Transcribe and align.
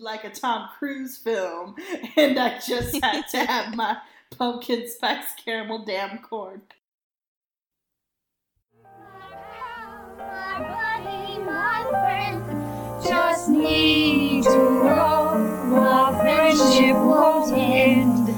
like 0.00 0.24
a 0.24 0.30
Tom 0.30 0.68
Cruise 0.78 1.16
film, 1.16 1.76
and 2.16 2.38
I 2.38 2.58
just 2.58 3.02
had 3.02 3.28
to 3.28 3.38
have 3.46 3.74
my 3.74 3.98
pumpkin 4.36 4.88
spice 4.88 5.34
caramel 5.44 5.84
damn 5.84 6.18
corn. 6.18 6.62
My 10.18 10.58
buddy, 10.58 11.38
my 11.38 11.86
friend, 11.90 13.04
just 13.04 13.48
need 13.48 14.44
to 14.44 14.50
know 14.50 15.76
our 15.76 16.20
friendship 16.20 16.96
won't 16.96 17.52
end. 17.56 18.28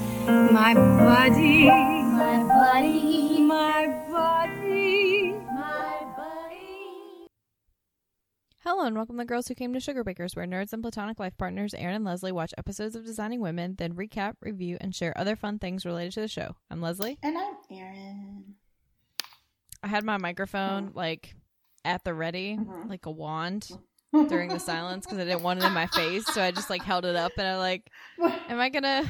My 0.52 0.74
buddy, 0.74 1.68
and 8.90 8.96
welcome 8.96 9.16
the 9.16 9.24
Girls 9.24 9.46
Who 9.46 9.54
Came 9.54 9.72
to 9.74 9.78
Sugar 9.78 10.02
Bakers, 10.02 10.34
where 10.34 10.46
nerds 10.46 10.72
and 10.72 10.82
platonic 10.82 11.20
life 11.20 11.38
partners 11.38 11.74
Erin 11.74 11.94
and 11.94 12.04
Leslie 12.04 12.32
watch 12.32 12.52
episodes 12.58 12.96
of 12.96 13.04
Designing 13.06 13.40
Women, 13.40 13.76
then 13.78 13.94
recap, 13.94 14.34
review, 14.40 14.78
and 14.80 14.92
share 14.92 15.16
other 15.16 15.36
fun 15.36 15.60
things 15.60 15.86
related 15.86 16.12
to 16.14 16.20
the 16.22 16.26
show. 16.28 16.56
I'm 16.72 16.80
Leslie. 16.80 17.16
And 17.22 17.38
I'm 17.38 17.54
Erin. 17.70 18.44
I 19.84 19.86
had 19.86 20.02
my 20.02 20.18
microphone 20.18 20.90
like 20.94 21.36
at 21.84 22.02
the 22.02 22.12
ready, 22.12 22.56
Mhm. 22.56 22.88
like 22.90 23.06
a 23.06 23.12
wand 23.12 23.70
during 24.28 24.48
the 24.50 24.58
silence 24.58 25.06
because 25.06 25.18
I 25.20 25.24
didn't 25.24 25.42
want 25.44 25.62
it 25.62 25.66
in 25.66 25.72
my 25.72 25.86
face, 25.86 26.26
so 26.26 26.42
I 26.42 26.50
just 26.50 26.68
like 26.68 26.82
held 26.82 27.04
it 27.04 27.14
up 27.14 27.30
and 27.38 27.46
I 27.46 27.58
like, 27.58 27.88
am 28.20 28.58
I 28.58 28.70
gonna 28.70 29.04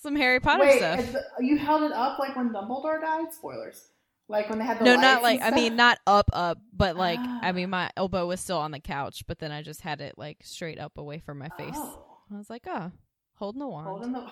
some 0.00 0.16
Harry 0.16 0.40
Potter 0.40 0.64
Wait, 0.64 0.78
stuff? 0.78 1.12
the- 1.12 1.44
you 1.46 1.58
held 1.58 1.84
it 1.84 1.92
up 1.92 2.18
like 2.18 2.34
when 2.34 2.50
Dumbledore 2.50 3.00
died? 3.00 3.32
Spoilers. 3.32 3.88
Like 4.28 4.48
when 4.48 4.58
they 4.58 4.64
had 4.64 4.78
the 4.78 4.84
No, 4.84 4.96
not 4.96 5.22
like 5.22 5.40
I 5.42 5.50
mean 5.50 5.76
not 5.76 5.98
up 6.06 6.30
up, 6.32 6.58
but 6.72 6.96
like 6.96 7.18
I 7.18 7.50
Ah. 7.50 7.52
mean 7.52 7.70
my 7.70 7.90
elbow 7.96 8.26
was 8.26 8.40
still 8.40 8.58
on 8.58 8.70
the 8.70 8.80
couch, 8.80 9.24
but 9.26 9.38
then 9.38 9.52
I 9.52 9.62
just 9.62 9.80
had 9.82 10.00
it 10.00 10.16
like 10.16 10.38
straight 10.42 10.78
up 10.78 10.96
away 10.96 11.18
from 11.18 11.38
my 11.38 11.48
face. 11.50 11.74
Oh. 11.76 11.98
I 12.32 12.38
was 12.38 12.48
like, 12.48 12.62
oh, 12.66 12.92
holding 13.34 13.58
the 13.60 13.68
wand. 13.68 13.86
Holding 13.88 14.12
the. 14.12 14.20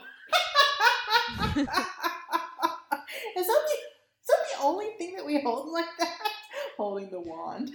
is 1.60 1.66
that 1.66 1.66
the 3.36 3.36
is 3.36 3.46
that 3.46 4.56
the 4.56 4.62
only 4.62 4.90
thing 4.98 5.14
that 5.16 5.26
we 5.26 5.40
hold 5.40 5.68
like 5.72 5.84
that? 5.98 6.18
Holding 6.76 7.10
the 7.10 7.20
wand. 7.20 7.72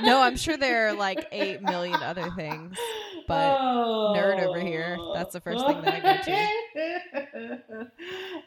No, 0.00 0.20
I'm 0.20 0.36
sure 0.36 0.56
there 0.56 0.88
are 0.88 0.92
like 0.92 1.26
eight 1.32 1.62
million 1.62 2.02
other 2.02 2.30
things. 2.36 2.76
but 3.28 3.58
nerd 3.58 4.42
over 4.42 4.60
here, 4.60 4.98
that's 5.14 5.32
the 5.32 5.40
first 5.40 5.64
thing 5.66 5.80
that 5.82 5.94
I 5.94 6.00
go 6.00 6.22
to. 6.22 7.60
and 7.74 7.90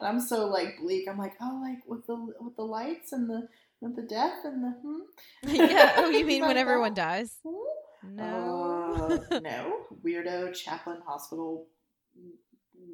I'm 0.02 0.20
so 0.20 0.46
like 0.46 0.78
bleak. 0.80 1.08
I'm 1.08 1.18
like, 1.18 1.34
oh, 1.40 1.60
like 1.62 1.78
with 1.86 2.06
the 2.06 2.16
with 2.40 2.56
the 2.56 2.62
lights 2.62 3.12
and 3.12 3.28
the 3.28 3.48
with 3.80 3.96
the 3.96 4.02
death 4.02 4.44
and 4.44 4.62
the 4.62 4.76
hmm. 4.82 5.00
yeah. 5.54 5.94
Oh, 5.96 6.10
you 6.10 6.24
mean 6.26 6.42
when 6.42 6.56
everyone 6.56 6.94
that? 6.94 7.18
dies? 7.18 7.36
Hmm? 7.46 8.16
No. 8.16 9.20
Uh, 9.30 9.38
no. 9.40 9.86
Weirdo 10.04 10.54
chaplain 10.54 10.98
hospital 11.06 11.66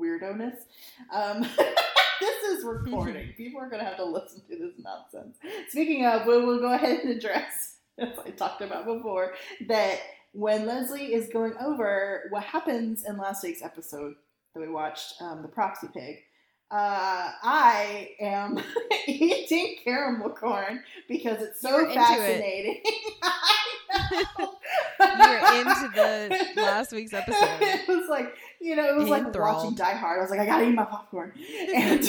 weirdoness. 0.00 0.56
Um, 1.12 1.46
this 2.20 2.42
is 2.44 2.64
recording. 2.64 3.32
People 3.36 3.60
are 3.60 3.68
going 3.68 3.80
to 3.80 3.86
have 3.86 3.96
to 3.96 4.04
listen 4.04 4.42
to 4.48 4.56
this 4.56 4.74
nonsense. 4.78 5.36
Speaking 5.68 6.06
of, 6.06 6.26
we 6.26 6.40
will 6.44 6.58
go 6.58 6.72
ahead 6.72 7.00
and 7.00 7.10
address, 7.10 7.76
as 7.98 8.18
I 8.24 8.30
talked 8.30 8.62
about 8.62 8.86
before, 8.86 9.34
that 9.68 10.00
when 10.32 10.66
Leslie 10.66 11.12
is 11.14 11.28
going 11.28 11.54
over 11.60 12.24
what 12.30 12.42
happens 12.44 13.04
in 13.04 13.16
last 13.16 13.44
week's 13.44 13.62
episode 13.62 14.14
that 14.54 14.60
we 14.60 14.68
watched, 14.68 15.20
um, 15.20 15.42
The 15.42 15.48
Proxy 15.48 15.88
Pig, 15.92 16.16
uh, 16.70 17.30
I 17.42 18.10
am 18.20 18.58
eating 19.06 19.76
caramel 19.84 20.30
corn 20.30 20.82
because 21.08 21.40
it's 21.40 21.60
so 21.60 21.68
You 21.68 21.84
were 21.84 21.90
into 21.90 22.00
it. 22.00 22.86
Fascinating. 23.94 24.26
I 25.00 25.14
know. 25.14 25.32
You're 25.32 25.60
into 25.60 26.54
the 26.54 26.62
last 26.62 26.92
week's 26.92 27.12
episode. 27.12 27.38
it 27.60 27.88
was 27.88 28.08
like, 28.08 28.34
you 28.60 28.76
know, 28.76 28.88
it 28.88 28.96
was 28.96 29.08
like 29.08 29.34
watching 29.34 29.74
Die 29.74 29.94
Hard. 29.94 30.18
I 30.18 30.22
was 30.22 30.30
like, 30.30 30.40
I 30.40 30.46
gotta 30.46 30.68
eat 30.68 30.74
my 30.74 30.84
popcorn. 30.84 31.32
And, 31.74 32.02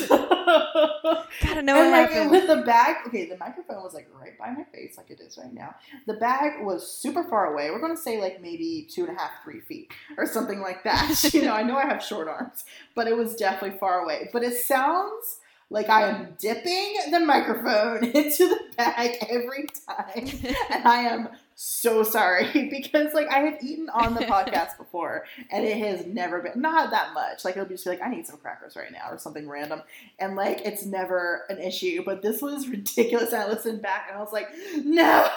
Gotta 1.42 1.62
know 1.64 1.76
and 1.76 1.92
what 1.92 2.02
like 2.02 2.12
happened. 2.12 2.32
with 2.32 2.48
the 2.48 2.58
bag, 2.58 2.98
okay, 3.08 3.28
the 3.28 3.38
microphone 3.38 3.84
was 3.84 3.94
like 3.94 4.08
right 4.20 4.38
by 4.38 4.52
my 4.52 4.64
face, 4.74 4.96
like 4.98 5.10
it 5.10 5.20
is 5.20 5.38
right 5.38 5.54
now. 5.54 5.76
The 6.08 6.14
bag 6.14 6.64
was 6.64 6.90
super 6.90 7.24
far 7.24 7.52
away. 7.54 7.72
We're 7.72 7.82
gonna 7.82 7.98
say 7.98 8.20
like 8.22 8.42
maybe 8.42 8.88
two 8.90 9.06
and 9.06 9.16
a 9.16 9.20
half, 9.20 9.32
three 9.44 9.60
feet 9.62 9.92
or 10.18 10.26
something 10.26 10.62
like 10.62 10.84
that. 10.84 11.30
you 11.34 11.42
know, 11.44 11.54
I 11.54 11.64
know 11.64 11.78
I 11.78 11.86
have 11.86 12.04
short 12.04 12.28
arms, 12.28 12.64
but 12.96 13.08
it 13.08 13.18
was 13.18 13.36
definitely 13.36 13.78
far 13.80 14.00
away. 14.00 14.30
But 14.32 14.44
it 14.44 14.56
sounds 14.56 15.40
like 15.70 15.90
I 15.90 16.08
am 16.08 16.36
dipping 16.40 16.96
the 17.12 17.20
microphone 17.20 18.04
into 18.06 18.48
the 18.50 18.60
bag 18.78 19.18
every 19.30 19.68
time 19.88 20.30
and 20.70 20.88
I 20.88 20.98
am 20.98 21.30
so 21.56 22.04
sorry 22.04 22.68
because 22.70 23.14
like 23.14 23.28
I 23.30 23.40
have 23.40 23.64
eaten 23.64 23.90
on 23.90 24.14
the 24.14 24.22
podcast 24.22 24.78
before 24.78 25.26
and 25.50 25.66
it 25.66 25.78
has 25.78 26.06
never 26.06 26.42
been 26.42 26.62
not 26.62 26.92
that 26.92 27.14
much. 27.14 27.46
Like 27.46 27.56
it'll 27.56 27.68
just 27.68 27.86
be 27.86 27.92
like 27.92 28.02
I 28.02 28.10
need 28.10 28.28
some 28.28 28.38
crackers 28.38 28.76
right 28.76 28.92
now 28.92 29.10
or 29.10 29.18
something 29.18 29.48
random, 29.48 29.82
and 30.20 30.36
like 30.36 30.62
it's 30.66 30.86
never 30.86 31.46
an 31.50 31.60
issue. 31.60 32.04
But 32.06 32.22
this 32.22 32.42
was 32.42 32.68
ridiculous. 32.68 33.32
And 33.32 33.42
I 33.44 33.48
listened 33.48 33.82
back 33.82 34.08
and 34.10 34.18
I 34.18 34.22
was 34.22 34.34
like, 34.34 34.50
no, 34.84 35.30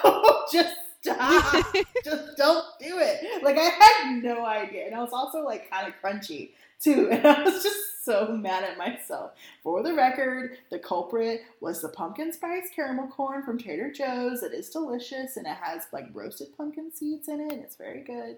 just 0.51 0.75
stop, 1.01 1.65
just 2.03 2.37
don't 2.37 2.65
do 2.79 2.99
it. 2.99 3.43
Like 3.43 3.57
I 3.57 3.69
had 3.69 4.21
no 4.21 4.45
idea, 4.45 4.85
and 4.85 4.95
I 4.95 5.01
was 5.01 5.13
also 5.13 5.43
like 5.43 5.71
kind 5.71 5.87
of 5.87 5.93
crunchy 6.03 6.51
too, 6.81 7.09
and 7.11 7.25
I 7.25 7.43
was 7.43 7.63
just 7.63 7.89
so 8.03 8.35
mad 8.35 8.63
at 8.63 8.77
myself. 8.77 9.31
For 9.63 9.83
the 9.83 9.93
record, 9.93 10.57
the 10.71 10.79
culprit 10.79 11.41
was 11.61 11.81
the 11.81 11.89
pumpkin 11.89 12.33
spice 12.33 12.69
caramel 12.75 13.07
corn 13.07 13.43
from 13.43 13.59
Trader 13.59 13.91
Joe's. 13.91 14.41
It 14.41 14.53
is 14.53 14.69
delicious 14.69 15.37
and 15.37 15.45
it 15.45 15.57
has 15.61 15.83
like 15.91 16.05
roasted 16.13 16.55
pumpkin 16.57 16.91
seeds 16.91 17.27
in 17.27 17.39
it. 17.39 17.53
It's 17.53 17.75
very 17.75 18.03
good. 18.03 18.37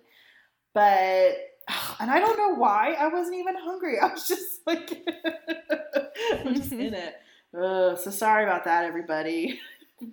But, 0.74 1.38
and 2.00 2.12
I 2.12 2.20
don't 2.20 2.38
know 2.38 2.56
why 2.56 2.94
I 2.94 3.08
wasn't 3.08 3.38
even 3.38 3.56
hungry. 3.56 4.00
I 4.02 4.08
was 4.08 4.28
just 4.28 4.60
like, 4.66 5.08
I'm 6.46 6.56
just 6.56 6.72
in 6.72 6.94
it. 6.94 7.16
Ugh, 7.54 7.98
so 7.98 8.12
sorry 8.12 8.44
about 8.44 8.66
that, 8.66 8.86
everybody. 8.86 9.60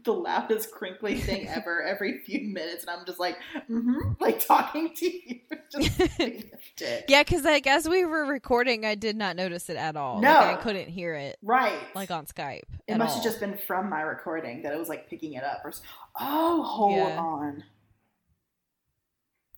The 0.05 0.13
loudest 0.13 0.71
crinkly 0.71 1.19
thing 1.19 1.49
ever 1.49 1.83
every 1.83 2.19
few 2.19 2.41
minutes, 2.49 2.83
and 2.85 2.91
I'm 2.91 3.07
just 3.07 3.19
like, 3.19 3.37
mm-hmm, 3.71 4.13
like 4.21 4.39
talking 4.45 4.93
to 4.95 5.07
you. 5.07 5.41
Just 5.71 5.99
being 6.19 6.45
a 6.53 6.59
dick. 6.77 7.05
yeah, 7.09 7.23
because 7.23 7.45
like 7.45 7.67
as 7.67 7.87
we 7.89 8.05
were 8.07 8.25
recording, 8.25 8.87
I 8.87 8.95
did 8.95 9.17
not 9.17 9.37
notice 9.37 9.69
it 9.69 9.77
at 9.77 9.97
all. 9.97 10.21
No. 10.21 10.33
like, 10.33 10.59
I 10.59 10.63
couldn't 10.63 10.89
hear 10.89 11.13
it 11.15 11.37
Right. 11.43 11.79
like 11.95 12.11
on 12.11 12.25
Skype. 12.25 12.63
It 12.87 12.97
must 12.97 13.11
all. 13.11 13.23
have 13.23 13.25
just 13.25 13.41
been 13.41 13.59
from 13.67 13.91
my 13.91 14.01
recording 14.01 14.63
that 14.63 14.73
it 14.73 14.79
was 14.79 14.89
like 14.89 15.11
picking 15.11 15.35
it 15.35 15.45
up. 15.45 15.61
Or 15.65 15.73
oh, 16.19 16.63
hold 16.63 16.97
Yeah. 16.97 17.19
on. 17.21 17.65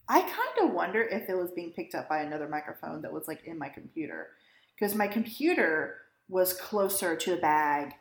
I 0.08 0.20
kind 0.22 0.68
of 0.68 0.74
wonder 0.74 1.02
if 1.02 1.28
it 1.28 1.34
was 1.36 1.52
being 1.52 1.70
picked 1.70 1.94
up 1.94 2.08
by 2.08 2.22
another 2.22 2.48
microphone 2.48 3.02
that 3.02 3.12
was 3.12 3.28
like 3.28 3.44
in 3.44 3.56
my 3.58 3.68
computer, 3.68 4.30
because 4.74 4.94
my 4.94 5.06
computer 5.06 5.98
was 6.28 6.52
closer 6.54 7.14
to 7.16 7.30
the 7.30 7.36
bag 7.36 7.92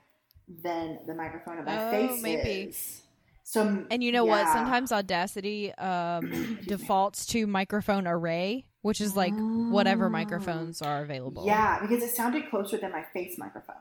than 0.49 0.99
the 1.05 1.13
microphone 1.13 1.59
at 1.59 1.65
my 1.65 1.77
Oh, 1.77 1.89
face 1.91 2.21
maybe. 2.23 2.49
is. 2.69 3.01
So, 3.43 3.85
And 3.89 4.03
you 4.03 4.11
know 4.11 4.25
what? 4.25 4.47
Sometimes 4.49 4.91
Audacity 4.91 5.73
um, 5.75 6.59
defaults 6.67 7.25
to 7.27 7.47
microphone 7.47 8.07
array, 8.07 8.65
which 8.81 9.01
is 9.01 9.15
like 9.15 9.33
whatever 9.69 10.05
Oh. 10.07 10.09
microphones 10.09 10.81
are 10.81 11.01
available. 11.01 11.45
Yeah, 11.45 11.79
because 11.81 12.03
it 12.03 12.09
sounded 12.15 12.49
closer 12.49 12.77
than 12.77 12.91
my 12.91 13.03
face 13.13 13.37
microphone. 13.37 13.75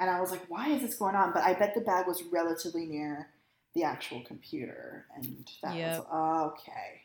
And 0.00 0.08
I 0.10 0.20
was 0.20 0.30
like, 0.30 0.42
why 0.48 0.68
is 0.68 0.82
this 0.82 0.94
going 0.94 1.14
on? 1.16 1.32
But 1.32 1.42
I 1.44 1.54
bet 1.54 1.74
the 1.74 1.80
bag 1.80 2.06
was 2.06 2.22
relatively 2.30 2.86
near 2.86 3.30
the 3.74 3.82
actual 3.82 4.22
computer. 4.22 5.06
And 5.16 5.48
that 5.62 5.74
Yep. 5.74 6.06
was 6.10 6.52
okay. 6.60 7.02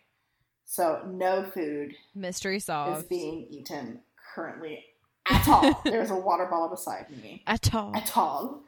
So 0.66 1.02
no 1.12 1.50
food 1.52 1.96
Mystery 2.16 2.60
solved 2.60 3.00
is 3.02 3.08
being 3.08 3.48
eaten 3.50 4.02
currently 4.36 4.84
at 5.30 5.48
all. 5.48 5.82
There's 5.86 6.12
a 6.12 6.16
water 6.16 6.46
bottle 6.50 6.70
beside 6.70 7.10
me. 7.10 7.44
At 7.48 7.74
all. 7.74 7.96
At 7.96 8.16
all. 8.18 8.64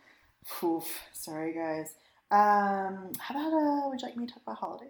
Oof. 0.63 1.01
Sorry, 1.13 1.53
guys. 1.53 1.94
Um, 2.31 3.11
how 3.19 3.35
about, 3.35 3.53
uh, 3.53 3.89
would 3.89 4.01
you 4.01 4.07
like 4.07 4.17
me 4.17 4.25
to 4.28 4.33
talk 4.33 4.44
about 4.44 4.57
holidays? 4.57 4.89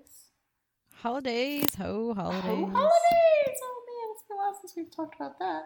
Holidays, 0.93 1.75
ho 1.77 2.13
holidays. 2.13 2.41
Oh, 2.45 2.65
holidays! 2.65 3.59
Oh 3.63 3.83
man, 3.87 4.11
it's 4.13 4.23
been 4.27 4.37
a 4.37 4.37
while 4.37 4.57
since 4.59 4.73
we've 4.75 4.89
talked 4.95 5.15
about 5.15 5.37
that. 5.39 5.65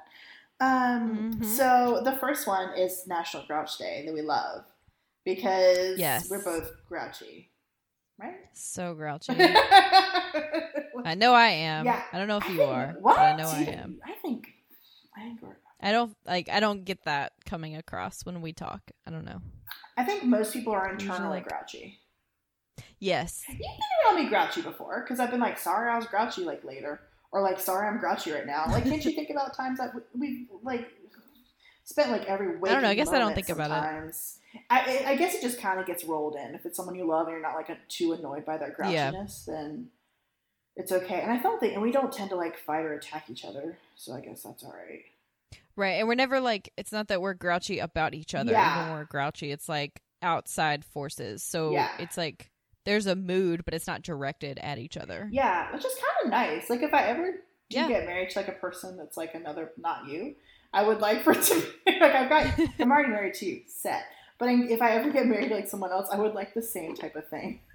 Um, 0.60 1.34
Mhm. 1.36 1.46
so 1.46 2.02
the 2.04 2.13
first 2.18 2.46
one 2.48 2.74
is 2.78 3.08
National 3.08 3.46
Grouch 3.46 3.78
Day 3.78 4.04
that 4.06 4.13
we 4.13 4.22
love 4.22 4.66
because 5.24 5.98
Yes. 5.98 6.30
we're 6.30 6.44
both 6.44 6.72
grouchy, 6.88 7.52
right? 8.18 8.50
So 8.54 8.94
grouchy. 8.96 9.31
I 11.06 11.16
know 11.16 11.34
I 11.34 11.50
am. 11.50 11.86
Yeah, 11.86 12.04
I 12.12 12.18
don't 12.18 12.28
know 12.28 12.38
if 12.38 12.50
you 12.50 12.58
think- 12.58 12.69
are, 12.69 12.96
What? 13.00 13.16
but 13.16 13.22
I 13.22 13.36
know 13.38 13.48
I 13.48 13.60
am. 13.62 14.02
I 14.04 14.13
think. 14.22 14.48
I 15.16 15.22
think 15.22 15.42
we're. 15.42 15.59
I 15.81 15.92
don't 15.92 16.16
like. 16.26 16.50
I 16.50 16.60
don't 16.60 16.84
get 16.84 17.04
that 17.06 17.34
coming 17.46 17.76
across 17.76 18.26
when 18.26 18.42
we 18.42 18.52
talk. 18.54 18.81
I 19.08 19.12
don't 19.12 19.26
know. 19.26 19.42
I 19.98 20.04
think 20.04 20.24
most 20.24 20.54
people 20.54 20.74
are 20.74 20.90
internally 20.92 21.40
Usually. 21.40 21.42
grouchy. 21.42 22.00
Yes. 23.00 23.44
You've 23.48 23.60
been 23.60 23.68
around 24.06 24.24
me 24.24 24.30
grouchy 24.30 24.62
before 24.62 25.02
because 25.02 25.20
I've 25.20 25.31
been 25.31 25.40
like, 25.40 25.58
sorry, 25.58 25.90
I 25.90 25.96
was 25.98 26.06
grouchy 26.06 26.44
like 26.44 26.64
later, 26.64 27.00
or 27.31 27.42
like, 27.42 27.60
sorry, 27.60 27.88
I'm 27.88 27.98
grouchy 28.00 28.31
right 28.31 28.46
now. 28.46 28.66
Like, 28.70 28.84
can't 28.86 29.04
you 29.04 29.12
think 29.12 29.30
about 29.30 29.56
times 29.56 29.80
that 29.80 29.94
we- 29.96 30.02
we've 30.20 30.48
like 30.64 30.88
spent 31.84 32.12
like 32.12 32.25
every 32.25 32.58
week? 32.58 32.72
I 32.72 32.74
don't 32.74 32.84
know, 32.84 32.90
I 32.90 32.96
guess 32.96 33.10
I 33.10 33.20
don't 33.20 33.36
think 33.36 33.50
about 33.50 33.72
it. 33.72 33.74
sometimes. 33.74 34.36
I, 34.70 34.80
I 35.06 35.12
I 35.12 35.16
guess 35.16 35.36
it 35.36 35.42
just 35.42 35.60
kind 35.60 35.80
of 35.80 35.86
gets 35.86 36.04
rolled 36.04 36.36
in. 36.36 36.56
If 36.56 36.66
it's 36.66 36.75
someone 36.78 36.96
you 36.96 37.06
love 37.06 37.28
and 37.28 37.34
you're 37.34 37.42
not 37.42 37.56
like 37.56 37.70
a, 37.70 37.78
too 37.88 38.14
annoyed 38.14 38.46
by 38.46 38.58
their 38.58 38.75
Yeah. 38.90 39.12
grouchiness, 39.12 39.46
then 39.46 39.90
it's 40.75 40.92
okay. 40.92 41.22
And 41.22 41.32
I 41.32 41.38
don't 41.38 41.60
think, 41.60 41.74
and 41.74 41.82
we 41.82 41.92
don't 41.92 42.12
tend 42.12 42.30
to 42.32 42.36
like 42.36 42.58
fight 42.58 42.86
or 42.86 42.94
attack 42.94 43.30
each 43.30 43.46
other, 43.46 43.78
so 43.96 44.14
I 44.14 44.22
guess 44.22 44.42
that's 44.44 44.64
all 44.64 44.72
right. 44.74 45.04
Right. 45.75 45.92
And 46.00 46.07
we're 46.07 46.16
never 46.16 46.40
like 46.40 46.72
it's 46.78 46.92
not 46.92 47.07
that 47.07 47.22
we're 47.22 47.34
grouchy 47.34 47.80
about 47.80 48.13
each 48.13 48.36
other 48.36 48.51
Yeah. 48.51 48.75
even 48.78 48.90
when 48.90 49.00
we're 49.00 49.06
grouchy. 49.06 49.51
It's 49.51 49.69
like 49.69 50.01
outside 50.22 50.84
forces. 50.84 51.42
So 51.44 51.72
Yeah. 51.72 51.90
it's 52.00 52.18
like 52.18 52.50
there's 52.86 53.06
a 53.07 53.16
mood, 53.16 53.63
but 53.66 53.74
it's 53.74 53.88
not 53.88 54.01
directed 54.01 54.60
at 54.60 54.78
each 54.78 54.98
other. 54.98 55.30
Yeah, 55.31 55.72
which 55.74 55.86
is 55.86 55.94
kind 55.96 56.25
of 56.25 56.31
nice. 56.31 56.69
Like 56.69 56.81
if 56.81 56.94
I 56.94 57.04
ever 57.04 57.31
do 57.69 57.78
Yeah. 57.78 57.88
get 57.88 58.06
married 58.06 58.30
to 58.31 58.40
like 58.40 58.48
a 58.48 58.54
person 58.54 58.98
that's 58.98 59.16
like 59.16 59.36
another, 59.36 59.72
not 59.78 60.07
you, 60.07 60.36
I 60.74 60.84
would 60.84 61.00
like 61.00 61.24
for 61.24 61.31
it 61.34 61.44
to 61.44 61.56
be 61.86 62.00
like 62.00 62.13
I've 62.13 62.30
got. 62.30 62.60
I'm 62.80 62.92
already 62.92 63.10
married 63.10 63.36
to 63.36 63.46
you, 63.46 63.62
set. 63.68 64.04
But 64.38 64.50
if 64.50 64.81
I 64.81 64.92
ever 64.92 65.12
get 65.12 65.28
married 65.28 65.50
to 65.50 65.56
like 65.56 65.68
someone 65.69 65.92
else, 65.92 66.07
I 66.12 66.18
would 66.18 66.34
like 66.34 66.54
the 66.54 66.62
same 66.62 66.96
type 66.96 67.16
of 67.16 67.28
thing. 67.30 67.62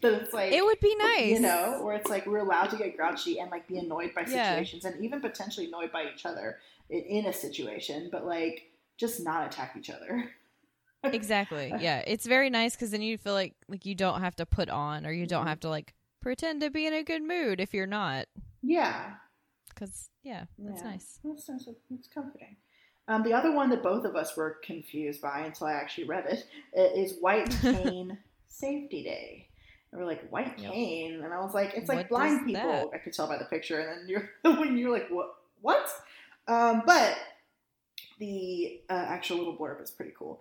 That 0.00 0.12
it's 0.22 0.32
like 0.32 0.52
It 0.52 0.64
would 0.64 0.78
be 0.78 0.94
nice. 0.94 1.30
you 1.30 1.40
know, 1.40 1.80
where 1.82 1.96
it's 1.96 2.08
like 2.08 2.24
we're 2.24 2.38
allowed 2.38 2.70
to 2.70 2.76
get 2.76 2.96
grouchy 2.96 3.40
and 3.40 3.50
like 3.50 3.66
be 3.66 3.78
annoyed 3.78 4.14
by 4.14 4.20
Yeah. 4.28 4.50
situations 4.50 4.84
and 4.84 5.04
even 5.04 5.20
potentially 5.20 5.66
annoyed 5.66 5.90
by 5.90 6.04
each 6.14 6.24
other 6.24 6.58
in, 6.90 7.26
a 7.26 7.32
situation, 7.32 8.08
but 8.10 8.24
like 8.26 8.70
just 8.96 9.22
not 9.22 9.46
attack 9.46 9.74
each 9.78 9.90
other. 9.90 10.30
exactly. 11.04 11.72
Yeah. 11.80 12.02
It's 12.06 12.26
very 12.26 12.50
nice 12.50 12.74
because 12.74 12.90
then 12.90 13.02
you 13.02 13.18
feel 13.18 13.34
like 13.34 13.54
like 13.68 13.86
you 13.86 13.94
don't 13.94 14.20
have 14.20 14.36
to 14.36 14.46
put 14.46 14.68
on 14.68 15.06
or 15.06 15.12
you 15.12 15.26
don't 15.26 15.44
Mhm. 15.46 15.48
have 15.48 15.60
to 15.60 15.68
like 15.68 15.94
pretend 16.20 16.60
to 16.62 16.70
be 16.70 16.86
in 16.86 16.92
a 16.94 17.02
good 17.02 17.22
mood 17.22 17.60
if 17.60 17.72
you're 17.72 17.86
not. 17.86 18.26
Yeah, 18.62 19.14
Because 19.68 20.10
yeah, 20.24 20.46
that's 20.58 20.82
Yeah. 20.82 20.90
nice. 20.90 21.20
It's 21.24 21.48
nice. 21.48 21.68
It's 21.90 22.08
comforting. 22.08 22.56
Um, 23.06 23.22
the 23.22 23.32
other 23.32 23.52
one 23.52 23.70
that 23.70 23.82
both 23.82 24.04
of 24.04 24.16
us 24.16 24.36
were 24.36 24.58
confused 24.64 25.22
by 25.22 25.40
until 25.40 25.68
I 25.68 25.72
actually 25.74 26.04
read 26.08 26.26
it 26.26 26.44
i- 26.76 26.80
is 26.98 27.14
White 27.20 27.48
Cane 27.62 28.18
Safety 28.48 29.02
Day. 29.04 29.48
And 29.92 30.00
we're 30.00 30.06
like, 30.06 30.28
White 30.28 30.58
Yep. 30.58 30.72
cane? 30.72 31.22
And 31.22 31.32
I 31.32 31.38
was 31.40 31.54
like, 31.54 31.72
it's 31.74 31.88
like 31.88 31.98
What 31.98 32.08
blind 32.10 32.44
people. 32.46 32.60
that? 32.68 32.88
I 32.92 32.98
could 32.98 33.14
tell 33.14 33.26
by 33.28 33.38
the 33.38 33.46
picture. 33.46 33.78
And 33.78 34.00
then 34.02 34.08
you're 34.08 34.30
when 34.56 34.76
you're 34.76 34.90
like, 34.92 35.08
what? 35.08 35.36
What? 35.62 35.88
Um, 36.48 36.82
but 36.86 37.16
the 38.18 38.80
uh, 38.88 38.94
actual 39.08 39.38
little 39.38 39.56
blurb 39.56 39.82
is 39.82 39.90
pretty 39.90 40.12
cool. 40.18 40.40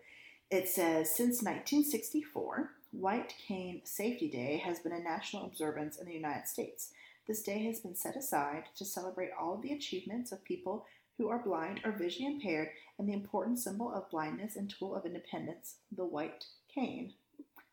It 0.50 0.70
says, 0.70 1.10
since 1.16 1.44
1964, 1.44 2.72
White 2.92 3.34
Cane 3.48 3.82
Safety 3.84 4.30
Day 4.30 4.62
has 4.66 4.80
been 4.80 4.94
a 4.94 5.00
national 5.00 5.46
observance 5.46 5.98
in 5.98 6.08
the 6.08 6.14
United 6.14 6.48
States. 6.48 6.92
This 7.28 7.44
day 7.44 7.66
has 7.66 7.82
been 7.82 7.96
set 7.96 8.16
aside 8.16 8.64
to 8.78 8.86
celebrate 8.86 9.32
all 9.40 9.54
of 9.56 9.62
the 9.62 9.74
achievements 9.74 10.32
of 10.32 10.44
people 10.46 10.86
who 11.18 11.28
are 11.30 11.44
blind 11.44 11.82
or 11.84 11.92
visually 11.92 12.28
impaired 12.34 12.70
and 12.98 13.10
the 13.10 13.14
important 13.14 13.60
symbol 13.60 13.92
of 13.94 14.10
blindness 14.10 14.56
and 14.56 14.70
tool 14.70 14.96
of 14.96 15.06
independence, 15.06 15.76
the 15.96 16.06
white 16.06 16.46
cane. 16.74 17.14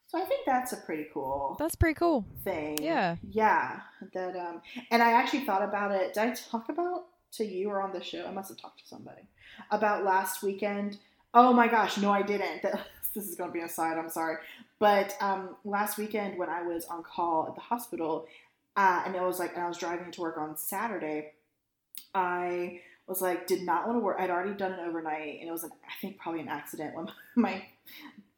So 0.08 0.20
I 0.20 0.24
think 0.24 0.44
that's 0.44 0.72
a 0.72 0.76
pretty 0.78 1.06
cool 1.12 1.56
That's 1.58 1.74
pretty 1.76 1.94
cool. 1.94 2.24
thing. 2.42 2.78
Yeah. 2.82 3.16
Yeah. 3.22 3.80
That 4.12 4.36
um 4.36 4.60
and 4.90 5.02
I 5.02 5.12
actually 5.12 5.44
thought 5.44 5.62
about 5.62 5.92
it. 5.92 6.14
Did 6.14 6.22
I 6.22 6.30
talk 6.34 6.68
about 6.68 7.04
to 7.36 7.44
you 7.44 7.70
or 7.70 7.82
on 7.82 7.92
the 7.92 8.02
show? 8.02 8.24
I 8.26 8.30
must 8.30 8.48
have 8.48 8.58
talked 8.58 8.80
to 8.80 8.86
somebody 8.86 9.22
about 9.70 10.04
last 10.04 10.42
weekend. 10.42 10.98
Oh 11.32 11.52
my 11.52 11.68
gosh, 11.68 11.98
no 11.98 12.10
I 12.10 12.22
didn't. 12.22 12.64
This 13.14 13.28
is 13.28 13.36
gonna 13.36 13.52
be 13.52 13.60
a 13.60 13.68
side, 13.68 13.96
I'm 13.96 14.10
sorry. 14.10 14.38
But 14.80 15.16
um 15.20 15.54
last 15.64 15.98
weekend 15.98 16.36
when 16.36 16.48
I 16.48 16.62
was 16.62 16.84
on 16.86 17.04
call 17.04 17.46
at 17.48 17.54
the 17.54 17.60
hospital, 17.60 18.26
uh, 18.76 19.04
and 19.06 19.14
it 19.14 19.22
was 19.22 19.38
like 19.38 19.54
and 19.54 19.62
I 19.62 19.68
was 19.68 19.78
driving 19.78 20.10
to 20.10 20.20
work 20.20 20.36
on 20.36 20.56
Saturday, 20.56 21.34
I 22.12 22.80
was 23.06 23.22
like 23.22 23.46
did 23.46 23.62
not 23.62 23.86
want 23.86 23.98
to 23.98 24.00
work. 24.00 24.16
I'd 24.18 24.30
already 24.30 24.54
done 24.54 24.72
an 24.72 24.80
overnight 24.80 25.38
and 25.38 25.48
it 25.48 25.52
was 25.52 25.62
an 25.62 25.70
I 25.86 25.92
think 26.00 26.18
probably 26.18 26.40
an 26.40 26.48
accident 26.48 26.96
when 26.96 27.08
my 27.36 27.62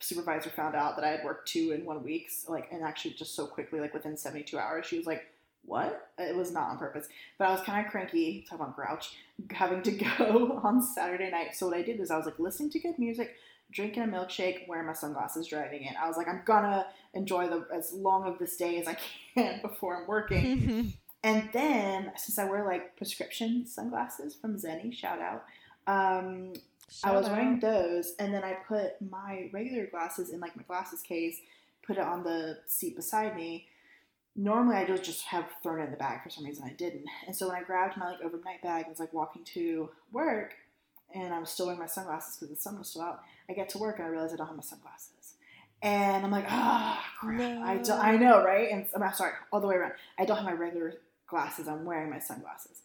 supervisor 0.01 0.51
found 0.51 0.75
out 0.75 0.97
that 0.97 1.05
I 1.05 1.09
had 1.09 1.25
worked 1.25 1.49
two 1.49 1.73
in 1.73 1.85
one 1.85 2.03
week, 2.03 2.31
so, 2.31 2.53
like, 2.53 2.69
and 2.71 2.83
actually 2.83 3.15
just 3.15 3.35
so 3.35 3.47
quickly, 3.47 3.81
like 3.81 3.95
within 3.95 4.17
72 4.17 4.59
hours, 4.59 4.87
she 4.87 4.99
was 4.99 5.07
like, 5.07 5.25
what? 5.67 6.11
It 6.19 6.35
was 6.35 6.53
not 6.53 6.71
on 6.71 6.79
purpose. 6.79 7.09
But 7.39 7.49
I 7.49 7.53
was 7.53 7.61
kind 7.63 7.85
of 7.85 7.91
cranky, 7.91 8.47
talk 8.49 8.61
about 8.61 8.77
grouch, 8.77 9.17
having 9.51 9.83
to 9.83 9.91
go 10.19 10.61
on 10.63 10.83
Saturday 10.83 11.31
night. 11.31 11.55
So 11.55 11.67
what 11.67 11.77
I 11.77 11.83
did 11.83 12.01
is 12.01 12.11
I 12.11 12.17
was 12.17 12.27
like 12.27 12.39
listening 12.39 12.71
to 12.71 12.79
good 12.79 12.99
music, 12.99 13.35
drinking 13.71 14.05
a 14.05 14.07
milkshake, 14.07 14.69
wearing 14.69 14.87
my 14.87 14.93
sunglasses, 14.93 15.47
driving 15.47 15.85
it. 15.85 15.95
I 16.01 16.09
was 16.09 16.17
like, 16.17 16.29
I'm 16.29 16.43
gonna 16.45 16.87
enjoy 17.15 17.49
the 17.49 17.67
as 17.75 17.93
long 17.93 18.27
of 18.27 18.39
this 18.39 18.57
day 18.57 18.81
as 18.81 18.89
I 18.89 18.97
can 19.35 19.61
before 19.63 19.97
I'm 20.01 20.07
working. 20.07 20.95
And 21.25 21.49
then, 21.53 22.13
since 22.17 22.39
I 22.39 22.45
wear 22.45 22.65
like 22.65 22.97
prescription 22.97 23.67
sunglasses 23.67 24.37
from 24.37 24.57
Zenni, 24.57 24.95
shout 24.95 25.19
out, 25.19 25.43
um, 25.89 26.53
I 27.03 27.13
was 27.13 27.27
Shout 27.27 27.37
wearing 27.37 27.59
those, 27.59 28.15
and 28.19 28.33
then 28.33 28.45
I 28.45 28.55
put 28.69 28.93
my 29.11 29.51
regular 29.53 29.87
glasses 29.87 30.31
in 30.31 30.39
like 30.39 30.57
my 30.57 30.63
glasses 30.63 31.03
case, 31.03 31.41
put 31.85 31.97
it 31.97 32.03
on 32.03 32.23
the 32.23 32.59
seat 32.67 32.95
beside 32.95 33.35
me. 33.35 33.67
Normally, 34.39 34.77
I 34.77 34.85
would 34.85 35.03
just 35.03 35.25
have 35.25 35.47
thrown 35.63 35.81
it 35.81 35.85
in 35.85 35.91
the 35.91 35.97
bag. 35.97 36.23
For 36.23 36.29
some 36.29 36.45
reason, 36.45 36.65
I 36.65 36.73
didn't. 36.75 37.07
And 37.27 37.35
so 37.35 37.49
when 37.49 37.57
I 37.57 37.63
grabbed 37.63 37.97
my 37.97 38.11
like 38.11 38.21
overnight 38.23 38.63
bag 38.63 38.85
and 38.85 38.91
was 38.91 39.01
like 39.01 39.15
walking 39.15 39.45
to 39.55 39.89
work, 40.13 40.55
and 41.15 41.33
I 41.33 41.39
was 41.39 41.49
still 41.49 41.67
wearing 41.67 41.81
my 41.81 41.87
sunglasses 41.87 42.37
because 42.37 42.55
the 42.55 42.61
sun 42.61 42.79
was 42.79 42.89
still 42.89 43.03
out. 43.03 43.23
I 43.49 43.55
get 43.55 43.71
to 43.71 43.79
work 43.79 43.99
and 43.99 44.07
I 44.07 44.11
realize 44.11 44.33
I 44.33 44.37
don't 44.37 44.47
have 44.47 44.57
my 44.57 44.63
sunglasses, 44.63 45.35
and 45.81 46.25
I'm 46.25 46.31
like, 46.31 46.45
ah, 46.49 47.03
crap. 47.19 47.41
I 47.41 47.79
do, 47.79 47.89
No. 47.91 47.99
I 47.99 48.17
know, 48.17 48.45
right? 48.45 48.71
And 48.71 48.87
I'm 49.03 49.15
sorry, 49.15 49.33
all 49.53 49.61
the 49.61 49.67
way 49.69 49.77
around. 49.77 49.93
I 50.19 50.27
don't 50.27 50.37
have 50.37 50.45
my 50.45 50.53
regular 50.53 50.95
glasses. 51.27 51.67
I'm 51.67 51.85
wearing 51.87 52.11
my 52.11 52.19
sunglasses, 52.19 52.83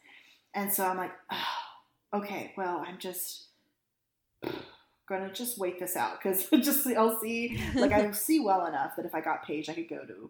and 0.53 0.71
so 0.71 0.85
I'm 0.85 0.97
like, 0.97 1.11
oh, 1.31 2.17
okay, 2.19 2.53
well, 2.55 2.83
I'm 2.87 2.97
just 2.97 3.47
gonna 5.09 5.33
just 5.33 5.57
wait 5.57 5.79
this 5.79 5.97
out 5.97 6.21
because 6.21 6.47
just 6.63 6.87
I'll 6.87 7.19
see 7.19 7.61
like 7.75 7.91
I 7.91 8.09
see 8.13 8.39
well 8.39 8.65
enough 8.67 8.95
that 8.95 9.05
if 9.05 9.13
I 9.13 9.19
got 9.19 9.45
paged, 9.45 9.69
I 9.69 9.73
could 9.73 9.89
go 9.89 10.05
to 10.05 10.29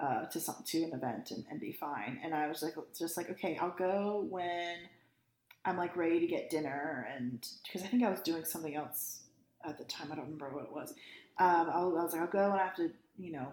uh, 0.00 0.24
to 0.26 0.40
some 0.40 0.56
to 0.66 0.82
an 0.82 0.92
event 0.92 1.30
and, 1.30 1.44
and 1.50 1.60
be 1.60 1.72
fine. 1.72 2.20
And 2.24 2.34
I 2.34 2.48
was 2.48 2.62
like, 2.62 2.74
just 2.98 3.16
like 3.16 3.30
okay, 3.30 3.58
I'll 3.60 3.74
go 3.76 4.26
when 4.28 4.76
I'm 5.64 5.76
like 5.76 5.96
ready 5.96 6.20
to 6.20 6.26
get 6.26 6.50
dinner, 6.50 7.08
and 7.14 7.46
because 7.64 7.82
I 7.82 7.90
think 7.90 8.02
I 8.02 8.10
was 8.10 8.20
doing 8.20 8.44
something 8.44 8.74
else 8.74 9.22
at 9.64 9.78
the 9.78 9.84
time. 9.84 10.10
I 10.10 10.14
don't 10.16 10.24
remember 10.24 10.50
what 10.50 10.64
it 10.64 10.72
was. 10.72 10.94
Um, 11.38 11.70
I, 11.72 11.84
was, 11.84 11.96
I 11.98 12.02
was 12.04 12.12
like, 12.12 12.22
I'll 12.22 12.28
go 12.28 12.50
when 12.50 12.60
I 12.60 12.64
have 12.64 12.76
to, 12.76 12.90
you 13.18 13.32
know, 13.32 13.48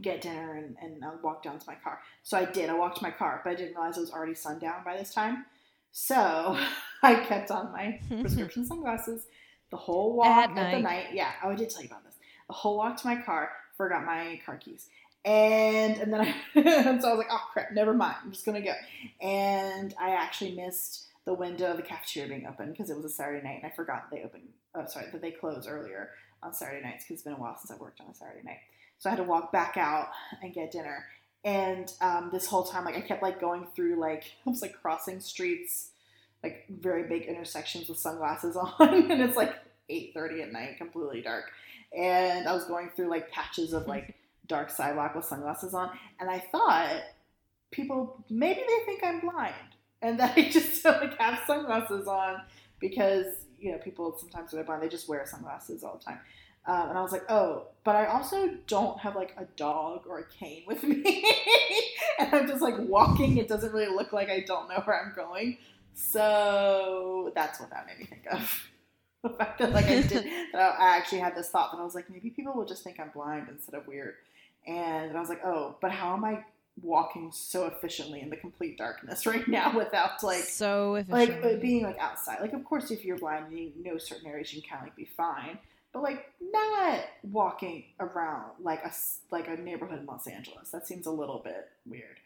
get 0.00 0.20
dinner, 0.20 0.54
and, 0.54 0.76
and 0.80 1.04
I'll 1.04 1.18
walk 1.22 1.42
down 1.42 1.58
to 1.58 1.66
my 1.66 1.74
car. 1.74 2.00
So 2.22 2.36
I 2.38 2.44
did. 2.44 2.70
I 2.70 2.74
walked 2.74 2.98
to 2.98 3.02
my 3.02 3.10
car, 3.10 3.40
but 3.44 3.50
I 3.50 3.54
didn't 3.54 3.74
realize 3.74 3.96
it 3.96 4.00
was 4.00 4.12
already 4.12 4.34
sundown 4.34 4.84
by 4.84 4.96
this 4.96 5.12
time. 5.12 5.44
So 5.92 6.58
I 7.02 7.16
kept 7.16 7.50
on 7.50 7.72
my 7.72 8.00
prescription 8.20 8.64
sunglasses 8.64 9.26
the 9.70 9.76
whole 9.76 10.14
walk 10.14 10.26
At 10.26 10.50
at, 10.50 10.54
the 10.54 10.60
night. 10.60 10.82
night. 10.82 11.06
Yeah, 11.12 11.32
oh, 11.42 11.50
I 11.50 11.54
did 11.54 11.70
tell 11.70 11.82
you 11.82 11.88
about 11.88 12.04
this. 12.04 12.14
The 12.46 12.54
whole 12.54 12.78
walk 12.78 12.96
to 13.02 13.06
my 13.06 13.16
car, 13.16 13.50
forgot 13.76 14.04
my 14.04 14.40
car 14.44 14.56
keys. 14.56 14.88
And 15.28 15.98
and 15.98 16.10
then 16.10 16.20
I 16.22 16.34
so 16.54 16.60
I 16.62 16.94
was 16.94 17.18
like, 17.18 17.26
oh 17.30 17.44
crap, 17.52 17.72
never 17.72 17.92
mind. 17.92 18.16
I'm 18.24 18.32
just 18.32 18.46
gonna 18.46 18.62
go. 18.62 18.72
And 19.20 19.94
I 20.00 20.10
actually 20.10 20.52
missed 20.52 21.04
the 21.26 21.34
window 21.34 21.72
of 21.72 21.76
the 21.76 21.82
cafeteria 21.82 22.30
being 22.30 22.46
open 22.46 22.70
because 22.72 22.88
it 22.88 22.96
was 22.96 23.04
a 23.04 23.10
Saturday 23.10 23.46
night, 23.46 23.60
and 23.62 23.70
I 23.70 23.74
forgot 23.74 24.06
they 24.10 24.22
open. 24.22 24.40
Oh, 24.74 24.86
sorry, 24.86 25.06
that 25.12 25.20
they 25.20 25.30
close 25.30 25.68
earlier 25.68 26.10
on 26.42 26.54
Saturday 26.54 26.82
nights 26.82 27.04
because 27.04 27.16
it's 27.16 27.22
been 27.24 27.34
a 27.34 27.36
while 27.36 27.58
since 27.58 27.70
I 27.70 27.76
worked 27.76 28.00
on 28.00 28.06
a 28.10 28.14
Saturday 28.14 28.42
night. 28.42 28.60
So 28.98 29.10
I 29.10 29.12
had 29.12 29.18
to 29.18 29.24
walk 29.24 29.52
back 29.52 29.76
out 29.76 30.08
and 30.42 30.54
get 30.54 30.70
dinner. 30.70 31.04
And 31.44 31.92
um, 32.00 32.30
this 32.32 32.46
whole 32.46 32.64
time, 32.64 32.86
like 32.86 32.96
I 32.96 33.02
kept 33.02 33.22
like 33.22 33.38
going 33.38 33.66
through 33.76 34.00
like 34.00 34.32
I 34.46 34.50
was 34.50 34.62
like 34.62 34.80
crossing 34.80 35.20
streets, 35.20 35.90
like 36.42 36.64
very 36.70 37.06
big 37.06 37.24
intersections 37.24 37.86
with 37.90 37.98
sunglasses 37.98 38.56
on, 38.56 38.72
and 39.10 39.20
it's 39.20 39.36
like 39.36 39.54
eight 39.90 40.12
thirty 40.14 40.40
at 40.40 40.52
night, 40.52 40.78
completely 40.78 41.20
dark. 41.20 41.50
And 41.94 42.48
I 42.48 42.54
was 42.54 42.64
going 42.64 42.88
through 42.96 43.10
like 43.10 43.30
patches 43.30 43.74
of 43.74 43.86
like 43.86 44.14
dark 44.48 44.70
sidewalk 44.70 45.14
with 45.14 45.24
sunglasses 45.24 45.74
on, 45.74 45.90
and 46.20 46.30
I 46.30 46.38
thought 46.38 47.02
people 47.70 48.24
maybe 48.30 48.60
they 48.66 48.84
think 48.84 49.04
I'm 49.04 49.20
blind, 49.20 49.54
and 50.02 50.18
that 50.20 50.36
I 50.36 50.48
just 50.48 50.84
like 50.84 51.18
have 51.18 51.40
sunglasses 51.46 52.06
on 52.06 52.42
because 52.80 53.26
you 53.60 53.72
know 53.72 53.78
people 53.78 54.16
sometimes 54.18 54.52
when 54.52 54.58
they're 54.58 54.66
blind 54.66 54.82
they 54.82 54.88
just 54.88 55.08
wear 55.08 55.24
sunglasses 55.26 55.82
all 55.84 55.98
the 55.98 56.04
time. 56.04 56.20
Um, 56.66 56.90
and 56.90 56.98
I 56.98 57.02
was 57.02 57.12
like, 57.12 57.24
oh, 57.30 57.68
but 57.82 57.96
I 57.96 58.06
also 58.06 58.50
don't 58.66 58.98
have 59.00 59.16
like 59.16 59.34
a 59.38 59.46
dog 59.56 60.02
or 60.06 60.18
a 60.18 60.24
cane 60.26 60.64
with 60.66 60.82
me. 60.82 61.24
and 62.18 62.34
I'm 62.34 62.46
just 62.46 62.60
like 62.60 62.74
walking. 62.78 63.38
It 63.38 63.48
doesn't 63.48 63.72
really 63.72 63.88
look 63.88 64.12
like 64.12 64.28
I 64.28 64.40
don't 64.40 64.68
know 64.68 64.82
where 64.84 65.02
I'm 65.02 65.14
going. 65.16 65.56
So 65.94 67.32
that's 67.34 67.58
what 67.58 67.70
that 67.70 67.86
made 67.86 67.98
me 67.98 68.04
think 68.04 68.26
of. 68.30 68.64
The 69.24 69.30
fact 69.30 69.58
that 69.58 69.72
like 69.72 69.86
I 69.86 70.02
did, 70.02 70.26
I 70.54 70.96
actually 70.96 71.18
had 71.18 71.34
this 71.34 71.48
thought 71.48 71.72
that 71.72 71.78
I 71.78 71.84
was 71.84 71.96
like, 71.96 72.08
maybe 72.08 72.30
people 72.30 72.54
will 72.54 72.64
just 72.64 72.84
think 72.84 73.00
I'm 73.00 73.10
blind 73.10 73.48
instead 73.50 73.74
of 73.74 73.84
weird. 73.88 74.14
And 74.68 75.16
I 75.16 75.20
was 75.20 75.28
like, 75.30 75.44
oh, 75.44 75.76
but 75.80 75.90
how 75.90 76.14
am 76.14 76.24
I 76.24 76.44
walking 76.82 77.32
so 77.32 77.66
efficiently 77.66 78.20
in 78.20 78.30
the 78.30 78.36
complete 78.36 78.78
darkness 78.78 79.26
right 79.26 79.48
now 79.48 79.76
without 79.76 80.22
like 80.22 80.44
so 80.44 81.02
like 81.08 81.30
efficient. 81.30 81.56
uh, 81.56 81.60
being 81.60 81.82
like 81.82 81.98
outside. 81.98 82.40
Like, 82.40 82.52
of 82.52 82.64
course, 82.64 82.90
if 82.90 83.04
you're 83.04 83.18
blind 83.18 83.46
and 83.50 83.58
you 83.58 83.72
know 83.82 83.98
certain 83.98 84.28
areas, 84.28 84.52
you 84.52 84.62
can 84.62 84.70
kind 84.70 84.82
of 84.82 84.86
like 84.88 84.96
be 84.96 85.08
fine. 85.16 85.58
But 85.92 86.02
like, 86.02 86.30
not 86.40 87.00
walking 87.22 87.84
around 87.98 88.52
like 88.60 88.84
a 88.84 88.92
like 89.30 89.48
a 89.48 89.56
neighborhood 89.56 90.00
in 90.00 90.06
Los 90.06 90.26
Angeles. 90.26 90.68
That 90.70 90.86
seems 90.86 91.06
a 91.06 91.10
little 91.10 91.40
bit 91.42 91.70
weird 91.86 92.18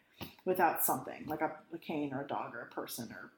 without 0.45 0.85
something 0.85 1.25
like 1.27 1.41
a, 1.41 1.53
a 1.73 1.79
cane 1.79 2.13
or 2.13 2.23
a 2.23 2.27
dog 2.27 2.55
or 2.55 2.63
a 2.63 2.75
person 2.75 3.09
or 3.13 3.31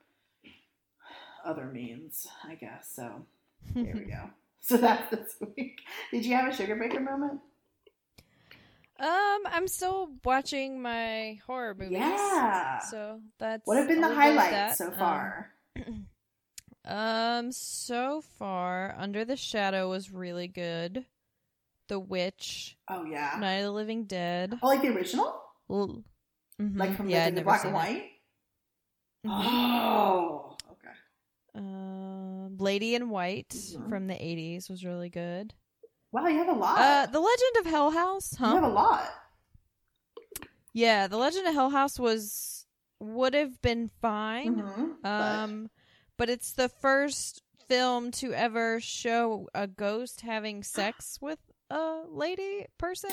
other 1.44 1.66
means, 1.66 2.26
I 2.42 2.54
guess. 2.54 2.90
So 2.94 3.26
there 3.74 3.94
we 3.94 4.00
go. 4.10 4.30
So 4.60 4.76
that's 4.78 5.10
this 5.10 5.36
week. 5.56 5.80
Did 6.10 6.24
you 6.24 6.34
have 6.34 6.52
a 6.52 6.56
sugar 6.56 6.74
baker 6.74 7.00
moment? 7.00 7.40
Um, 9.00 9.40
I'm 9.46 9.66
still 9.68 10.10
watching 10.24 10.80
my 10.80 11.40
horror 11.46 11.74
movies. 11.74 11.98
Yeah. 11.98 12.78
So 12.78 13.20
that's 13.38 13.66
What 13.66 13.76
have 13.78 13.88
been 13.88 14.00
the 14.00 14.06
I'll 14.06 14.14
go 14.14 14.16
with 14.36 14.36
highlights 14.38 14.78
so 14.78 14.86
Um, 14.86 14.92
far? 14.94 15.50
Um, 16.86 17.50
so 17.50 18.20
far, 18.38 18.94
Under 18.98 19.24
the 19.24 19.36
Shadow 19.36 19.88
was 19.88 20.12
really 20.12 20.48
good. 20.48 21.06
The 21.88 21.98
Witch, 21.98 22.76
oh 22.88 23.04
yeah. 23.06 23.36
Night 23.40 23.56
of 23.60 23.64
the 23.64 23.72
Living 23.72 24.04
Dead. 24.04 24.58
Oh, 24.62 24.66
like 24.68 24.82
the 24.82 24.88
original, 24.88 25.34
L- 25.70 26.04
Mhm. 26.60 26.78
like 26.78 26.94
from 26.96 27.08
yeah, 27.08 27.30
the, 27.30 27.40
black 27.42 27.64
and 27.64 27.72
it. 27.72 27.74
white. 27.74 28.10
Mhm. 29.24 29.44
Oh, 29.46 30.56
okay. 30.72 30.92
Um, 31.54 32.56
Lady 32.58 32.94
in 32.94 33.08
White 33.08 33.48
Mhm. 33.50 33.88
from 33.88 34.06
the 34.06 34.14
'80s 34.22 34.68
was 34.68 34.84
really 34.84 35.08
good. 35.08 35.54
Wow, 36.14 36.28
you 36.28 36.38
have 36.38 36.48
a 36.48 36.52
lot. 36.52 36.78
Uh, 36.78 37.06
The 37.06 37.18
Legend 37.18 37.56
of 37.58 37.66
Hell 37.66 37.90
House, 37.90 38.36
huh? 38.38 38.46
You 38.50 38.54
have 38.54 38.62
a 38.64 38.68
lot. 38.68 39.12
Yeah, 40.72 41.08
The 41.08 41.16
Legend 41.16 41.48
of 41.48 41.54
Hell 41.54 41.70
House 41.70 41.98
was 41.98 42.66
would 43.00 43.34
have 43.34 43.60
been 43.60 43.90
fine. 44.00 44.56
Mhm, 44.62 44.96
but- 45.02 45.08
Um, 45.10 45.70
but 46.16 46.30
it's 46.30 46.52
the 46.52 46.68
first 46.68 47.42
film 47.68 48.12
to 48.12 48.32
ever 48.32 48.78
show 48.78 49.48
a 49.54 49.66
ghost 49.66 50.20
having 50.20 50.62
sex 50.62 51.18
with 51.20 51.40
a 51.68 52.02
lady 52.08 52.66
person. 52.78 53.10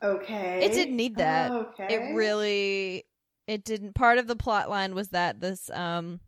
okay. 0.00 0.64
It 0.64 0.72
didn't 0.72 0.96
need 0.96 1.16
that. 1.16 1.50
Okay. 1.50 1.92
It 1.92 2.14
really 2.14 3.04
it 3.48 3.64
didn't 3.64 3.94
part 3.94 4.18
of 4.18 4.28
the 4.28 4.36
plot 4.36 4.70
line 4.70 4.94
was 4.94 5.08
that 5.08 5.40
this 5.40 5.68
um 5.70 6.20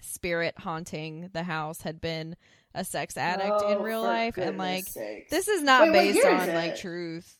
spirit 0.00 0.54
haunting 0.58 1.28
the 1.32 1.42
house 1.42 1.82
had 1.82 2.00
been 2.00 2.36
a 2.74 2.84
sex 2.84 3.16
addict 3.16 3.62
in 3.62 3.78
Oh, 3.78 3.82
real 3.82 4.02
life 4.02 4.36
and 4.36 4.58
like 4.58 4.84
sakes. 4.86 5.30
this 5.30 5.48
is 5.48 5.62
not 5.62 5.84
Wait, 5.92 6.14
based 6.14 6.26
on 6.26 6.54
like 6.54 6.76
truth. 6.76 7.36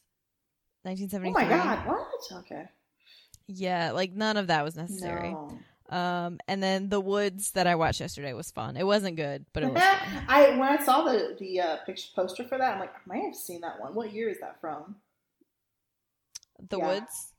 Oh 0.87 0.91
my 1.31 1.45
god! 1.49 1.87
What? 1.87 2.07
Okay. 2.41 2.67
Yeah, 3.47 3.91
like 3.93 4.13
none 4.13 4.37
of 4.37 4.47
that 4.49 4.65
was 4.65 4.77
necessary. 4.77 5.31
No. 5.31 5.59
Um, 5.91 6.39
and 6.49 6.63
then 6.63 6.89
the 6.89 7.01
woods 7.01 7.51
that 7.53 7.67
I 7.67 7.75
watched 7.75 8.01
yesterday 8.01 8.33
was 8.33 8.51
fun. 8.51 8.77
It 8.77 8.87
wasn't 8.87 9.17
good, 9.17 9.45
but 9.53 9.63
it 9.63 9.73
was 9.73 9.83
fun. 9.83 10.25
I 10.29 10.51
when 10.51 10.63
I 10.63 10.83
saw 10.83 11.05
the 11.05 11.37
the 11.39 11.61
uh, 11.61 11.77
picture 11.85 12.09
poster 12.15 12.45
for 12.45 12.57
that, 12.59 12.75
I'm 12.75 12.81
like, 12.81 12.95
I 12.95 13.01
might 13.07 13.25
have 13.25 13.35
seen 13.35 13.61
that 13.63 13.81
one. 13.81 13.95
What 13.95 14.13
year 14.13 14.29
is 14.31 14.41
that 14.41 14.61
from? 14.61 14.97
The 16.69 16.79
Yeah. 16.79 16.87
woods, 16.87 17.33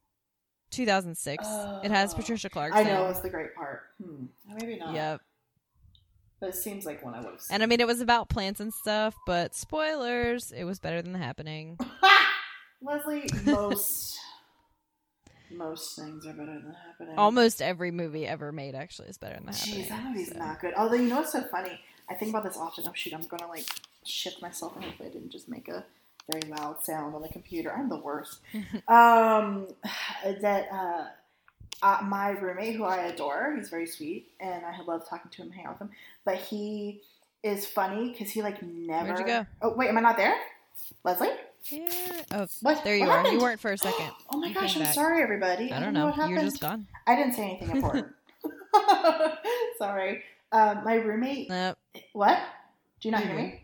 2006. 0.71 1.43
it 1.83 1.91
has 1.91 2.13
Oh. 2.13 2.17
Patricia 2.17 2.47
I 2.47 2.49
Clarkson. 2.49 2.85
know 2.87 3.07
it's 3.07 3.21
the 3.21 3.29
great 3.29 3.55
part. 3.55 3.83
Hmm. 4.03 4.25
Maybe 4.47 4.77
not. 4.77 4.93
Yep. 4.93 5.21
But 6.39 6.49
it 6.49 6.55
seems 6.55 6.85
like 6.85 7.03
one 7.03 7.13
I 7.13 7.21
would 7.21 7.31
have 7.31 7.41
seen. 7.41 7.55
And 7.55 7.63
I 7.63 7.65
mean, 7.65 7.79
it 7.79 7.87
was 7.87 8.01
about 8.01 8.29
plants 8.29 8.59
and 8.59 8.73
stuff, 8.73 9.15
but 9.25 9.55
spoilers, 9.55 10.51
it 10.51 10.65
was 10.65 10.79
better 10.79 11.01
than 11.01 11.13
the 11.13 11.19
happening. 11.19 11.77
Leslie, 12.81 13.27
most 13.45 14.17
most 15.51 15.97
things 15.97 16.25
are 16.25 16.33
better 16.33 16.53
than 16.53 16.75
happening. 16.85 17.17
Almost 17.17 17.61
every 17.61 17.91
movie 17.91 18.27
ever 18.27 18.51
made 18.51 18.75
actually 18.75 19.07
is 19.07 19.17
better 19.17 19.35
than 19.35 19.45
the 19.45 19.53
happening. 19.53 19.85
Jeez, 19.85 19.89
that 19.89 20.03
movie's 20.03 20.31
so. 20.31 20.37
not 20.37 20.59
good. 20.59 20.73
Although 20.75 20.95
you 20.95 21.07
know 21.07 21.17
what's 21.17 21.31
so 21.31 21.41
funny? 21.43 21.79
I 22.09 22.13
think 22.13 22.29
about 22.29 22.43
this 22.43 22.57
often. 22.57 22.83
Oh 22.87 22.91
shoot, 22.93 23.13
I'm 23.13 23.21
gonna 23.23 23.47
like 23.47 23.65
shift 24.03 24.41
myself 24.41 24.75
and 24.75 24.83
hopefully 24.85 25.09
I 25.09 25.11
didn't 25.11 25.31
just 25.31 25.49
make 25.49 25.67
a 25.67 25.85
very 26.29 26.51
loud 26.51 26.83
sound 26.83 27.15
on 27.15 27.21
the 27.21 27.29
computer. 27.29 27.71
I'm 27.71 27.89
the 27.89 27.97
worst. 27.99 28.39
um, 28.87 29.67
that 30.41 30.67
uh, 30.71 31.05
uh, 31.85 32.01
my 32.03 32.29
roommate, 32.29 32.75
who 32.75 32.83
I 32.83 32.97
adore, 33.03 33.53
he's 33.55 33.69
very 33.69 33.85
sweet, 33.85 34.31
and 34.39 34.65
I 34.65 34.81
love 34.87 35.07
talking 35.07 35.29
to 35.29 35.41
him, 35.43 35.51
hang 35.51 35.65
out 35.67 35.73
with 35.79 35.87
him. 35.87 35.95
But 36.25 36.37
he 36.37 37.01
is 37.43 37.67
funny 37.67 38.09
because 38.11 38.31
he 38.31 38.41
like 38.41 38.61
never. 38.63 39.05
Where'd 39.09 39.19
you 39.19 39.25
go? 39.25 39.45
Oh 39.61 39.73
wait, 39.75 39.89
am 39.89 39.97
I 39.97 40.01
not 40.01 40.17
there, 40.17 40.35
Leslie? 41.03 41.29
Yeah. 41.69 41.87
Oh, 42.31 42.47
What? 42.61 42.83
there 42.83 42.95
you 42.95 43.01
What 43.01 43.09
are. 43.09 43.17
happened? 43.17 43.33
You 43.33 43.39
weren't 43.39 43.59
for 43.59 43.71
a 43.71 43.77
second. 43.77 44.11
Oh 44.31 44.37
my 44.37 44.47
You 44.47 44.53
gosh, 44.55 44.75
I'm 44.75 44.81
back. 44.83 44.93
sorry, 44.95 45.21
everybody. 45.21 45.71
I 45.71 45.79
don't 45.79 45.93
know. 45.93 46.07
what 46.07 46.29
You're 46.29 46.41
just 46.41 46.59
gone. 46.59 46.87
I 47.07 47.15
didn't 47.15 47.33
say 47.33 47.43
anything 47.61 47.77
important. 47.77 48.07
sorry. 49.77 50.23
Um, 50.51 50.83
my 50.83 50.95
roommate. 50.95 51.49
Nope. 51.49 51.77
What? 52.13 52.39
Do 52.99 53.07
you 53.07 53.11
not 53.11 53.25
You're 53.25 53.33
hear 53.33 53.41
me? 53.41 53.61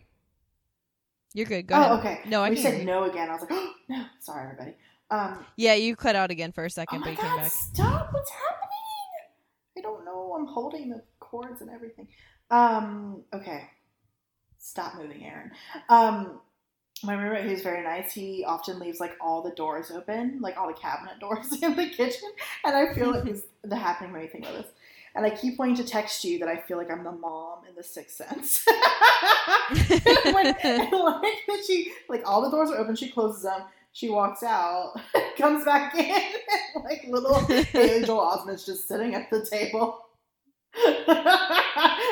You're 1.33 1.45
good. 1.45 1.67
Go 1.67 1.75
oh, 1.75 1.79
ahead. 1.79 1.99
okay. 1.99 2.19
No, 2.29 2.43
I 2.43 2.49
we 2.49 2.55
said 2.55 2.85
no 2.85 3.03
again. 3.03 3.29
I 3.29 3.33
was 3.33 3.41
like, 3.41 3.51
oh, 3.53 3.73
no. 3.89 4.05
Sorry, 4.19 4.43
everybody. 4.43 4.75
Um, 5.11 5.45
Yeah, 5.57 5.75
you 5.75 5.95
cut 5.95 6.15
out 6.15 6.31
again 6.31 6.51
for 6.51 6.63
a 6.63 6.69
oh 6.69 6.69
second, 6.69 7.01
my 7.01 7.07
but 7.07 7.11
you 7.11 7.17
came 7.17 7.29
god, 7.31 7.41
back. 7.41 7.51
stop! 7.51 8.13
What's 8.13 8.29
happening? 8.31 8.69
I 9.77 9.81
don't 9.81 10.05
know. 10.05 10.33
I'm 10.37 10.47
holding 10.47 10.89
the 10.89 11.03
cords 11.19 11.61
and 11.61 11.69
everything. 11.69 12.07
Um, 12.49 13.23
okay. 13.33 13.69
Stop 14.59 14.95
moving, 14.95 15.25
Erin. 15.25 15.51
Um, 15.89 16.39
my 17.03 17.13
roommate, 17.13 17.45
who's 17.45 17.63
very 17.63 17.83
nice, 17.83 18.13
he 18.13 18.43
often 18.45 18.79
leaves 18.79 18.99
like 18.99 19.17
all 19.19 19.41
the 19.41 19.51
doors 19.51 19.91
open, 19.91 20.39
like 20.41 20.57
all 20.57 20.67
the 20.67 20.73
cabinet 20.73 21.19
doors 21.19 21.51
in 21.61 21.75
the 21.75 21.87
kitchen, 21.89 22.29
and 22.63 22.75
I 22.75 22.93
feel 22.93 23.11
like 23.11 23.25
he's 23.25 23.43
the 23.63 23.75
happening 23.75 24.11
when 24.13 24.21
you 24.21 24.27
think 24.27 24.45
of 24.45 24.53
this. 24.53 24.67
And 25.13 25.25
I 25.25 25.29
keep 25.29 25.59
wanting 25.59 25.75
to 25.75 25.83
text 25.83 26.23
you 26.23 26.39
that 26.39 26.47
I 26.47 26.55
feel 26.57 26.77
like 26.77 26.89
I'm 26.89 27.03
the 27.03 27.11
mom 27.11 27.65
in 27.67 27.75
the 27.75 27.83
Sixth 27.83 28.15
Sense. 28.15 28.65
when, 30.31 30.55
when 31.47 31.63
she 31.67 31.91
like 32.07 32.21
all 32.25 32.41
the 32.41 32.49
doors 32.49 32.69
are 32.71 32.77
open, 32.77 32.95
she 32.95 33.09
closes 33.09 33.43
them. 33.43 33.61
She 33.93 34.09
walks 34.09 34.41
out, 34.43 34.93
comes 35.37 35.65
back 35.65 35.93
in, 35.95 36.05
and 36.75 36.83
like 36.83 37.05
little 37.09 37.39
Haley 37.45 38.03
Joel 38.05 38.19
Osment's 38.21 38.65
just 38.65 38.87
sitting 38.87 39.13
at 39.15 39.29
the 39.29 39.45
table. 39.45 39.99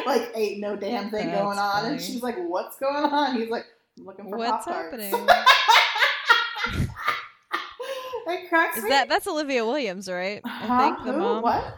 like 0.05 0.31
ain't 0.35 0.59
no 0.59 0.75
damn 0.75 1.09
thing 1.09 1.27
That's 1.27 1.41
going 1.41 1.57
on, 1.57 1.85
and 1.85 2.01
she's 2.01 2.21
like, 2.21 2.35
"What's 2.37 2.77
going 2.77 3.05
on?" 3.05 3.35
He's 3.37 3.49
like, 3.49 3.63
"I'm 3.97 4.05
looking 4.05 4.29
for 4.29 4.37
What's 4.37 4.65
Pop-Tarts." 4.65 5.05
happening? 5.05 5.27
cracks 8.49 8.77
Is 8.77 8.83
me. 8.83 8.89
that 8.89 9.07
that's 9.07 9.27
Olivia 9.27 9.65
Williams, 9.65 10.09
right? 10.09 10.41
I 10.43 10.49
Huh? 10.49 10.79
think 10.95 11.05
the 11.05 11.13
Who? 11.13 11.19
mom 11.19 11.43
What? 11.43 11.77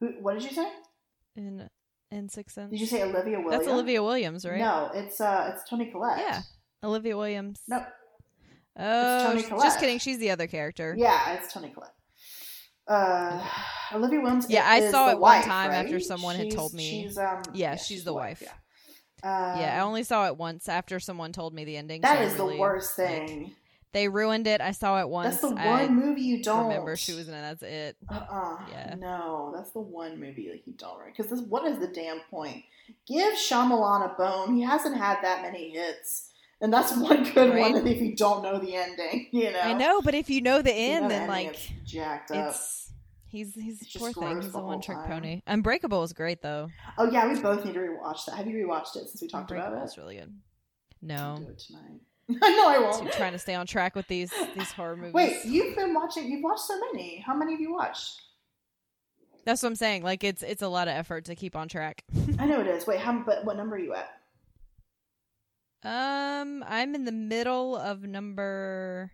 Who, 0.00 0.06
what 0.20 0.34
did 0.34 0.44
you 0.44 0.50
say? 0.50 0.68
in 1.36 1.68
in 2.10 2.28
Sixth 2.28 2.54
Sense. 2.54 2.70
Did 2.70 2.80
you 2.80 2.86
say 2.86 3.02
Olivia 3.02 3.38
Williams? 3.40 3.64
That's 3.64 3.68
Olivia 3.68 4.02
Williams, 4.02 4.44
right? 4.44 4.58
No, 4.58 4.90
it's 4.94 5.20
uh, 5.20 5.52
it's 5.54 5.68
Toni 5.68 5.86
Collette. 5.90 6.18
Yeah. 6.18 6.42
Olivia 6.82 7.16
Williams. 7.16 7.60
No, 7.68 7.84
Oh, 8.78 9.26
Toni 9.28 9.42
sh- 9.42 9.46
Collette. 9.46 9.64
just 9.64 9.80
kidding. 9.80 9.98
She's 9.98 10.18
the 10.18 10.30
other 10.30 10.46
character. 10.46 10.94
yeah, 10.96 11.32
it's 11.34 11.52
Toni 11.52 11.70
Collette. 11.70 11.92
Uh, 12.88 13.44
Olivia 13.92 14.20
Williams. 14.20 14.46
Yeah, 14.48 14.64
I 14.68 14.90
saw 14.90 15.06
the 15.06 15.12
it 15.12 15.20
one 15.20 15.20
wife, 15.20 15.44
time 15.44 15.70
right? 15.70 15.84
after 15.84 16.00
someone 16.00 16.36
had 16.36 16.50
told 16.50 16.74
me- 16.74 17.02
She's 17.04 17.18
um. 17.18 17.42
Yeah, 17.54 17.76
she's 17.76 18.04
the 18.04 18.12
wife. 18.12 18.42
Yeah. 18.42 18.52
Um, 19.22 19.60
yeah, 19.60 19.76
I 19.76 19.80
only 19.80 20.02
saw 20.02 20.26
it 20.28 20.36
once 20.38 20.68
after 20.68 20.98
someone 20.98 21.32
told 21.32 21.52
me 21.54 21.64
the 21.64 21.76
ending. 21.76 22.00
That 22.00 22.18
so 22.18 22.24
is 22.24 22.34
really, 22.34 22.54
the 22.54 22.60
worst 22.60 22.98
like, 22.98 23.28
thing. 23.28 23.54
they 23.92 24.08
ruined 24.08 24.46
it. 24.46 24.62
I 24.62 24.70
saw 24.72 24.98
it 25.00 25.08
once. 25.10 25.40
That's 25.40 25.52
the 25.54 25.60
I 25.60 25.68
one 25.82 25.94
movie 25.94 26.22
you 26.22 26.42
don't 26.42 26.68
remember 26.68 26.96
she 26.96 27.12
was 27.12 27.28
in 27.28 27.34
it. 27.34 27.42
That's 27.42 27.62
it. 27.62 27.96
Uh-uh. 28.08 28.56
Yeah. 28.70 28.94
No, 28.98 29.52
that's 29.54 29.72
the 29.72 29.80
one 29.80 30.18
movie 30.18 30.48
that 30.48 30.66
you 30.66 30.72
don't 30.76 30.98
right. 30.98 31.14
Because 31.14 31.30
this, 31.30 31.42
what 31.42 31.70
is 31.70 31.78
the 31.78 31.88
damn 31.88 32.20
point? 32.30 32.64
Give 33.06 33.34
Shyamalan 33.34 34.10
a 34.10 34.14
bone. 34.16 34.56
He 34.56 34.62
hasn't 34.62 34.96
had 34.96 35.18
that 35.22 35.42
many 35.42 35.70
hits, 35.70 36.29
and 36.60 36.72
that's 36.72 36.92
one 36.96 37.24
good 37.32 37.54
Right. 37.54 37.72
one. 37.72 37.86
If 37.86 38.00
you 38.00 38.14
don't 38.16 38.42
know 38.42 38.58
the 38.58 38.74
ending, 38.74 39.28
you 39.32 39.50
know. 39.52 39.60
I 39.60 39.72
know, 39.72 40.00
but 40.02 40.14
if 40.14 40.28
you 40.30 40.40
know 40.40 40.62
the 40.62 40.70
If 40.70 40.76
you 40.78 40.88
know 40.88 40.94
end, 40.96 41.04
the 41.06 41.08
then 41.08 41.20
ending, 41.30 41.46
like 41.46 41.48
it's 41.48 41.90
jacked 41.90 42.30
up. 42.32 42.50
it's 42.50 42.92
he's 43.28 43.54
he's 43.54 43.82
It's 43.82 43.94
a 43.94 43.98
poor 43.98 44.12
thing. 44.12 44.42
He's 44.42 44.54
a 44.54 44.58
one 44.60 44.80
trick 44.80 44.98
pony. 45.06 45.42
Unbreakable 45.46 46.02
is 46.02 46.12
great 46.12 46.42
though. 46.42 46.68
Oh 46.98 47.10
yeah, 47.10 47.32
we 47.32 47.38
both 47.40 47.64
need 47.64 47.74
to 47.74 47.80
rewatch 47.80 48.26
that. 48.26 48.36
Have 48.36 48.46
you 48.46 48.66
rewatched 48.66 48.96
it 48.96 49.08
since 49.08 49.22
we 49.22 49.28
talked 49.28 49.50
about 49.50 49.72
it? 49.72 49.76
it? 49.78 49.84
is 49.84 49.96
really 49.98 50.16
good. 50.16 50.34
No, 51.02 51.36
do 51.38 51.48
it 51.50 51.58
tonight. 51.58 52.00
I 52.42 52.50
know 52.56 52.68
I 52.68 52.92
so 52.92 53.00
won't. 53.00 53.12
trying 53.14 53.32
to 53.32 53.38
stay 53.38 53.54
on 53.54 53.66
track 53.66 53.96
with 53.96 54.06
these 54.06 54.32
these 54.54 54.70
horror 54.72 54.96
movies. 54.96 55.14
Wait, 55.14 55.36
you've 55.44 55.74
been 55.74 55.94
watching. 55.94 56.30
You've 56.30 56.44
watched 56.44 56.60
so 56.62 56.78
many. 56.92 57.18
How 57.26 57.34
many 57.34 57.52
have 57.52 57.60
you 57.60 57.72
watched? 57.72 58.20
That's 59.46 59.62
what 59.62 59.70
I'm 59.70 59.74
saying. 59.76 60.02
Like 60.02 60.22
it's 60.22 60.42
it's 60.42 60.62
a 60.62 60.68
lot 60.68 60.86
of 60.86 60.94
effort 60.94 61.24
to 61.24 61.34
keep 61.34 61.56
on 61.56 61.66
track. 61.68 62.04
I 62.38 62.44
know 62.46 62.60
it 62.60 62.66
is. 62.66 62.86
Wait, 62.86 63.00
how? 63.00 63.18
But 63.24 63.44
what 63.44 63.56
number 63.56 63.76
are 63.76 63.78
you 63.80 63.94
at? 63.94 64.10
Um, 65.82 66.62
I'm 66.66 66.94
in 66.94 67.04
the 67.04 67.12
middle 67.12 67.74
of 67.76 68.02
number 68.02 69.12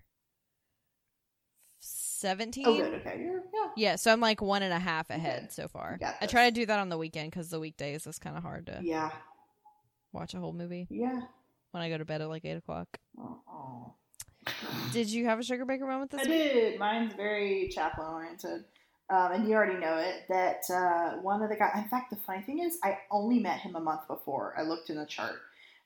seventeen. 1.81 2.67
Oh, 2.67 2.77
good. 2.77 2.95
Okay, 2.95 3.21
you're 3.21 3.43
yeah. 3.55 3.69
Yeah, 3.77 3.97
so 3.97 4.13
I'm 4.13 4.21
like 4.21 4.41
one 4.43 4.63
and 4.63 4.73
a 4.73 4.79
half 4.79 5.11
ahead 5.11 5.53
so 5.53 5.69
far. 5.69 5.99
I 6.21 6.27
try 6.27 6.49
to 6.49 6.55
do 6.55 6.67
that 6.67 6.79
on 6.79 6.89
the 6.89 6.99
weekend 6.99 7.31
because 7.31 7.51
the 7.51 7.61
weekdays 7.61 8.07
is 8.07 8.19
kind 8.19 8.37
of 8.37 8.43
hard 8.43 8.67
to 8.67 8.81
Yeah, 8.83 9.11
watch 10.13 10.35
a 10.35 10.39
whole 10.39 10.53
movie 10.53 10.87
yeah. 10.91 11.21
when 11.71 11.83
I 11.83 11.89
go 11.89 11.99
to 11.99 12.05
bed 12.05 12.21
at 12.23 12.29
like 12.29 12.45
eight 12.45 12.57
o'clock. 12.57 12.89
Oh. 13.19 13.93
Did 14.93 15.09
you 15.11 15.27
have 15.27 15.39
a 15.41 15.43
sugar 15.43 15.65
baker 15.65 15.87
moment 15.87 16.11
this 16.13 16.27
I 16.27 16.31
week? 16.31 16.53
did. 16.53 16.79
Mine's 16.79 17.13
very 17.15 17.69
chaplain 17.69 18.07
oriented. 18.09 18.65
Um, 19.09 19.33
and 19.33 19.49
you 19.49 19.55
already 19.55 19.79
know 19.79 19.99
it 19.99 20.25
that 20.29 20.63
uh, 20.69 21.21
one 21.21 21.43
of 21.43 21.49
the 21.49 21.55
guys. 21.57 21.73
In 21.77 21.89
fact, 21.89 22.11
the 22.11 22.17
funny 22.17 22.43
thing 22.43 22.59
is, 22.61 22.79
I 22.83 22.99
only 23.11 23.39
met 23.39 23.61
him 23.61 23.77
a 23.77 23.81
month 23.81 24.09
before. 24.09 24.55
I 24.59 24.63
looked 24.63 24.91
in 24.91 24.97
the 24.97 25.07
chart 25.07 25.37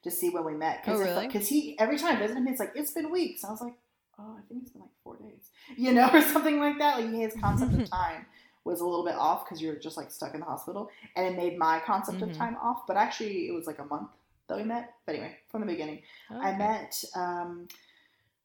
to 0.02 0.11
see 0.11 0.30
when 0.30 0.45
we 0.45 0.54
met. 0.54 0.83
Oh, 0.87 0.99
really? 0.99 1.26
Because 1.26 1.49
he 1.49 1.78
every 1.78 1.99
time 1.99 2.16
I 2.16 2.19
visit 2.21 2.37
him, 2.37 2.49
it's 2.49 2.61
like 2.61 2.73
it's 2.75 2.92
been 2.92 3.11
weeks. 3.11 3.45
I 3.45 3.50
was 3.50 3.61
like, 3.61 3.75
oh, 4.19 4.37
I 4.38 4.40
think 4.49 4.62
it's 4.62 4.71
been 4.73 4.83
like 4.83 4.90
four 5.04 5.16
days, 5.16 5.50
you 5.76 5.92
know, 5.92 6.09
or 6.12 6.23
something 6.23 6.59
like 6.59 6.78
that. 6.78 7.00
Like 7.00 7.11
his 7.12 7.35
concept 7.40 7.73
of 7.75 7.90
time 7.99 8.26
was 8.64 8.80
a 8.80 8.85
little 8.85 9.04
bit 9.04 9.14
off 9.14 9.45
because 9.45 9.61
you're 9.62 9.76
just 9.76 9.97
like 9.97 10.11
stuck 10.11 10.35
in 10.35 10.40
the 10.40 10.47
hospital, 10.47 10.90
and 11.16 11.26
it 11.26 11.37
made 11.37 11.59
my 11.59 11.80
concept 11.80 12.19
Mhm. 12.19 12.30
of 12.30 12.37
time 12.37 12.57
off. 12.62 12.87
But 12.87 12.97
actually, 12.97 13.49
it 13.49 13.52
was 13.54 13.66
like 13.66 13.78
a 13.78 13.85
month 13.85 14.09
that 14.49 14.57
we 14.59 14.64
met. 14.64 14.95
But 15.07 15.14
anyway, 15.14 15.37
from 15.50 15.61
the 15.61 15.66
beginning. 15.66 16.02
Oh, 16.30 16.40
I 16.40 16.57
met 16.57 17.02
um, 17.14 17.69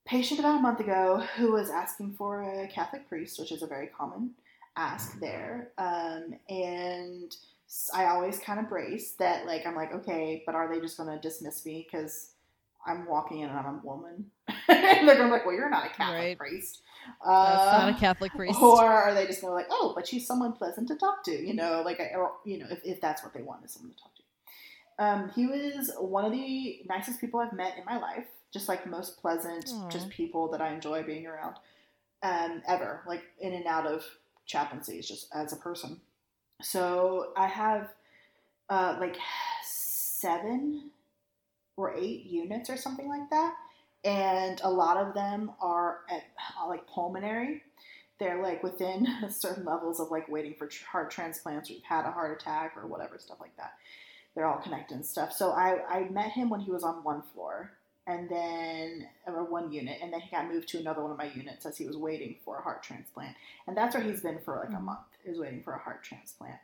patient 0.05 0.39
about 0.39 0.59
a 0.59 0.61
month 0.61 0.79
ago 0.79 1.23
who 1.35 1.51
was 1.51 1.69
asking 1.69 2.13
for 2.13 2.43
a 2.43 2.67
Catholic 2.67 3.07
priest, 3.09 3.39
which 3.39 3.51
is 3.51 3.61
a 3.63 3.67
very 3.67 3.87
common 3.87 4.31
ask 4.77 5.19
there. 5.19 5.69
Um, 5.77 6.35
and 6.49 7.35
I 7.93 8.05
always 8.05 8.39
kind 8.39 8.59
of 8.59 8.69
brace 8.69 9.13
that, 9.19 9.45
like, 9.45 9.65
I'm 9.65 9.75
like, 9.75 9.93
okay, 9.93 10.43
but 10.45 10.55
are 10.55 10.73
they 10.73 10.79
just 10.79 10.97
going 10.97 11.09
to 11.09 11.19
dismiss 11.19 11.65
me 11.65 11.85
because 11.89 12.31
I'm 12.85 13.07
walking 13.07 13.39
in 13.39 13.49
and 13.49 13.57
I'm 13.57 13.65
a 13.65 13.81
woman? 13.83 14.25
and 14.47 15.07
they're 15.07 15.15
going 15.15 15.17
to 15.17 15.25
be 15.25 15.31
like, 15.31 15.45
well, 15.45 15.55
you're 15.55 15.69
not 15.69 15.85
a 15.87 15.89
Catholic 15.89 16.17
Right. 16.17 16.37
priest. 16.37 16.81
That's 17.25 17.73
Uh, 17.73 17.77
not 17.85 17.89
a 17.89 17.99
Catholic 17.99 18.31
priest. 18.33 18.59
or 18.61 18.83
are 18.83 19.13
they 19.13 19.25
just 19.25 19.41
going 19.41 19.51
to 19.51 19.55
like, 19.55 19.67
oh, 19.71 19.93
but 19.95 20.07
she's 20.07 20.25
someone 20.27 20.53
pleasant 20.53 20.87
to 20.89 20.95
talk 20.95 21.23
to, 21.25 21.31
you 21.31 21.53
know, 21.53 21.81
like, 21.83 21.99
or, 21.99 22.33
you 22.45 22.59
know, 22.59 22.67
if, 22.69 22.79
if 22.83 23.01
that's 23.01 23.23
what 23.23 23.33
they 23.33 23.41
want 23.41 23.65
is 23.65 23.71
someone 23.73 23.91
to 23.93 23.97
talk 23.97 24.11
to. 24.15 24.21
Um, 24.97 25.31
he 25.35 25.45
was 25.45 25.91
one 25.99 26.23
of 26.25 26.31
the 26.31 26.81
nicest 26.87 27.19
people 27.19 27.39
I've 27.39 27.51
met 27.53 27.77
in 27.77 27.83
my 27.85 27.97
life, 27.99 28.25
just 28.53 28.69
like 28.69 28.87
most 28.87 29.17
pleasant, 29.19 29.69
Aw. 29.73 29.89
just 29.89 30.09
people 30.09 30.49
that 30.51 30.61
I 30.61 30.73
enjoy 30.73 31.03
being 31.03 31.27
around, 31.27 31.55
um, 32.23 32.61
ever, 32.67 33.01
like 33.05 33.23
in 33.39 33.53
and 33.53 33.65
out 33.65 33.85
of 33.85 34.05
chaplaincies, 34.45 35.07
just 35.07 35.27
as 35.35 35.51
a 35.51 35.57
person. 35.57 35.99
So 36.61 37.33
I 37.37 37.47
have, 37.47 37.89
uh, 38.69 38.97
like 38.99 39.17
seven 39.63 40.89
or 41.77 41.93
eight 41.95 42.25
units 42.25 42.69
or 42.69 42.77
something 42.77 43.07
like 43.07 43.29
that, 43.29 43.53
and 44.03 44.61
a 44.63 44.69
lot 44.69 44.97
of 44.97 45.13
them 45.13 45.51
are 45.61 46.01
at 46.09 46.23
uh, 46.59 46.67
like 46.67 46.87
pulmonary. 46.87 47.63
They're 48.19 48.41
like 48.41 48.63
within 48.63 49.07
certain 49.29 49.65
levels 49.65 49.99
of 49.99 50.11
like 50.11 50.29
waiting 50.29 50.55
for 50.57 50.69
heart 50.89 51.11
transplants 51.11 51.69
or 51.69 51.73
you've 51.73 51.83
had 51.83 52.05
a 52.05 52.11
heart 52.11 52.39
attack 52.39 52.73
or 52.77 52.87
whatever 52.87 53.17
stuff 53.17 53.37
like 53.41 53.55
that. 53.57 53.73
They're 54.33 54.45
all 54.45 54.61
connected 54.61 54.95
and 54.95 55.05
stuff. 55.05 55.33
So 55.33 55.51
I, 55.51 55.79
I 55.89 56.09
met 56.09 56.31
him 56.31 56.49
when 56.49 56.59
he 56.59 56.71
was 56.71 56.83
on 56.83 57.03
one 57.03 57.23
floor 57.33 57.71
and 58.07 58.29
then 58.29 59.07
or 59.25 59.43
one 59.45 59.71
unit 59.71 59.97
and 60.01 60.13
then 60.13 60.21
he 60.21 60.29
got 60.29 60.47
moved 60.47 60.67
to 60.69 60.77
another 60.79 61.01
one 61.01 61.11
of 61.11 61.17
my 61.17 61.31
units 61.33 61.65
as 61.65 61.77
he 61.77 61.85
was 61.85 61.97
waiting 61.97 62.35
for 62.45 62.57
a 62.57 62.61
heart 62.61 62.83
transplant. 62.83 63.35
And 63.67 63.75
that's 63.75 63.95
where 63.95 64.03
he's 64.03 64.21
been 64.21 64.39
for 64.39 64.57
like 64.57 64.69
a 64.69 64.73
Mhm. 64.73 64.83
month, 64.83 65.07
is 65.23 65.39
waiting 65.39 65.63
for 65.63 65.73
a 65.73 65.79
heart 65.79 66.03
transplant. 66.03 66.59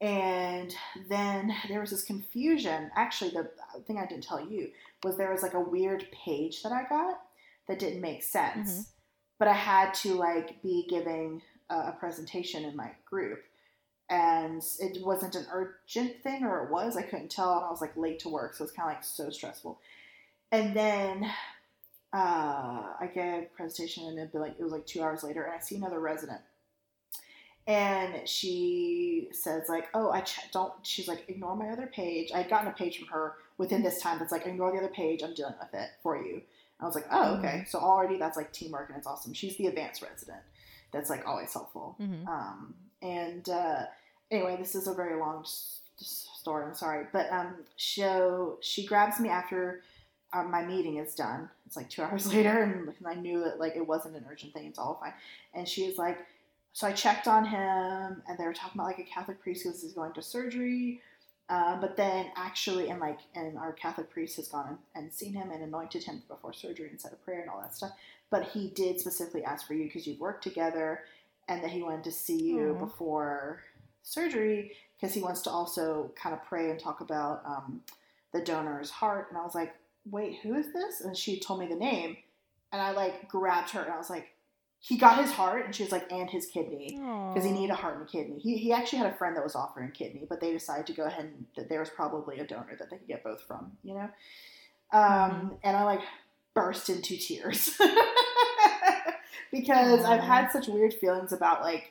And 0.00 0.74
then 1.08 1.54
there 1.68 1.80
was 1.80 1.90
this 1.90 2.04
confusion. 2.04 2.90
Actually, 2.94 3.30
the 3.30 3.50
thing 3.86 3.98
I 3.98 4.06
didn't 4.06 4.24
tell 4.24 4.44
you 4.44 4.72
was 5.02 5.16
there 5.16 5.32
was 5.32 5.42
like 5.42 5.54
a 5.54 5.60
weird 5.60 6.08
page 6.12 6.62
that 6.62 6.72
I 6.72 6.84
got 6.88 7.20
that 7.66 7.78
didn't 7.78 8.00
make 8.00 8.22
sense. 8.22 8.70
Mhm. 8.70 8.86
But 9.38 9.48
I 9.48 9.54
had 9.54 9.94
to 9.94 10.14
like 10.14 10.62
be 10.62 10.86
giving 10.88 11.42
a, 11.68 11.74
a 11.88 11.96
presentation 11.98 12.64
in 12.64 12.76
my 12.76 12.92
group, 13.04 13.44
and 14.08 14.62
it 14.80 15.04
wasn't 15.04 15.34
an 15.34 15.46
urgent 15.52 16.22
thing, 16.22 16.44
or 16.44 16.64
it 16.64 16.70
was. 16.70 16.96
I 16.96 17.02
couldn't 17.02 17.30
tell, 17.30 17.56
and 17.56 17.64
I 17.64 17.70
was 17.70 17.80
like 17.80 17.96
late 17.96 18.20
to 18.20 18.28
work, 18.28 18.54
so 18.54 18.62
it 18.62 18.66
was 18.68 18.72
kind 18.72 18.88
of 18.88 18.94
like 18.96 19.04
so 19.04 19.30
stressful. 19.30 19.80
And 20.52 20.74
then 20.74 21.24
uh, 22.12 22.16
I 23.00 23.10
gave 23.14 23.42
a 23.42 23.46
presentation, 23.54 24.04
and 24.08 24.18
it'd 24.18 24.32
be 24.32 24.38
like 24.38 24.56
it 24.58 24.62
was 24.62 24.72
like 24.72 24.86
two 24.86 25.02
hours 25.02 25.22
later, 25.22 25.42
and 25.44 25.54
I 25.54 25.58
see 25.58 25.76
another 25.76 26.00
resident. 26.00 26.40
And 27.66 28.26
she 28.26 29.28
says 29.32 29.68
like 29.68 29.88
oh 29.92 30.10
i 30.10 30.22
ch- 30.22 30.50
don't 30.52 30.72
she's 30.82 31.06
like 31.06 31.24
ignore 31.28 31.54
my 31.54 31.68
other 31.68 31.86
page. 31.86 32.30
I'd 32.34 32.48
gotten 32.48 32.68
a 32.68 32.72
page 32.72 32.98
from 32.98 33.08
her 33.08 33.34
within 33.58 33.82
this 33.82 34.00
time 34.00 34.18
that's 34.18 34.32
like 34.32 34.46
ignore 34.46 34.72
the 34.72 34.78
other 34.78 34.88
page 34.88 35.22
i'm 35.22 35.34
dealing 35.34 35.52
with 35.60 35.74
it 35.78 35.90
for 36.02 36.16
you. 36.16 36.40
I 36.80 36.86
was 36.86 36.94
like 36.94 37.04
oh 37.10 37.34
okay. 37.36 37.64
So 37.68 37.78
already 37.78 38.16
that's 38.16 38.38
like 38.38 38.52
teamwork 38.54 38.88
and 38.88 38.96
it's 38.96 39.06
awesome. 39.06 39.34
She's 39.34 39.58
the 39.58 39.66
advanced 39.66 40.00
resident 40.00 40.40
that's 40.92 41.10
like 41.10 41.26
always 41.26 41.52
helpful. 41.52 41.94
Mhm. 42.00 42.26
um, 42.26 42.74
and 43.02 43.46
uh, 43.50 43.82
anyway 44.30 44.56
this 44.58 44.74
is 44.74 44.86
a 44.88 44.94
very 44.94 45.20
long 45.20 45.40
s- 45.42 45.80
s- 46.00 46.26
story 46.40 46.64
i'm 46.64 46.74
sorry. 46.74 47.04
But 47.12 47.30
um, 47.30 47.54
so 47.76 48.56
she 48.62 48.86
grabs 48.86 49.20
me 49.20 49.28
after 49.28 49.82
uh, 50.32 50.42
my 50.42 50.64
meeting 50.64 50.98
is 50.98 51.14
done 51.14 51.48
it's 51.66 51.76
like 51.76 51.88
two 51.88 52.02
hours 52.04 52.32
later 52.32 52.62
and 52.62 53.06
i 53.06 53.14
knew 53.14 53.42
that 53.42 53.58
like 53.58 53.76
it 53.76 53.86
wasn't 53.86 54.14
an 54.14 54.24
urgent 54.30 54.52
thing 54.52 54.66
it's 54.66 54.78
all 54.78 54.98
fine 55.00 55.14
and 55.54 55.68
she 55.68 55.84
is 55.84 55.98
like 55.98 56.18
so 56.78 56.86
I 56.86 56.92
checked 56.92 57.26
on 57.26 57.44
him, 57.44 58.22
and 58.28 58.38
they 58.38 58.44
were 58.44 58.52
talking 58.52 58.78
about 58.80 58.86
like 58.86 59.00
a 59.00 59.02
Catholic 59.02 59.40
priest 59.40 59.64
because 59.64 59.82
he's 59.82 59.94
going 59.94 60.12
to 60.12 60.22
surgery. 60.22 61.00
Um, 61.48 61.80
but 61.80 61.96
then 61.96 62.26
actually, 62.36 62.90
and 62.90 63.00
like, 63.00 63.18
and 63.34 63.58
our 63.58 63.72
Catholic 63.72 64.10
priest 64.10 64.36
has 64.36 64.46
gone 64.46 64.78
and 64.94 65.12
seen 65.12 65.32
him 65.32 65.50
and 65.50 65.62
anointed 65.62 66.04
him 66.04 66.22
before 66.28 66.52
surgery 66.52 66.88
and 66.90 67.00
said 67.00 67.12
a 67.12 67.16
prayer 67.16 67.40
and 67.40 67.50
all 67.50 67.60
that 67.60 67.74
stuff. 67.74 67.90
But 68.30 68.50
he 68.50 68.68
did 68.68 69.00
specifically 69.00 69.42
ask 69.42 69.66
for 69.66 69.74
you 69.74 69.86
because 69.86 70.06
you've 70.06 70.20
worked 70.20 70.44
together, 70.44 71.02
and 71.48 71.64
that 71.64 71.70
he 71.70 71.82
wanted 71.82 72.04
to 72.04 72.12
see 72.12 72.40
you 72.40 72.76
Aw. 72.76 72.84
before 72.84 73.64
surgery 74.04 74.72
because 75.00 75.12
he 75.12 75.20
wants 75.20 75.42
to 75.42 75.50
also 75.50 76.12
kind 76.14 76.32
of 76.32 76.44
pray 76.44 76.70
and 76.70 76.78
talk 76.78 77.00
about 77.00 77.42
um, 77.44 77.80
the 78.32 78.40
donor's 78.40 78.90
heart. 78.90 79.26
And 79.30 79.38
I 79.38 79.42
was 79.42 79.56
like, 79.56 79.74
wait, 80.10 80.38
who 80.42 80.54
is 80.54 80.72
this? 80.72 81.00
And 81.00 81.16
she 81.16 81.38
told 81.40 81.60
me 81.60 81.66
the 81.66 81.74
name, 81.76 82.16
and 82.72 82.80
I 82.82 82.92
like 82.92 83.28
grabbed 83.28 83.70
her 83.70 83.82
and 83.82 83.92
I 83.92 83.96
was 83.96 84.10
like, 84.10 84.28
he 84.80 84.96
got 84.96 85.20
his 85.20 85.32
heart, 85.32 85.64
and 85.64 85.74
she 85.74 85.82
was 85.82 85.90
like, 85.90 86.10
and 86.12 86.30
his 86.30 86.46
kidney 86.46 86.96
because 87.34 87.44
he 87.44 87.50
needed 87.50 87.72
a 87.72 87.76
heart 87.76 87.94
and 87.98 88.04
a 88.04 88.10
kidney. 88.10 88.38
He, 88.38 88.56
he 88.58 88.72
actually 88.72 89.00
had 89.00 89.12
a 89.12 89.16
friend 89.16 89.36
that 89.36 89.42
was 89.42 89.56
offering 89.56 89.90
kidney, 89.90 90.24
but 90.28 90.40
they 90.40 90.52
decided 90.52 90.86
to 90.86 90.92
go 90.92 91.02
ahead 91.04 91.24
and 91.24 91.46
that 91.56 91.68
there 91.68 91.80
was 91.80 91.90
probably 91.90 92.38
a 92.38 92.46
donor 92.46 92.76
that 92.78 92.88
they 92.88 92.96
could 92.96 93.08
get 93.08 93.24
both 93.24 93.42
from, 93.42 93.72
you 93.82 93.94
know. 93.94 94.08
Um, 94.92 95.56
And 95.64 95.76
I 95.76 95.82
like 95.82 96.00
burst 96.54 96.88
into 96.90 97.16
tears 97.16 97.76
because 99.50 100.04
I've 100.04 100.20
had 100.22 100.50
such 100.52 100.68
weird 100.68 100.94
feelings 100.94 101.32
about 101.32 101.62
like 101.62 101.90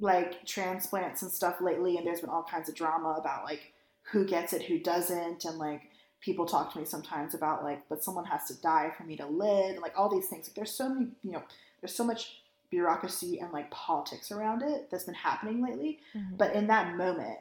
like 0.00 0.44
transplants 0.46 1.22
and 1.22 1.30
stuff 1.30 1.60
lately, 1.60 1.96
and 1.96 2.06
there's 2.06 2.20
been 2.20 2.30
all 2.30 2.42
kinds 2.44 2.68
of 2.68 2.74
drama 2.74 3.16
about 3.18 3.44
like 3.44 3.72
who 4.10 4.24
gets 4.24 4.52
it, 4.52 4.62
who 4.62 4.78
doesn't, 4.78 5.44
and 5.44 5.58
like 5.58 5.82
people 6.22 6.46
talk 6.46 6.72
to 6.72 6.78
me 6.78 6.84
sometimes 6.84 7.34
about 7.34 7.64
like, 7.64 7.82
but 7.88 8.02
someone 8.02 8.24
has 8.24 8.46
to 8.46 8.54
die 8.62 8.90
for 8.96 9.04
me 9.04 9.16
to 9.16 9.26
live, 9.26 9.72
and 9.72 9.82
like 9.82 9.98
all 9.98 10.08
these 10.08 10.28
things. 10.28 10.48
Like, 10.48 10.54
there's 10.54 10.74
so 10.74 10.88
many, 10.88 11.08
you 11.22 11.32
know, 11.32 11.42
there's 11.80 11.94
so 11.94 12.04
much 12.04 12.42
bureaucracy 12.70 13.38
and 13.40 13.52
like 13.52 13.70
politics 13.70 14.32
around 14.32 14.62
it 14.62 14.88
that's 14.90 15.04
been 15.04 15.14
happening 15.14 15.62
lately. 15.62 16.00
Mhm. 16.14 16.38
But 16.38 16.54
in 16.54 16.68
that 16.68 16.96
moment 16.96 17.38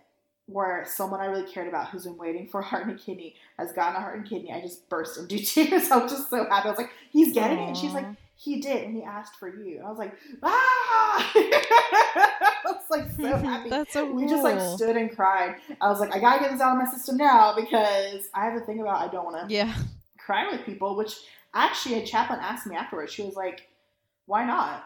where 0.52 0.86
someone 0.88 1.20
I 1.22 1.26
really 1.26 1.50
cared 1.52 1.68
about 1.68 1.90
who's 1.90 2.04
been 2.06 2.18
waiting 2.18 2.48
for 2.48 2.60
a 2.62 2.64
heart 2.64 2.86
and 2.88 2.96
a 2.96 3.02
kidney 3.02 3.36
has 3.58 3.72
gotten 3.72 3.96
a 3.96 4.00
heart 4.00 4.18
and 4.18 4.28
kidney, 4.28 4.52
I 4.52 4.62
just 4.62 4.88
burst 4.90 5.18
into 5.18 5.38
tears. 5.46 5.90
I 5.92 5.98
was 5.98 6.12
just 6.12 6.30
so 6.30 6.46
happy. 6.50 6.68
I 6.68 6.70
was 6.70 6.78
like, 6.78 6.92
he's 7.12 7.34
getting 7.34 7.60
it. 7.60 7.68
And 7.68 7.78
she's 7.78 7.94
like, 7.94 8.06
he 8.36 8.60
did, 8.60 8.84
and 8.86 8.96
he 8.96 9.04
asked 9.04 9.36
for 9.36 9.48
you. 9.48 9.78
And 9.78 9.86
I 9.86 9.90
was 9.90 10.00
like, 10.00 10.14
ah! 10.42 11.32
I 11.36 12.58
was 12.66 12.84
like 12.90 13.12
so 13.12 13.38
happy. 13.38 13.70
That's 13.72 13.94
so 13.94 14.12
we 14.12 14.26
just 14.28 14.44
like 14.44 14.60
stood 14.60 14.98
and 14.98 15.16
cried. 15.16 15.58
I 15.80 15.90
was 15.90 16.00
like, 16.00 16.16
I 16.16 16.20
gotta 16.20 16.40
get 16.40 16.52
this 16.52 16.60
out 16.62 16.76
of 16.78 16.84
my 16.84 16.90
system 16.92 17.18
now 17.18 17.56
because 17.56 18.30
I 18.34 18.46
have 18.46 18.56
a 18.56 18.66
thing 18.66 18.80
about 18.82 19.00
I 19.02 19.12
don't 19.12 19.26
want 19.26 19.48
to 19.48 19.54
Yeah. 19.54 19.74
cry 20.18 20.50
with 20.52 20.66
people. 20.66 20.96
Which 20.96 21.16
actually, 21.54 22.02
a 22.02 22.06
chaplain 22.06 22.40
asked 22.42 22.66
me 22.66 22.76
afterwards. 22.76 23.12
She 23.14 23.22
was 23.24 23.36
like, 23.36 23.68
"Why 24.26 24.44
not?" 24.46 24.86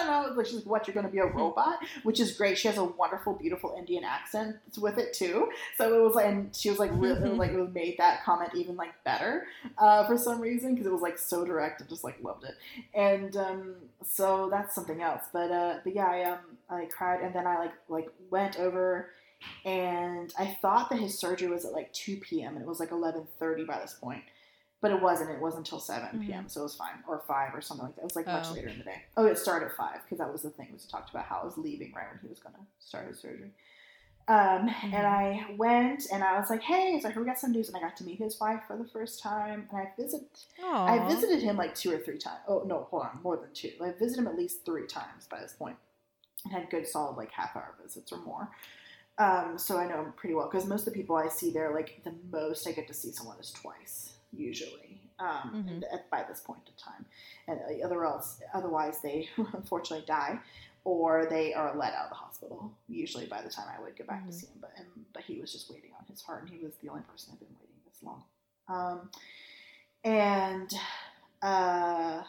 And 0.00 0.10
I 0.10 0.26
was 0.26 0.36
like, 0.36 0.46
"She's 0.46 0.64
what? 0.64 0.86
You're 0.86 0.94
gonna 0.94 1.08
be 1.08 1.18
a 1.18 1.26
robot?" 1.26 1.78
Which 2.02 2.20
is 2.20 2.32
great. 2.36 2.58
She 2.58 2.68
has 2.68 2.78
a 2.78 2.84
wonderful, 2.84 3.34
beautiful 3.34 3.74
Indian 3.78 4.04
accent 4.04 4.56
with 4.78 4.98
it 4.98 5.12
too. 5.12 5.50
So 5.76 5.94
it 5.94 6.02
was 6.02 6.14
like, 6.14 6.26
and 6.26 6.54
she 6.54 6.70
was 6.70 6.78
like, 6.78 6.90
really, 6.94 7.28
was 7.28 7.38
like 7.38 7.52
it 7.52 7.58
was 7.60 7.72
made 7.72 7.96
that 7.98 8.24
comment 8.24 8.52
even 8.54 8.76
like 8.76 8.92
better 9.04 9.46
uh, 9.78 10.06
for 10.06 10.16
some 10.16 10.40
reason 10.40 10.74
because 10.74 10.86
it 10.86 10.92
was 10.92 11.02
like 11.02 11.18
so 11.18 11.44
direct. 11.44 11.82
I 11.82 11.86
just 11.86 12.04
like 12.04 12.22
loved 12.22 12.44
it. 12.44 12.54
And 12.94 13.36
um, 13.36 13.74
so 14.04 14.48
that's 14.50 14.74
something 14.74 15.02
else. 15.02 15.24
But 15.32 15.50
uh, 15.50 15.78
but 15.84 15.94
yeah, 15.94 16.06
I 16.06 16.22
um 16.24 16.38
I 16.68 16.86
cried 16.86 17.20
and 17.20 17.34
then 17.34 17.46
I 17.46 17.58
like 17.58 17.72
like 17.88 18.08
went 18.30 18.58
over 18.58 19.10
and 19.64 20.32
I 20.38 20.58
thought 20.60 20.90
that 20.90 20.98
his 20.98 21.18
surgery 21.18 21.48
was 21.48 21.64
at 21.64 21.72
like 21.72 21.92
2 21.92 22.16
p.m. 22.18 22.54
and 22.54 22.62
it 22.62 22.68
was 22.68 22.80
like 22.80 22.90
11:30 22.90 23.66
by 23.66 23.78
this 23.80 23.94
point. 23.94 24.22
But 24.80 24.92
it 24.92 25.02
wasn't. 25.02 25.30
It 25.30 25.40
wasn't 25.40 25.66
until 25.66 25.78
7 25.80 26.24
p.m. 26.26 26.48
So 26.48 26.60
it 26.60 26.64
was 26.64 26.74
fine, 26.74 27.02
or 27.06 27.22
five, 27.28 27.54
or 27.54 27.60
something 27.60 27.84
like 27.86 27.96
that. 27.96 28.00
It 28.02 28.04
was 28.04 28.16
like 28.16 28.26
much 28.26 28.46
Oh. 28.50 28.54
later 28.54 28.68
in 28.68 28.78
the 28.78 28.84
day. 28.84 29.02
Oh, 29.16 29.26
it 29.26 29.36
started 29.38 29.66
at 29.66 29.76
five 29.76 30.00
because 30.04 30.18
that 30.18 30.32
was 30.32 30.42
the 30.42 30.50
thing. 30.50 30.68
Was 30.72 30.86
talked 30.86 31.10
about 31.10 31.26
how 31.26 31.40
I 31.40 31.44
was 31.44 31.58
leaving 31.58 31.92
right 31.94 32.06
when 32.10 32.18
he 32.22 32.28
was 32.28 32.38
gonna 32.38 32.64
start 32.78 33.06
his 33.08 33.18
surgery. 33.18 33.52
Um, 34.28 34.68
Mhm. 34.68 34.92
and 34.94 35.06
I 35.06 35.54
went 35.58 36.06
and 36.12 36.22
I 36.22 36.38
was 36.38 36.48
like, 36.50 36.62
"Hey, 36.62 36.98
so 37.00 37.08
I 37.08 37.10
heard 37.10 37.20
we 37.24 37.26
got 37.26 37.38
some 37.38 37.52
news," 37.52 37.68
and 37.68 37.76
I 37.76 37.80
got 37.80 37.96
to 37.98 38.04
meet 38.04 38.18
his 38.18 38.38
wife 38.40 38.62
for 38.66 38.76
the 38.76 38.84
first 38.84 39.20
time. 39.20 39.66
And 39.70 39.78
I 39.80 39.92
visit, 39.96 40.46
I 40.62 40.98
visited 41.08 41.42
him 41.42 41.56
like 41.56 41.74
two 41.74 41.92
or 41.92 41.98
three 41.98 42.18
times. 42.18 42.40
Oh 42.46 42.62
no, 42.64 42.84
hold 42.90 43.02
on, 43.02 43.20
more 43.22 43.36
than 43.36 43.52
two. 43.52 43.72
I 43.82 43.90
visited 43.90 44.20
him 44.20 44.28
at 44.28 44.36
least 44.36 44.64
three 44.64 44.86
times 44.86 45.26
by 45.26 45.40
this 45.40 45.52
point, 45.52 45.76
and 46.44 46.52
had 46.54 46.70
good 46.70 46.86
solid 46.86 47.16
like 47.16 47.32
half 47.32 47.54
hour 47.56 47.74
visits 47.82 48.12
or 48.12 48.18
more. 48.18 48.48
Um, 49.18 49.58
so 49.58 49.76
I 49.78 49.86
know 49.86 50.00
him 50.00 50.12
pretty 50.12 50.34
well 50.34 50.48
because 50.48 50.64
most 50.64 50.86
of 50.86 50.92
the 50.94 50.98
people 50.98 51.16
I 51.16 51.28
see 51.28 51.50
there, 51.50 51.74
like 51.74 52.00
the 52.04 52.14
most 52.30 52.66
I 52.66 52.72
get 52.72 52.86
to 52.86 52.94
see 52.94 53.10
someone 53.12 53.38
is 53.40 53.50
twice 53.50 54.14
usually. 54.32 54.98
Um, 55.18 55.64
Mhm. 55.68 55.82
at, 55.92 56.08
by 56.08 56.22
this 56.22 56.40
point 56.40 56.60
in 56.66 56.72
time, 56.82 57.04
and 57.46 57.60
uh, 57.60 57.84
other 57.84 58.06
else, 58.06 58.40
otherwise 58.54 59.02
they 59.02 59.28
unfortunately 59.52 60.06
die, 60.06 60.40
or 60.84 61.26
they 61.26 61.52
are 61.52 61.76
let 61.76 61.92
out 61.92 62.04
of 62.04 62.10
the 62.10 62.14
hospital. 62.16 62.72
Usually 62.88 63.26
by 63.26 63.42
the 63.42 63.50
time 63.50 63.66
I 63.68 63.78
would 63.82 63.96
go 63.96 64.04
back 64.04 64.24
to 64.24 64.30
Mhm. 64.30 64.34
see 64.34 64.46
him, 64.46 64.56
but 64.62 64.72
and, 64.78 64.86
but 65.12 65.22
he 65.24 65.38
was 65.38 65.52
just 65.52 65.70
waiting 65.70 65.90
on 65.98 66.06
his 66.06 66.22
heart, 66.22 66.42
and 66.44 66.50
he 66.50 66.64
was 66.64 66.74
the 66.76 66.88
only 66.88 67.02
person 67.02 67.34
I've 67.34 67.38
been 67.38 67.54
waiting 67.60 67.76
this 67.84 68.02
long. 68.02 68.24
Um, 68.68 69.10
and 70.04 70.72
uh, 71.42 72.22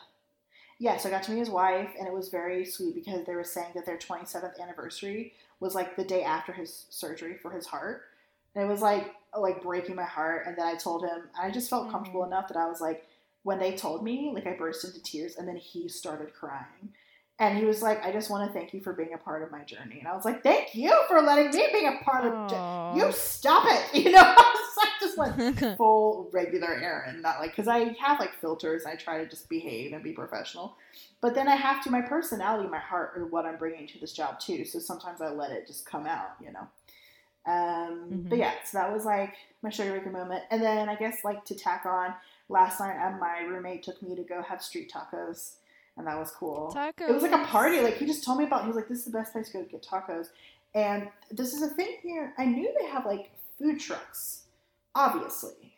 yeah, 0.80 0.98
so 0.98 1.08
I 1.10 1.12
got 1.12 1.24
to 1.24 1.32
meet 1.32 1.40
his 1.40 1.50
wife, 1.50 1.92
and 1.98 2.08
it 2.08 2.14
was 2.14 2.30
very 2.30 2.66
sweet 2.66 2.96
because 2.96 3.26
they 3.26 3.36
were 3.36 3.44
saying 3.44 3.72
that 3.76 3.86
their 3.86 3.98
27th 3.98 4.60
anniversary 4.60 5.34
was 5.60 5.76
like 5.76 5.96
the 5.96 6.04
day 6.04 6.24
after 6.24 6.52
his 6.52 6.86
surgery 6.90 7.36
for 7.38 7.52
his 7.52 7.68
heart. 7.68 8.04
And 8.56 8.64
it 8.64 8.68
was 8.68 8.82
like 8.82 9.14
like 9.38 9.62
breaking 9.64 9.96
my 9.96 10.04
heart. 10.04 10.46
And 10.46 10.58
then 10.58 10.66
I 10.66 10.76
told 10.76 11.04
him, 11.04 11.30
I 11.40 11.52
just 11.52 11.70
felt 11.70 11.90
comfortable 11.90 12.22
Mhm. 12.24 12.28
enough 12.28 12.48
that 12.50 12.58
I 12.58 12.68
was 12.68 12.82
like, 12.82 13.06
when 13.44 13.60
they 13.60 13.76
told 13.78 14.04
me, 14.04 14.32
like 14.34 14.46
I 14.46 14.54
burst 14.54 14.84
into 14.84 15.02
tears 15.02 15.38
and 15.38 15.48
then 15.48 15.56
he 15.56 15.88
started 15.88 16.34
crying. 16.34 16.94
And 17.40 17.58
he 17.58 17.66
was 17.66 17.82
like, 17.82 18.04
I 18.06 18.12
just 18.12 18.30
want 18.30 18.46
to 18.48 18.54
thank 18.54 18.74
you 18.74 18.82
for 18.82 18.94
being 18.94 19.14
a 19.14 19.18
part 19.18 19.42
of 19.42 19.52
my 19.52 19.64
journey. 19.64 19.98
And 20.00 20.08
I 20.08 20.14
was 20.16 20.26
like, 20.26 20.44
thank 20.44 20.76
you 20.76 20.94
for 21.08 21.22
letting 21.22 21.50
me 21.50 21.66
be 21.74 21.86
a 21.88 22.04
part 22.04 22.26
of. 22.26 22.34
You 22.98 23.12
stop 23.14 23.64
it. 23.68 23.96
You 24.04 24.12
know, 24.12 24.20
I 24.22 24.36
was 24.36 24.78
like, 24.78 25.00
just 25.00 25.18
like 25.18 25.78
full 25.78 26.30
regular 26.34 26.74
Erin, 26.74 27.22
not 27.22 27.40
like, 27.40 27.52
because 27.52 27.68
I 27.70 27.96
have 28.00 28.20
like 28.20 28.36
filters. 28.42 28.86
I 28.86 28.96
try 28.96 29.18
to 29.24 29.30
just 29.30 29.48
behave 29.50 29.94
and 29.94 30.04
be 30.04 30.12
professional. 30.12 30.76
But 31.22 31.34
then 31.36 31.48
I 31.48 31.56
have 31.56 31.82
to, 31.86 31.90
my 31.90 32.02
personality, 32.02 32.68
my 32.70 32.80
heart 32.80 33.14
are 33.16 33.26
what 33.26 33.46
I'm 33.46 33.58
bringing 33.58 33.88
to 33.88 34.00
this 34.00 34.12
job 34.14 34.40
too. 34.40 34.66
So 34.66 34.78
sometimes 34.80 35.22
I 35.22 35.30
let 35.30 35.52
it 35.52 35.66
just 35.66 35.86
come 35.86 36.06
out, 36.06 36.32
you 36.44 36.52
know. 36.52 36.68
Um, 37.46 38.26
But 38.30 38.36
Mhm. 38.36 38.40
yeah, 38.40 38.54
so 38.64 38.78
that 38.78 38.94
was 38.94 39.06
like 39.06 39.36
my 39.62 39.70
sugar 39.70 39.92
baker 39.98 40.12
moment. 40.12 40.44
And 40.52 40.62
then 40.62 40.90
I 40.90 40.96
guess 40.96 41.24
like 41.24 41.44
to 41.46 41.56
tack 41.56 41.86
on, 41.86 42.14
last 42.50 42.80
night 42.80 42.98
uh, 42.98 43.18
my 43.18 43.40
roommate 43.42 43.84
took 43.84 44.02
me 44.02 44.16
to 44.16 44.24
go 44.24 44.42
have 44.42 44.62
street 44.62 44.92
tacos. 44.92 45.56
And 45.98 46.08
that 46.08 46.18
was 46.18 46.32
cool. 46.32 46.72
Tacos. 46.74 47.10
It 47.10 47.14
was 47.14 47.24
like 47.24 47.34
a 47.34 47.46
party. 47.46 47.82
Like 47.82 47.96
he 47.96 48.06
just 48.06 48.24
told 48.24 48.38
me 48.38 48.46
about. 48.46 48.62
He 48.62 48.68
was 48.68 48.76
like, 48.78 48.88
"This 48.88 49.00
is 49.00 49.06
the 49.06 49.12
best 49.12 49.34
place 49.34 49.50
to 49.52 49.58
go 49.58 49.64
get 49.66 49.84
tacos." 49.84 50.28
And 50.74 51.10
this 51.30 51.54
is 51.54 51.62
a 51.62 51.68
thing 51.68 51.98
here. 52.02 52.34
I 52.38 52.46
knew 52.46 52.74
they 52.80 52.88
have 52.88 53.06
like 53.06 53.32
food 53.60 53.80
trucks, 53.80 54.44
obviously, 54.96 55.74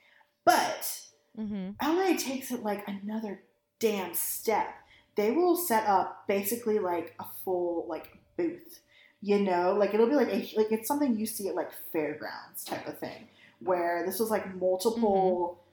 but 0.46 1.02
mm-hmm. 1.38 1.72
LA 1.82 2.16
takes 2.16 2.52
it 2.52 2.62
like 2.64 2.88
another 2.88 3.42
damn 3.80 4.14
step. 4.14 4.76
They 5.16 5.32
will 5.32 5.56
set 5.56 5.88
up 5.88 6.28
basically 6.28 6.78
like 6.80 7.16
a 7.20 7.26
full 7.44 7.86
like 7.88 8.18
booth. 8.38 8.82
You 9.26 9.40
know, 9.40 9.74
like 9.74 9.94
it'll 9.94 10.10
be 10.10 10.16
like 10.16 10.28
a, 10.28 10.52
like 10.58 10.70
it's 10.72 10.86
something 10.86 11.18
you 11.18 11.26
see 11.26 11.48
at 11.48 11.56
like 11.56 11.72
fairgrounds 11.94 12.66
type 12.66 12.86
of 12.88 13.00
thing, 13.00 13.30
where 13.60 14.04
this 14.06 14.20
was 14.20 14.30
like 14.30 14.54
multiple 14.56 15.64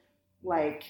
like 0.45 0.85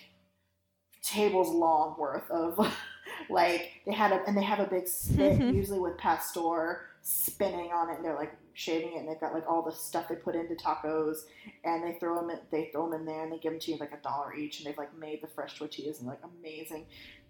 tables 1.02 1.48
long 1.48 1.96
worth 1.98 2.30
of 2.30 2.58
like 3.30 3.80
they 3.86 3.92
had 3.92 4.12
a 4.12 4.22
and 4.26 4.36
they 4.36 4.42
have 4.42 4.60
a 4.60 4.66
big 4.66 4.86
spit 4.86 5.40
usually 5.40 5.78
with 5.78 5.96
pastor 5.96 6.82
spinning 7.00 7.70
on 7.72 7.88
it 7.88 7.96
and 7.96 8.04
they're 8.04 8.14
like 8.14 8.34
shaving 8.52 8.92
it 8.94 8.98
and 8.98 9.08
they've 9.08 9.20
got 9.20 9.32
like 9.32 9.48
all 9.48 9.62
the 9.62 9.72
stuff 9.72 10.08
they 10.08 10.14
put 10.14 10.34
into 10.34 10.54
tacos 10.54 11.20
and 11.64 11.82
they 11.82 11.98
throw 11.98 12.14
them 12.16 12.28
in, 12.28 12.38
they 12.50 12.68
throw 12.72 12.90
them 12.90 13.00
in 13.00 13.06
there 13.06 13.22
and 13.22 13.32
they 13.32 13.38
give 13.38 13.52
them 13.52 13.60
to 13.60 13.72
you 13.72 13.78
like 13.78 13.92
a 13.92 14.02
dollar 14.02 14.34
each 14.34 14.58
and 14.58 14.66
they've 14.66 14.76
like 14.76 14.94
made 14.98 15.22
the 15.22 15.26
fresh 15.26 15.58
tortillas 15.58 16.00
and 16.00 16.08
like 16.08 16.20
amazing. 16.38 16.84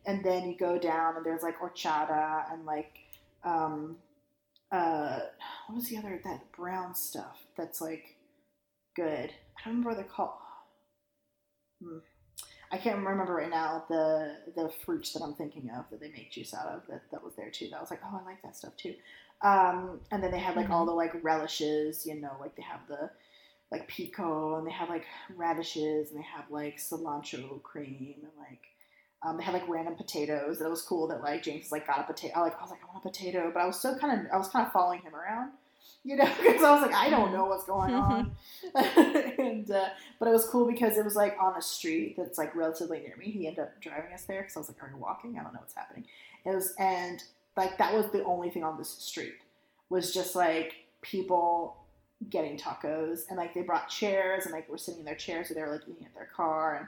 And 0.07 0.25
then 0.25 0.49
you 0.49 0.57
go 0.57 0.79
down 0.79 1.16
and 1.16 1.25
there's 1.25 1.43
like 1.43 1.61
horchata 1.61 2.53
and 2.53 2.66
like 2.66 2.93
um 3.45 3.97
uh 4.73 5.21
what 5.67 5.77
was 5.77 5.89
the 5.89 5.97
other 5.99 6.21
that 6.25 6.53
brown 6.53 6.95
stuff 6.95 7.39
that's 7.57 7.81
like 7.81 8.17
good 8.97 9.31
i 9.31 9.65
don't 9.65 9.75
remember 9.75 9.91
what 9.91 9.97
they're 9.97 10.05
called 10.07 10.33
Hmm. 11.83 11.99
I 12.73 12.79
can't 12.79 12.99
remember 12.99 13.35
right 13.35 13.51
now 13.51 13.85
the 13.89 14.37
the 14.57 14.71
fruits 14.85 15.13
that 15.15 15.23
I'm 15.23 15.35
thinking 15.35 15.71
of 15.71 15.87
that 15.91 16.01
they 16.01 16.11
make 16.11 16.33
juice 16.33 16.55
out 16.55 16.67
of 16.67 16.83
that, 16.89 17.03
that 17.13 17.25
was 17.25 17.35
there 17.37 17.51
too. 17.51 17.69
That 17.71 17.81
was 17.81 17.91
like, 17.91 18.01
oh, 18.05 18.21
I 18.23 18.27
like 18.27 18.43
that 18.43 18.57
stuff 18.57 18.77
too. 18.77 18.95
Um, 19.43 20.01
and 20.11 20.23
then 20.23 20.31
they 20.33 20.39
had 20.39 20.57
like 20.57 20.71
all 20.71 20.87
the 20.87 20.93
like 20.93 21.13
relishes, 21.25 22.07
you 22.07 22.21
know, 22.21 22.33
like 22.41 22.57
they 22.57 22.63
have 22.63 22.81
the 22.89 23.11
like 23.73 23.89
pico 23.89 24.57
and 24.59 24.67
they 24.67 24.73
have 24.73 24.91
like 24.91 25.07
radishes 25.37 26.11
and 26.11 26.21
they 26.21 26.27
have 26.27 26.51
like 26.51 26.79
cilantro 26.79 27.63
cream 27.63 28.17
and 28.23 28.33
like 28.39 28.63
um, 29.23 29.37
they 29.37 29.43
had 29.45 29.55
like 29.55 29.69
random 29.69 29.95
potatoes. 29.95 30.59
And 30.59 30.67
it 30.67 30.71
was 30.71 30.83
cool 30.83 31.09
that 31.09 31.23
like 31.23 31.43
James 31.43 31.71
like 31.71 31.87
got 31.87 32.01
a 32.01 32.05
potato. 32.05 32.35
I 32.37 32.41
like 32.41 32.59
I 32.59 32.63
was 32.63 32.71
like 32.71 32.81
I 32.83 32.93
want 32.93 33.05
a 33.05 33.09
potato, 33.09 33.51
but 33.53 33.61
I 33.61 33.67
was 33.67 33.79
so 33.79 33.97
kind 33.97 34.21
of 34.21 34.33
I 34.33 34.37
was 34.37 34.49
kind 34.49 34.67
of 34.67 34.73
following 34.73 35.03
him 35.03 35.15
around, 35.15 35.53
you 36.05 36.17
know, 36.17 36.25
because 36.43 36.63
I 36.63 36.73
was 36.73 36.83
like 36.83 36.95
I 36.95 37.11
don't 37.11 37.33
know 37.33 37.45
what's 37.45 37.65
going 37.65 37.95
on, 37.95 38.33
and 38.75 39.71
uh, 39.71 39.89
but 40.19 40.29
it 40.29 40.33
was 40.33 40.47
cool 40.47 40.67
because 40.67 40.97
it 40.97 41.05
was 41.05 41.17
like 41.17 41.37
on 41.41 41.57
a 41.57 41.63
street 41.63 42.15
that's 42.17 42.39
like 42.39 42.55
relatively 42.55 43.01
near 43.01 43.17
me. 43.17 43.31
He 43.31 43.47
ended 43.47 43.65
up 43.65 43.81
driving 43.81 44.13
us 44.13 44.25
there 44.25 44.43
because 44.43 44.57
I 44.57 44.61
was 44.61 44.69
like, 44.69 44.83
"Are 44.83 44.91
you 44.91 44.97
walking?" 44.97 45.39
I 45.39 45.43
don't 45.43 45.53
know 45.53 45.61
what's 45.61 45.75
happening. 45.75 46.07
It 46.45 46.55
was 46.55 46.75
and 46.79 47.23
like 47.57 47.77
that 47.79 47.93
was 47.93 48.11
the 48.13 48.25
only 48.25 48.49
thing 48.49 48.65
on 48.65 48.79
this 48.79 48.89
street 48.89 49.35
was 49.91 50.15
just 50.15 50.35
like 50.35 50.75
people 51.03 51.77
getting 52.29 52.57
tacos 52.59 53.23
and 53.29 53.39
like 53.39 53.55
they 53.55 53.63
brought 53.63 53.89
chairs 53.89 54.45
and 54.45 54.53
like 54.53 54.69
we're 54.69 54.77
sitting 54.77 55.01
in 55.01 55.07
their 55.07 55.15
chairs 55.15 55.51
or 55.51 55.55
they 55.55 55.63
were 55.63 55.73
like 55.73 55.83
eating 55.89 56.05
at 56.05 56.15
their 56.15 56.29
car 56.35 56.77
and 56.77 56.87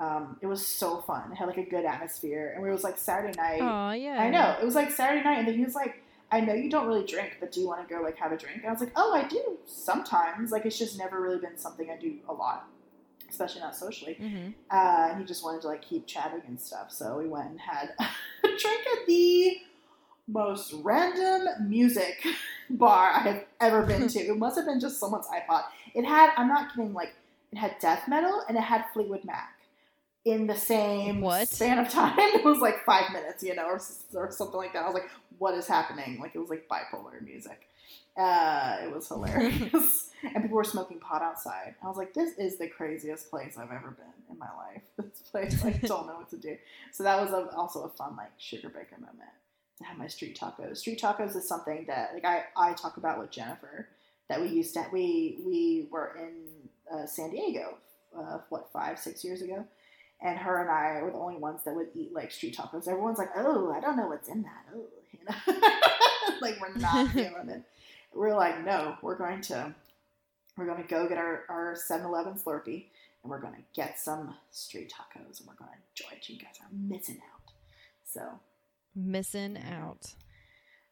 um, 0.00 0.36
it 0.40 0.46
was 0.46 0.64
so 0.66 0.98
fun. 0.98 1.32
It 1.32 1.36
had 1.36 1.46
like 1.48 1.56
a 1.58 1.64
good 1.68 1.84
atmosphere 1.84 2.52
and 2.56 2.64
it 2.66 2.70
was 2.70 2.84
like 2.84 2.98
Saturday 2.98 3.36
night. 3.36 3.60
Oh 3.60 3.92
yeah. 3.92 4.20
I 4.22 4.30
know. 4.30 4.56
It 4.60 4.64
was 4.64 4.74
like 4.74 4.90
Saturday 4.92 5.24
night, 5.24 5.38
and 5.40 5.48
then 5.48 5.56
he 5.56 5.64
was 5.64 5.74
like, 5.74 6.02
I 6.30 6.40
know 6.40 6.54
you 6.54 6.70
don't 6.70 6.86
really 6.86 7.04
drink, 7.06 7.38
but 7.40 7.50
do 7.52 7.60
you 7.60 7.66
want 7.66 7.86
to 7.86 7.92
go 7.94 8.00
like 8.02 8.16
have 8.18 8.32
a 8.32 8.36
drink? 8.36 8.58
And 8.58 8.66
I 8.66 8.70
was 8.72 8.80
like, 8.80 8.92
Oh, 8.96 9.14
I 9.14 9.26
do 9.26 9.58
sometimes. 9.66 10.52
Like 10.52 10.66
it's 10.66 10.78
just 10.78 10.98
never 10.98 11.20
really 11.20 11.38
been 11.38 11.56
something 11.58 11.90
I 11.90 11.96
do 12.00 12.14
a 12.28 12.32
lot, 12.32 12.68
especially 13.30 13.60
not 13.62 13.74
socially. 13.76 14.14
hmm 14.14 14.50
Uh, 14.70 15.08
and 15.10 15.18
he 15.20 15.24
just 15.24 15.42
wanted 15.42 15.62
to 15.62 15.68
like 15.68 15.82
keep 15.82 16.06
chatting 16.06 16.42
and 16.46 16.60
stuff. 16.60 16.92
So 16.92 17.18
we 17.18 17.26
went 17.28 17.50
and 17.50 17.60
had 17.60 17.90
a 17.98 18.46
drink 18.46 18.86
at 19.00 19.06
the 19.06 19.56
most 20.28 20.74
random 20.82 21.68
music 21.68 22.24
bar 22.70 23.10
I 23.14 23.20
have 23.20 23.44
ever 23.60 23.82
been 23.82 24.06
to. 24.14 24.18
It 24.18 24.36
must 24.36 24.56
have 24.56 24.66
been 24.66 24.80
just 24.80 25.00
someone's 25.00 25.26
iPod. 25.26 25.64
It 25.94 26.04
had, 26.04 26.30
I'm 26.36 26.48
not 26.48 26.70
kidding, 26.74 26.92
like 26.92 27.14
it 27.50 27.56
had 27.56 27.76
death 27.80 28.06
metal 28.06 28.42
and 28.48 28.56
it 28.58 28.62
had 28.62 28.84
Fleetwood 28.92 29.24
Mac 29.24 29.54
in 30.30 30.46
the 30.46 30.54
same 30.56 31.20
What? 31.20 31.48
span 31.48 31.78
of 31.78 31.88
time. 31.88 32.16
It 32.18 32.44
was 32.44 32.58
like 32.58 32.84
five 32.84 33.12
minutes, 33.12 33.42
you 33.42 33.54
know, 33.54 33.66
or, 33.66 33.80
or 34.14 34.30
something 34.30 34.56
like 34.56 34.72
that. 34.72 34.82
I 34.82 34.86
was 34.86 34.94
like, 34.94 35.08
what 35.38 35.54
is 35.54 35.66
happening? 35.66 36.20
Like 36.20 36.34
it 36.34 36.38
was 36.38 36.50
like 36.50 36.68
bipolar 36.68 37.20
music. 37.22 37.68
Uh, 38.16 38.78
it 38.82 38.92
was 38.92 39.06
hilarious. 39.08 40.10
and 40.22 40.42
people 40.42 40.56
were 40.56 40.64
smoking 40.64 40.98
pot 40.98 41.22
outside. 41.22 41.74
I 41.82 41.86
was 41.86 41.96
like, 41.96 42.12
this 42.14 42.36
is 42.38 42.58
the 42.58 42.66
craziest 42.68 43.30
place 43.30 43.56
I've 43.56 43.70
ever 43.70 43.90
been 43.96 44.32
in 44.32 44.38
my 44.38 44.48
life. 44.56 44.82
This 44.98 45.22
place, 45.30 45.64
I 45.64 45.70
don't 45.86 46.06
know 46.06 46.14
what 46.16 46.28
to 46.30 46.36
do. 46.36 46.56
So 46.92 47.02
that 47.04 47.20
was 47.20 47.30
a, 47.32 47.54
also 47.56 47.82
a 47.84 47.88
fun 47.88 48.16
like 48.16 48.32
sugar 48.38 48.68
baker 48.68 48.96
moment 48.98 49.30
to 49.78 49.84
have 49.84 49.96
my 49.96 50.08
street 50.08 50.38
tacos. 50.38 50.78
Street 50.78 51.00
tacos 51.00 51.36
is 51.36 51.46
something 51.48 51.84
that 51.86 52.10
like 52.14 52.24
I, 52.24 52.44
I 52.56 52.72
talk 52.72 52.96
about 52.96 53.18
with 53.20 53.30
Jennifer 53.30 53.88
that 54.28 54.40
we 54.40 54.48
used 54.48 54.74
to 54.74 54.84
we 54.92 55.38
we 55.46 55.86
were 55.90 56.16
in 56.18 56.32
uh, 56.92 57.06
San 57.06 57.30
Diego 57.30 57.78
uh, 58.16 58.38
what 58.48 58.70
five 58.72 58.98
six 58.98 59.24
years 59.24 59.42
ago, 59.42 59.64
and 60.20 60.38
her 60.38 60.60
and 60.60 60.70
I 60.70 61.02
were 61.02 61.10
the 61.10 61.18
only 61.18 61.36
ones 61.36 61.60
that 61.64 61.74
would 61.74 61.88
eat 61.94 62.12
like 62.12 62.30
street 62.32 62.56
tacos. 62.56 62.88
Everyone's 62.88 63.18
like, 63.18 63.30
oh, 63.36 63.72
I 63.72 63.80
don't 63.80 63.96
know 63.96 64.08
what's 64.08 64.28
in 64.28 64.42
that. 64.42 64.66
Oh, 64.74 64.86
you 65.12 65.20
know, 65.24 65.68
like 66.40 66.60
we're 66.60 66.74
not 66.76 67.08
feeling 67.12 67.48
it. 67.48 67.62
We're 68.14 68.34
like, 68.36 68.64
no, 68.64 68.96
we're 69.02 69.16
going 69.18 69.40
to 69.42 69.74
we're 70.56 70.66
going 70.66 70.82
to 70.82 70.88
go 70.88 71.08
get 71.08 71.18
our 71.18 71.44
our 71.48 71.74
7-Eleven 71.76 72.34
Slurpee 72.34 72.86
and 73.22 73.30
we're 73.30 73.40
going 73.40 73.54
to 73.54 73.62
get 73.74 73.98
some 73.98 74.34
street 74.50 74.92
tacos 74.92 75.38
and 75.40 75.48
we're 75.48 75.54
going 75.54 75.70
to 75.70 75.76
enjoy 76.04 76.16
it. 76.16 76.28
You 76.28 76.36
guys 76.38 76.56
are 76.60 76.68
missing 76.72 77.20
out. 77.32 77.52
So 78.04 78.22
Missing 78.96 79.58
out. 79.58 80.14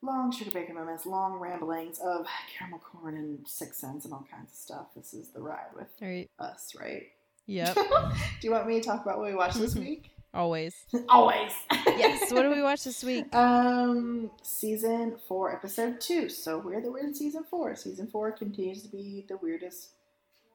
long 0.02 0.30
sugar 0.30 0.50
baker 0.52 0.72
moments, 0.74 1.06
long 1.06 1.38
ramblings 1.40 1.98
of 1.98 2.26
caramel 2.56 2.78
corn 2.78 3.16
and 3.16 3.46
Sixth 3.48 3.80
Sense 3.80 4.04
and 4.04 4.14
all 4.14 4.26
kinds 4.30 4.52
of 4.52 4.56
stuff. 4.56 4.86
This 4.94 5.12
is 5.12 5.30
the 5.30 5.40
ride 5.40 5.72
with 5.74 5.88
right. 6.00 6.30
us, 6.38 6.74
right? 6.78 7.08
Yep. 7.46 7.74
Do 8.40 8.46
you 8.46 8.50
want 8.50 8.66
me 8.66 8.80
to 8.80 8.86
talk 8.86 9.02
about 9.04 9.18
what 9.18 9.28
we 9.28 9.34
watched 9.34 9.58
this 9.58 9.74
week? 9.74 10.10
Always. 10.34 10.74
Always. 11.08 11.52
Yes. 11.96 12.30
What 12.30 12.42
do 12.42 12.50
we 12.50 12.60
watch 12.62 12.84
this 12.84 13.02
week? 13.02 13.34
Um, 13.34 14.30
season 14.42 15.16
four, 15.26 15.50
episode 15.54 15.98
two. 15.98 16.28
So 16.28 16.58
we're 16.58 16.80
the 16.82 16.90
we're 16.92 16.98
in 16.98 17.14
season 17.14 17.42
four. 17.48 17.74
Season 17.74 18.06
four 18.06 18.32
continues 18.32 18.82
to 18.82 18.88
be 18.88 19.24
the 19.28 19.38
weirdest 19.38 19.90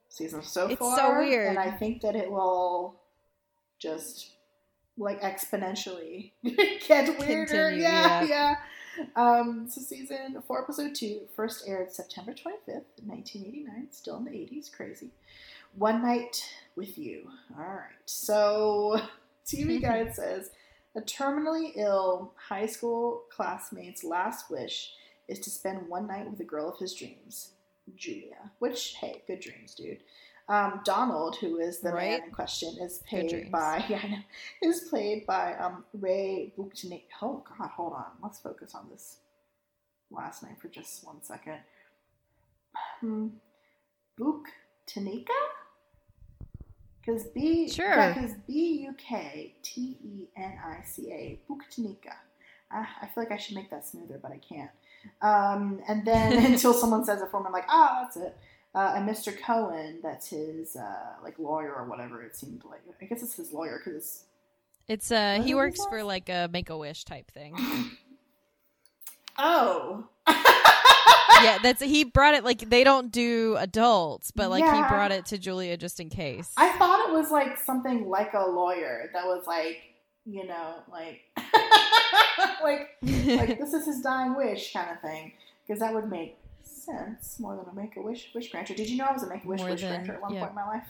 season 0.08 0.44
so 0.44 0.68
It's 0.68 0.78
far. 0.80 0.96
so 0.98 1.18
weird. 1.18 1.48
and 1.50 1.58
I 1.58 1.72
think 1.72 2.02
that 2.02 2.16
it 2.16 2.30
will 2.30 3.00
just 3.80 4.34
like 4.98 5.22
exponentially 5.22 6.32
get 6.44 7.18
weirder. 7.20 7.46
Continue, 7.48 7.82
yeah, 7.82 8.22
yeah. 8.24 8.56
yeah. 9.00 9.06
Um, 9.16 9.68
so 9.68 9.82
season 9.82 10.44
four, 10.46 10.62
episode 10.62 10.94
two, 10.94 11.22
first 11.36 11.68
aired 11.68 11.92
September 11.92 12.34
twenty 12.36 12.58
fifth, 12.68 13.04
nineteen 13.04 13.46
eighty 13.48 13.64
nine. 13.64 13.88
Still 13.90 14.18
in 14.18 14.26
the 14.26 14.32
eighties, 14.38 14.70
crazy. 14.70 15.10
One 15.76 16.02
night 16.02 16.44
with 16.76 16.98
you. 16.98 17.30
All 17.58 17.64
right. 17.66 17.96
So 18.06 19.00
TV 19.46 19.82
Guide 19.82 20.14
says 20.16 20.50
a 20.96 21.02
terminally 21.02 21.72
ill 21.76 22.34
high 22.50 22.66
school 22.66 23.24
classmate's 23.30 24.04
last 24.04 24.50
wish 24.50 24.94
is 25.28 25.40
to 25.40 25.50
spend 25.50 25.88
one 25.88 26.08
night 26.08 26.30
with 26.30 26.38
the 26.38 26.44
girl 26.44 26.70
of 26.70 26.78
his 26.78 26.94
dreams, 26.94 27.52
Julia. 27.96 28.52
Which, 28.60 28.96
hey, 29.00 29.24
good 29.28 29.40
dreams, 29.40 29.74
dude. 29.76 30.00
Um, 30.50 30.82
Donald, 30.84 31.38
who 31.38 31.60
is 31.60 31.80
the 31.80 31.94
Right? 31.94 32.20
man 32.20 32.24
in 32.24 32.32
question, 32.32 32.76
is 32.82 33.02
played 33.08 33.50
by 33.52 33.86
yeah, 33.90 34.00
I 34.04 34.08
know, 34.10 34.18
is 34.62 34.82
played 34.90 35.26
by 35.26 35.54
um, 35.56 35.86
Ray 35.94 36.52
Buchanan. 36.58 37.02
Oh 37.22 37.44
God, 37.58 37.70
hold 37.70 37.94
on. 37.94 38.06
Let's 38.22 38.40
focus 38.40 38.76
on 38.76 38.90
this 38.92 39.18
last 40.10 40.44
name 40.44 40.58
for 40.62 40.68
just 40.68 41.06
one 41.06 41.22
second. 41.24 41.60
Hmm. 43.00 43.28
Buktenica? 44.20 45.30
Because 47.06 47.26
B, 47.26 47.70
Sure. 47.70 48.14
because 48.14 48.34
B 48.48 48.84
U 48.84 48.94
K 48.98 49.56
T 49.64 49.98
E 50.04 50.28
N 50.38 50.58
I 50.64 50.84
C 50.86 51.12
A, 51.12 51.40
Buktenica. 51.50 52.14
I, 52.72 52.86
I 53.02 53.06
feel 53.08 53.24
like 53.24 53.32
I 53.32 53.38
should 53.38 53.56
make 53.56 53.70
that 53.72 53.86
smoother, 53.88 54.20
but 54.22 54.32
I 54.32 54.38
can't. 54.38 54.70
Um, 55.22 55.82
and 55.88 56.06
then 56.06 56.46
until 56.54 56.74
someone 56.74 57.04
says 57.04 57.22
it 57.22 57.30
for 57.32 57.40
me, 57.40 57.48
I'm 57.48 57.54
like, 57.54 57.66
ah, 57.70 58.02
that's 58.04 58.18
it. 58.18 58.38
Uh, 58.74 58.94
and 58.96 59.10
Mr. 59.10 59.38
Cohen, 59.38 60.00
that's 60.02 60.28
his 60.28 60.76
uh, 60.78 61.16
like 61.24 61.38
lawyer 61.40 61.74
or 61.74 61.86
whatever. 61.86 62.22
It 62.24 62.36
seemed 62.38 62.64
like 62.64 62.82
I 63.02 63.06
guess 63.06 63.22
it's 63.24 63.36
his 63.36 63.52
lawyer 63.52 63.82
because 63.84 63.96
it's 63.96 64.24
It's 64.88 65.12
uh 65.12 65.42
he 65.44 65.54
works 65.56 65.80
for 65.90 66.04
like 66.04 66.30
a 66.30 66.50
make 66.54 66.70
a 66.70 66.78
wish 66.78 67.04
type 67.04 67.32
thing. 67.32 67.56
Oh. 69.38 70.08
yeah, 71.44 71.58
that's 71.62 71.82
he 71.82 72.04
brought 72.04 72.34
it 72.34 72.44
like 72.44 72.70
they 72.70 72.84
don't 72.84 73.12
do 73.12 73.56
adults, 73.60 74.32
but 74.32 74.50
like 74.50 74.64
Yeah. 74.64 74.84
he 74.84 74.90
brought 74.90 75.12
it 75.12 75.26
to 75.28 75.38
Julia 75.38 75.78
just 75.78 76.00
in 76.00 76.10
case. 76.10 76.52
I 76.58 76.72
thought 76.78 77.10
it 77.10 77.14
was 77.14 77.32
like 77.32 77.58
something 77.58 78.08
like 78.10 78.34
a 78.34 78.48
lawyer 78.50 79.10
that 79.14 79.26
was 79.26 79.46
like, 79.48 79.78
you 80.26 80.46
know, 80.46 80.76
like, 80.92 81.22
like, 82.64 82.90
like 83.02 83.60
this 83.60 83.74
is 83.74 83.86
his 83.86 84.02
dying 84.02 84.36
wish 84.36 84.74
kind 84.74 84.92
of 84.92 85.02
thing, 85.02 85.34
because 85.66 85.80
that 85.80 85.94
would 85.94 86.10
make 86.10 86.38
sense 86.64 87.40
more 87.40 87.56
than 87.56 87.66
a 87.72 87.76
make 87.76 87.96
a 87.98 88.02
wish 88.02 88.30
wish 88.34 88.52
granter. 88.52 88.74
Did 88.74 88.90
you 88.90 88.98
know 88.98 89.06
I 89.06 89.14
was 89.14 89.24
a 89.24 89.30
make 89.30 89.44
a 89.44 89.48
wish 89.48 89.62
wish 89.62 89.82
granter 89.82 90.14
at 90.14 90.22
one 90.22 90.34
yeah. 90.34 90.42
point 90.42 90.52
in 90.52 90.56
my 90.56 90.68
life? 90.68 90.88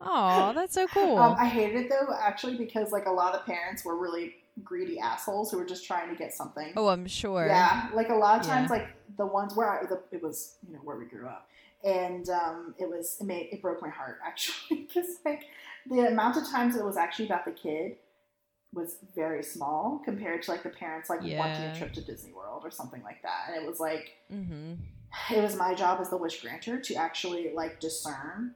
Oh, 0.00 0.52
that's 0.54 0.74
so 0.74 0.86
cool. 0.86 1.18
Um, 1.18 1.36
I 1.38 1.46
hated 1.46 1.86
it 1.86 1.90
though, 1.90 2.14
actually, 2.20 2.56
because 2.56 2.92
like 2.92 3.06
a 3.06 3.10
lot 3.10 3.34
of 3.34 3.44
parents 3.46 3.84
were 3.84 3.96
really 3.96 4.34
greedy 4.64 4.98
assholes 4.98 5.50
who 5.50 5.58
were 5.58 5.64
just 5.66 5.86
trying 5.86 6.08
to 6.10 6.16
get 6.16 6.32
something. 6.34 6.72
oh, 6.76 6.88
I'm 6.88 7.06
sure. 7.06 7.46
Yeah, 7.46 7.88
like 7.94 8.08
a 8.10 8.14
lot 8.14 8.40
of 8.40 8.46
times, 8.46 8.70
Yeah. 8.70 8.78
like 8.78 8.88
the 9.16 9.26
ones 9.26 9.54
where 9.56 9.68
I, 9.70 9.86
the, 9.86 10.00
it 10.12 10.22
was, 10.22 10.56
you 10.66 10.72
know, 10.74 10.80
where 10.80 10.96
we 10.96 11.04
grew 11.06 11.26
up, 11.26 11.48
and 11.84 12.28
um, 12.30 12.74
it 12.78 12.88
was 12.88 13.16
it 13.20 13.24
made 13.24 13.48
it 13.52 13.62
broke 13.62 13.80
my 13.82 13.88
heart 13.88 14.18
actually 14.26 14.86
because 14.88 15.06
like 15.24 15.44
the 15.88 16.06
amount 16.08 16.36
of 16.36 16.48
times 16.48 16.76
it 16.76 16.84
was 16.84 16.96
actually 16.96 17.26
about 17.26 17.44
the 17.44 17.52
kid 17.52 17.96
was 18.74 18.96
very 19.14 19.42
small 19.42 20.00
compared 20.04 20.42
to 20.42 20.50
like 20.50 20.62
the 20.62 20.68
parents 20.68 21.08
like 21.08 21.20
wanting 21.20 21.32
Yeah. 21.62 21.72
a 21.72 21.76
trip 21.78 21.92
to 21.94 22.02
Disney 22.02 22.32
World 22.34 22.62
or 22.64 22.70
something 22.70 23.02
like 23.02 23.22
that, 23.22 23.46
and 23.54 23.62
it 23.62 23.66
was 23.68 23.80
like 23.80 24.12
Mm-hmm. 24.32 24.74
it 25.34 25.42
was 25.42 25.56
my 25.56 25.72
job 25.74 26.00
as 26.00 26.10
the 26.10 26.16
wish 26.18 26.42
granter 26.42 26.78
to 26.80 26.94
actually 26.94 27.52
like 27.54 27.80
discern 27.80 28.54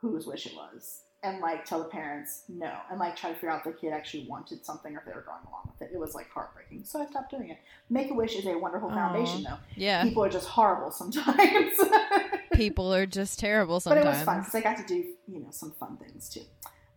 whose 0.00 0.26
wish 0.26 0.46
it 0.46 0.52
was 0.54 1.00
and 1.26 1.40
like 1.40 1.64
tell 1.64 1.80
the 1.80 1.88
parents 1.88 2.42
no 2.48 2.72
and 2.90 3.00
like 3.00 3.16
try 3.16 3.30
to 3.30 3.34
figure 3.34 3.50
out 3.50 3.58
if 3.58 3.64
the 3.64 3.72
kid 3.72 3.92
actually 3.92 4.26
wanted 4.28 4.64
something 4.64 4.94
or 4.94 5.00
if 5.00 5.04
they 5.04 5.12
were 5.12 5.22
going 5.22 5.42
along 5.48 5.72
with 5.78 5.88
it. 5.88 5.92
It 5.92 5.98
was 5.98 6.14
like 6.14 6.30
heartbreaking. 6.30 6.84
So 6.84 7.02
I 7.02 7.06
stopped 7.06 7.30
doing 7.30 7.50
it. 7.50 7.58
Make 7.90 8.10
a 8.10 8.14
wish 8.14 8.36
is 8.36 8.46
a 8.46 8.56
wonderful 8.56 8.90
foundation 8.90 9.42
though. 9.42 9.58
Yeah. 9.74 10.04
People 10.04 10.24
are 10.24 10.30
just 10.30 10.48
horrible 10.48 10.90
sometimes. 10.90 11.74
People 12.52 12.94
are 12.94 13.06
just 13.06 13.38
terrible 13.38 13.80
sometimes. 13.80 14.04
but 14.04 14.10
it 14.10 14.16
was 14.16 14.24
fun 14.24 14.38
because 14.38 14.54
I 14.54 14.60
got 14.60 14.76
to 14.78 14.84
do, 14.86 15.04
you 15.26 15.40
know, 15.40 15.48
some 15.50 15.72
fun 15.72 15.96
things 15.96 16.28
too. 16.28 16.42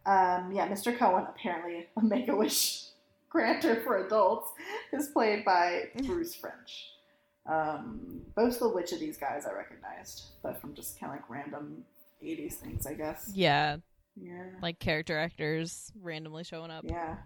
Um, 0.05 0.51
yeah, 0.53 0.67
Mr. 0.67 0.97
Cohen, 0.97 1.25
apparently 1.27 1.87
a 1.97 2.01
Make 2.03 2.29
a 2.29 2.35
Wish 2.35 2.85
granter 3.29 3.81
for 3.83 4.05
adults, 4.05 4.51
is 4.93 5.07
played 5.07 5.43
by 5.43 5.89
Bruce 6.03 6.35
French. 6.35 6.91
Um, 7.45 8.21
both 8.35 8.61
of 8.61 8.73
which 8.73 8.91
of 8.91 8.99
these 8.99 9.17
guys 9.17 9.45
I 9.45 9.53
recognized, 9.53 10.23
but 10.43 10.61
from 10.61 10.75
just 10.75 10.99
kind 10.99 11.11
of 11.11 11.19
like 11.19 11.29
random 11.29 11.83
80s 12.23 12.53
things, 12.53 12.85
I 12.85 12.93
guess. 12.93 13.31
Yeah, 13.33 13.77
Yeah. 14.15 14.43
like 14.61 14.79
character 14.79 15.17
actors 15.17 15.91
randomly 16.01 16.43
showing 16.43 16.71
up. 16.71 16.83
Yeah. 16.87 17.17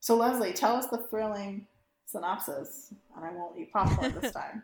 So, 0.00 0.16
Leslie, 0.16 0.52
tell 0.52 0.76
us 0.76 0.86
the 0.86 0.98
thrilling 0.98 1.66
synopsis, 2.06 2.92
and 3.16 3.24
I 3.24 3.30
won't 3.32 3.58
eat 3.58 3.72
popcorn 3.72 4.14
this 4.20 4.32
time. 4.34 4.62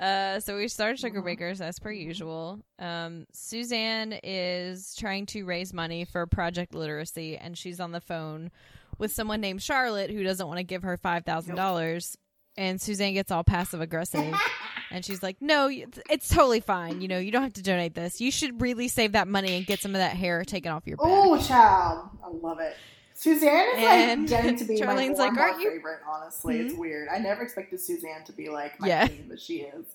Uh, 0.00 0.40
so 0.40 0.56
we 0.56 0.66
start 0.68 0.98
Sugar 0.98 1.20
Mhm. 1.22 1.24
Bakers 1.26 1.60
as 1.60 1.78
per 1.78 1.92
usual. 1.92 2.60
Um, 2.78 3.26
Suzanne 3.32 4.18
is 4.24 4.94
trying 4.96 5.26
to 5.26 5.44
raise 5.44 5.72
money 5.72 6.04
for 6.04 6.26
Project 6.26 6.74
Literacy, 6.74 7.36
and 7.36 7.56
she's 7.56 7.78
on 7.78 7.92
the 7.92 8.00
phone 8.00 8.50
with 8.98 9.12
someone 9.12 9.40
named 9.40 9.62
Charlotte 9.62 10.10
who 10.10 10.22
doesn't 10.24 10.46
want 10.46 10.58
to 10.58 10.64
give 10.64 10.82
her 10.82 10.96
five 10.96 11.24
thousand 11.24 11.54
dollars. 11.56 12.16
And 12.56 12.80
Suzanne 12.80 13.14
gets 13.14 13.30
all 13.30 13.44
passive 13.44 13.80
aggressive, 13.80 14.34
and 14.92 15.04
she's 15.04 15.22
like, 15.22 15.40
"No, 15.40 15.68
it's 16.10 16.28
totally 16.28 16.60
fine. 16.60 17.00
You 17.00 17.08
know, 17.08 17.18
you 17.18 17.30
don't 17.32 17.42
have 17.42 17.54
to 17.54 17.62
donate 17.62 17.94
this. 17.94 18.20
You 18.20 18.30
should 18.30 18.60
really 18.60 18.88
save 18.88 19.12
that 19.12 19.26
money 19.26 19.56
and 19.56 19.66
get 19.66 19.80
some 19.80 19.92
of 19.94 19.98
that 19.98 20.14
hair 20.16 20.44
taken 20.44 20.70
off 20.72 20.86
your 20.86 20.96
back." 20.96 21.06
Oh, 21.08 21.40
child. 21.40 22.10
I 22.24 22.28
love 22.28 22.60
it. 22.60 22.76
Suzanne 23.14 23.68
is 23.76 23.84
And 23.84 24.20
like 24.22 24.42
getting 24.42 24.56
to 24.56 24.64
be 24.64 24.74
Charlene's 24.80 25.18
my 25.18 25.28
like, 25.28 25.38
"Aren't 25.38 25.60
you-" 25.60 25.70
favorite, 25.70 26.00
honestly. 26.08 26.58
It's 26.60 26.74
hmm? 26.74 26.80
weird. 26.80 27.08
I 27.08 27.18
never 27.18 27.42
expected 27.42 27.80
Suzanne 27.80 28.24
to 28.24 28.32
be 28.32 28.48
like 28.48 28.78
my 28.80 28.88
Yeah. 28.88 29.06
queen, 29.06 29.26
but 29.28 29.40
she 29.40 29.60
is. 29.60 29.86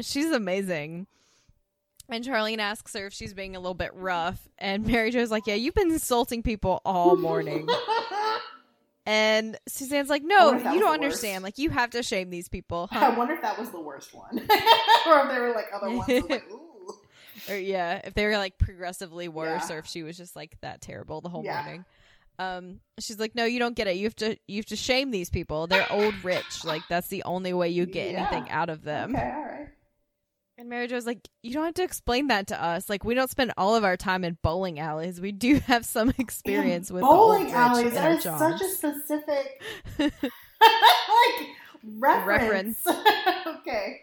She's 0.00 0.30
amazing. 0.30 1.06
And 2.08 2.24
Charlene 2.24 2.58
asks 2.58 2.94
her 2.94 3.06
if 3.06 3.12
she's 3.12 3.32
being 3.32 3.56
a 3.56 3.60
little 3.60 3.74
bit 3.74 3.90
rough, 3.94 4.48
and 4.58 4.86
Mary 4.86 5.10
Jo's 5.10 5.30
like, 5.30 5.46
"Yeah, 5.46 5.54
you've 5.54 5.74
been 5.74 5.90
insulting 5.90 6.42
people 6.42 6.82
all 6.84 7.16
morning." 7.16 7.68
And 9.04 9.58
Suzanne's 9.66 10.08
like, 10.08 10.22
no, 10.22 10.46
wonder 10.46 10.58
if 10.58 10.64
that 10.64 10.74
you 10.74 10.80
don't 10.80 10.94
understand. 10.94 11.42
Like, 11.42 11.58
you 11.58 11.70
have 11.70 11.90
to 11.90 12.02
shame 12.02 12.30
these 12.30 12.48
people. 12.48 12.88
I 12.92 13.08
wonder 13.16 13.34
if 13.34 13.42
that 13.42 13.58
was 13.58 13.70
the 13.70 13.80
worst 13.80 14.14
one. 14.14 14.38
or 15.06 15.20
if 15.20 15.28
there 15.28 15.42
were 15.42 15.54
like 15.54 15.66
other 15.74 15.90
ones 15.90 16.08
like, 16.28 16.44
ooh. 16.52 16.94
or, 17.48 17.56
yeah, 17.56 18.00
if 18.04 18.14
they 18.14 18.24
were 18.26 18.36
like 18.38 18.58
progressively 18.58 19.26
worse, 19.28 19.68
Yeah. 19.70 19.76
or 19.76 19.78
if 19.80 19.86
she 19.86 20.02
was 20.04 20.16
just 20.16 20.36
like 20.36 20.56
that 20.60 20.80
terrible 20.80 21.20
the 21.20 21.28
whole 21.28 21.44
Yeah. 21.44 21.62
morning. 21.62 21.84
Um, 22.38 22.80
she's 23.00 23.18
like, 23.18 23.34
no, 23.34 23.44
you 23.44 23.58
don't 23.58 23.74
get 23.76 23.86
it. 23.88 23.96
You 23.96 24.04
have 24.04 24.16
to, 24.16 24.36
you 24.46 24.56
have 24.58 24.66
to 24.66 24.76
shame 24.76 25.10
these 25.10 25.30
people. 25.30 25.66
They're 25.66 25.90
old 25.90 26.14
rich. 26.24 26.64
Like, 26.64 26.82
that's 26.88 27.08
the 27.08 27.22
only 27.24 27.52
way 27.52 27.68
you 27.70 27.86
get 27.86 28.12
Yeah. 28.12 28.20
anything 28.30 28.50
out 28.50 28.70
of 28.70 28.82
them. 28.82 29.14
Okay, 29.14 29.32
all 29.34 29.42
right. 29.42 29.68
And 30.58 30.68
Mary 30.68 30.86
Jo's 30.86 31.06
like, 31.06 31.26
you 31.42 31.54
don't 31.54 31.64
have 31.64 31.74
to 31.74 31.82
explain 31.82 32.28
that 32.28 32.48
to 32.48 32.62
us. 32.62 32.88
Like, 32.90 33.04
we 33.04 33.14
don't 33.14 33.30
spend 33.30 33.52
all 33.56 33.74
of 33.74 33.84
our 33.84 33.96
time 33.96 34.22
in 34.22 34.36
bowling 34.42 34.78
alleys. 34.78 35.20
We 35.20 35.32
do 35.32 35.58
have 35.66 35.84
some 35.84 36.12
experience 36.18 36.90
with 36.90 37.02
bowling 37.02 37.50
alleys. 37.52 37.94
That 37.94 38.18
is 38.18 38.22
such 38.22 38.60
a 38.60 38.68
specific 38.68 39.62
like 39.98 40.12
reference. 41.98 42.86
okay. 43.46 44.00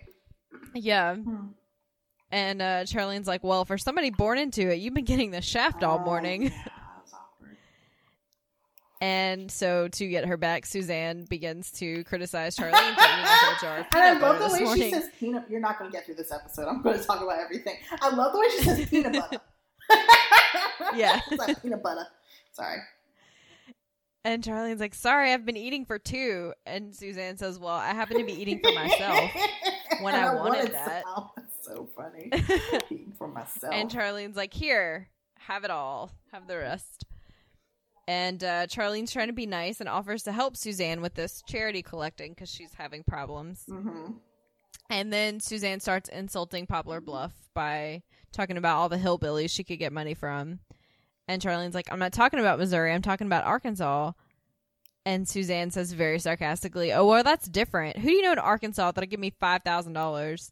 yeah. 0.74 1.16
Hmm. 1.16 1.48
And 2.32 2.62
uh, 2.62 2.84
Charlene's 2.84 3.28
like, 3.28 3.44
well, 3.44 3.66
for 3.66 3.78
somebody 3.78 4.12
born 4.12 4.38
into 4.38 4.70
it, 4.72 4.76
you've 4.76 4.94
been 4.94 5.06
getting 5.06 5.32
the 5.32 5.42
shaft 5.42 5.84
all 5.84 6.00
Oh, 6.00 6.06
morning. 6.06 6.44
yeah, 6.44 6.50
that 6.50 6.58
was 6.58 6.64
awkward. 6.66 6.79
And 9.02 9.50
so 9.50 9.88
to 9.88 10.08
get 10.08 10.26
her 10.26 10.36
back, 10.36 10.66
Suzanne 10.66 11.24
begins 11.30 11.72
to 11.74 12.04
criticize 12.04 12.56
Charlene 12.58 12.72
for 12.72 13.02
eating 13.02 13.24
a 13.24 13.28
whole 13.28 13.56
jar 13.62 13.78
of 13.80 13.86
And 13.96 14.04
I 14.04 14.20
love 14.20 14.40
the 14.40 14.54
way 14.58 14.64
morning. 14.66 14.84
she 14.84 14.92
says 14.92 15.10
peanut. 15.18 15.46
You're 15.50 15.62
not 15.62 15.80
going 15.80 15.90
to 15.90 15.96
get 15.96 16.06
through 16.06 16.16
this 16.16 16.32
episode. 16.34 16.68
I'm 16.68 16.82
going 16.82 17.00
to 17.00 17.06
talk 17.06 17.22
about 17.22 17.40
everything. 17.40 17.78
I 18.02 18.10
love 18.14 18.34
the 18.34 18.40
way 18.40 18.46
she 18.58 18.64
says 18.64 18.90
peanut 18.90 19.14
butter. 19.14 19.38
Yeah. 20.96 21.22
like 21.38 21.62
peanut 21.62 21.82
butter. 21.84 22.06
Sorry. 22.52 22.78
and 24.26 24.44
Charlene's 24.44 24.80
like, 24.82 24.94
sorry, 24.96 25.32
I've 25.32 25.46
been 25.46 25.56
eating 25.58 25.86
for 25.86 25.98
two. 26.00 26.54
And 26.66 26.94
Suzanne 26.96 27.38
says, 27.38 27.58
well, 27.60 27.76
I 27.76 27.94
happen 27.94 28.18
to 28.18 28.24
be 28.26 28.34
eating 28.34 28.60
for 28.62 28.74
myself. 28.74 29.32
when 30.02 30.14
And 30.16 30.26
I 30.26 30.36
wanted 30.36 30.64
some. 30.64 30.72
that. 30.74 31.04
That's 31.38 31.66
so 31.66 31.88
funny. 31.96 32.32
Eating 32.90 33.14
for 33.18 33.28
myself. 33.30 33.74
and 33.74 33.90
Charlene's 33.90 34.36
like, 34.36 34.54
here, 34.54 35.08
have 35.40 35.64
it 35.64 35.72
all. 35.72 36.12
Have 36.34 36.48
the 36.48 36.58
rest. 36.58 37.06
And 38.10 38.44
uh, 38.44 38.66
Charlene's 38.66 39.12
trying 39.12 39.28
to 39.28 39.34
be 39.34 39.46
nice 39.46 39.80
and 39.80 39.88
offers 39.88 40.24
to 40.24 40.32
help 40.32 40.58
Suzanne 40.58 41.00
with 41.00 41.14
this 41.14 41.44
charity 41.48 41.84
collecting 41.84 42.32
because 42.34 42.50
she's 42.50 42.74
having 42.74 43.04
problems. 43.04 43.64
hmm 43.70 44.14
And 44.90 45.14
then 45.14 45.40
Suzanne 45.40 45.80
starts 45.80 46.10
insulting 46.10 46.66
Poplar 46.66 47.02
Bluff 47.02 47.34
by 47.54 48.02
talking 48.32 48.58
about 48.58 48.78
all 48.78 48.90
the 48.90 48.98
hillbillies 48.98 49.52
she 49.52 49.64
could 49.64 49.78
get 49.78 49.94
money 49.94 50.16
from. 50.16 50.58
And 51.28 51.40
Charlene's 51.40 51.76
like, 51.76 51.92
I'm 51.92 52.00
not 52.00 52.12
talking 52.12 52.40
about 52.40 52.58
Missouri, 52.58 52.92
I'm 52.92 53.04
talking 53.04 53.28
about 53.28 53.46
Arkansas. 53.46 54.14
And 55.06 55.28
Suzanne 55.30 55.70
says 55.70 55.94
very 55.94 56.18
sarcastically, 56.18 56.92
Oh, 56.92 57.06
well, 57.06 57.24
that's 57.24 57.48
different. 57.48 57.98
Who 57.98 58.08
do 58.10 58.14
you 58.14 58.22
know 58.24 58.32
in 58.32 58.40
Arkansas 58.40 58.92
that'll 58.92 59.08
give 59.08 59.20
me 59.20 59.32
$5,000? 59.40 60.52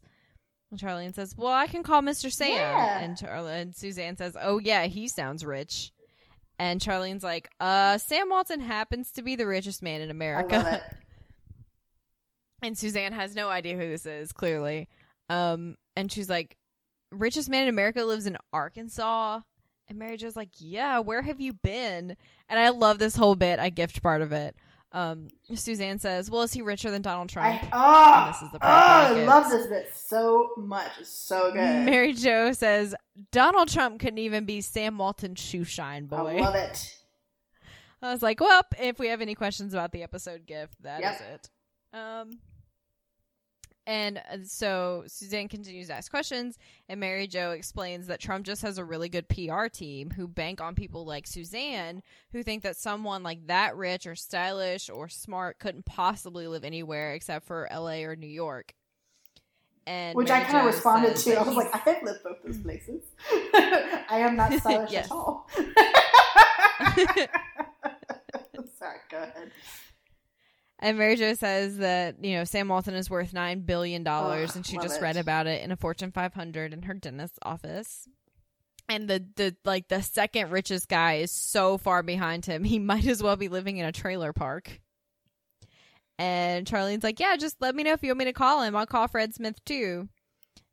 And 0.70 0.80
Charlene 0.80 1.14
says, 1.14 1.34
Well, 1.36 1.52
I 1.52 1.66
can 1.66 1.82
call 1.82 2.02
Mr. 2.02 2.30
Sam. 2.30 2.50
Yeah. 2.50 2.98
And, 3.00 3.16
Char- 3.18 3.48
and 3.48 3.74
Suzanne 3.74 4.16
says, 4.16 4.36
Oh, 4.40 4.58
yeah, 4.58 4.84
he 4.86 5.08
sounds 5.08 5.44
rich. 5.44 5.90
And 6.58 6.80
Charlene's 6.80 7.22
like, 7.22 7.48
Uh, 7.60 7.98
Sam 7.98 8.28
Walton 8.30 8.60
happens 8.60 9.12
to 9.12 9.22
be 9.22 9.36
the 9.36 9.46
richest 9.46 9.82
man 9.82 10.00
in 10.00 10.08
I 10.08 10.10
America. 10.10 10.56
love 10.56 10.66
it. 10.74 10.82
and 12.62 12.76
Suzanne 12.76 13.12
has 13.12 13.34
no 13.34 13.48
idea 13.48 13.76
who 13.76 13.88
this 13.88 14.06
is, 14.06 14.32
clearly. 14.32 14.88
Um, 15.28 15.76
and 15.96 16.10
she's 16.10 16.28
like, 16.28 16.56
richest 17.12 17.48
man 17.48 17.64
in 17.64 17.68
America 17.68 18.04
lives 18.04 18.26
in 18.26 18.36
Arkansas. 18.52 19.40
And 19.88 19.98
Mary 19.98 20.16
Jo's 20.16 20.36
like, 20.36 20.50
yeah, 20.58 20.98
where 20.98 21.22
have 21.22 21.40
you 21.40 21.52
been? 21.54 22.16
And 22.48 22.58
I 22.60 22.70
love 22.70 22.98
this 22.98 23.16
whole 23.16 23.36
bit. 23.36 23.58
I 23.58 23.70
gift 23.70 24.02
part 24.02 24.20
of 24.20 24.32
it. 24.32 24.54
Um, 24.90 25.28
Suzanne 25.54 25.98
says, 25.98 26.30
well, 26.30 26.42
is 26.42 26.52
he 26.52 26.62
richer 26.62 26.90
than 26.90 27.02
Donald 27.02 27.28
Trump? 27.28 27.62
I, 27.62 27.68
oh, 27.72 28.32
this 28.32 28.42
is 28.42 28.50
the 28.52 28.58
oh, 28.62 28.66
I 28.68 29.24
love 29.24 29.50
this 29.50 29.66
bit 29.66 29.90
so 29.94 30.50
much. 30.56 30.90
It's 31.00 31.10
so 31.10 31.52
good. 31.52 31.84
Mary 31.84 32.14
Jo 32.14 32.52
says, 32.52 32.94
Donald 33.30 33.68
Trump 33.68 34.00
couldn't 34.00 34.18
even 34.18 34.46
be 34.46 34.60
Sam 34.62 34.96
Walton's 34.96 35.40
shoe 35.40 35.64
shine 35.64 36.06
boy. 36.06 36.38
I 36.38 36.40
love 36.40 36.54
it. 36.54 36.94
I 38.02 38.12
was 38.12 38.22
like, 38.22 38.40
well, 38.40 38.62
if 38.80 38.98
we 38.98 39.08
have 39.08 39.20
any 39.20 39.34
questions 39.34 39.74
about 39.74 39.92
the 39.92 40.02
episode 40.02 40.46
gift, 40.46 40.80
that 40.82 41.00
is 41.00 41.20
Yep. 41.20 41.20
it. 41.34 41.50
Um, 41.98 42.38
and 43.88 44.18
uh, 44.18 44.36
so 44.44 45.04
Suzanne 45.06 45.48
continues 45.48 45.86
to 45.86 45.94
ask 45.94 46.10
questions, 46.10 46.58
and 46.90 47.00
Mary 47.00 47.26
Jo 47.26 47.52
explains 47.52 48.06
that 48.08 48.20
Trump 48.20 48.44
just 48.44 48.60
has 48.60 48.76
a 48.76 48.84
really 48.84 49.08
good 49.08 49.26
PR 49.30 49.68
team 49.72 50.10
who 50.10 50.28
bank 50.28 50.60
on 50.60 50.74
people 50.74 51.06
like 51.06 51.26
Suzanne, 51.26 52.02
who 52.32 52.42
think 52.42 52.64
that 52.64 52.76
someone 52.76 53.22
like 53.22 53.46
that 53.46 53.74
rich 53.78 54.06
or 54.06 54.14
stylish 54.14 54.90
or 54.90 55.08
smart 55.08 55.58
couldn't 55.58 55.86
possibly 55.86 56.46
live 56.46 56.64
anywhere 56.64 57.14
except 57.14 57.46
for 57.46 57.66
LA 57.72 58.02
or 58.02 58.14
New 58.14 58.26
York. 58.26 58.74
And 59.86 60.14
Which 60.14 60.28
I 60.28 60.44
kind 60.44 60.68
of 60.68 60.74
responded 60.74 61.16
to. 61.16 61.36
I 61.36 61.42
was 61.42 61.56
like, 61.56 61.74
I 61.74 61.78
have 61.78 62.02
lived 62.02 62.22
both 62.22 62.42
those 62.44 62.58
places. 62.62 63.04
I 63.32 64.18
am 64.18 64.36
not 64.36 64.52
stylish 64.60 64.92
at 64.92 65.10
all. 65.10 65.48
Sorry, 68.78 68.98
go 69.10 69.16
ahead. 69.16 69.50
And 70.80 70.96
Mary 70.96 71.16
Jo 71.16 71.34
says 71.34 71.78
that, 71.78 72.24
you 72.24 72.36
know, 72.36 72.44
Sam 72.44 72.68
Walton 72.68 72.94
is 72.94 73.10
worth 73.10 73.32
$9 73.32 73.66
billion, 73.66 74.06
Ugh, 74.06 74.50
and 74.54 74.64
she 74.64 74.76
just 74.78 74.98
it. 74.98 75.02
read 75.02 75.16
about 75.16 75.48
it 75.48 75.62
in 75.62 75.72
a 75.72 75.76
Fortune 75.76 76.12
500 76.12 76.72
in 76.72 76.82
her 76.82 76.94
dentist's 76.94 77.38
office. 77.42 78.08
And 78.88 79.08
the, 79.08 79.26
the, 79.34 79.56
like, 79.64 79.88
the 79.88 80.02
second 80.02 80.50
richest 80.50 80.88
guy 80.88 81.14
is 81.14 81.32
so 81.32 81.78
far 81.78 82.02
behind 82.02 82.46
him, 82.46 82.62
he 82.64 82.78
might 82.78 83.06
as 83.06 83.22
well 83.22 83.36
be 83.36 83.48
living 83.48 83.78
in 83.78 83.86
a 83.86 83.92
trailer 83.92 84.32
park. 84.32 84.80
And 86.18 86.66
Charlene's 86.66 87.04
like, 87.04 87.20
yeah, 87.20 87.36
just 87.36 87.60
let 87.60 87.74
me 87.74 87.82
know 87.82 87.92
if 87.92 88.02
you 88.02 88.10
want 88.10 88.18
me 88.18 88.24
to 88.26 88.32
call 88.32 88.62
him. 88.62 88.74
I'll 88.74 88.86
call 88.86 89.06
Fred 89.08 89.34
Smith 89.34 89.64
too. 89.64 90.08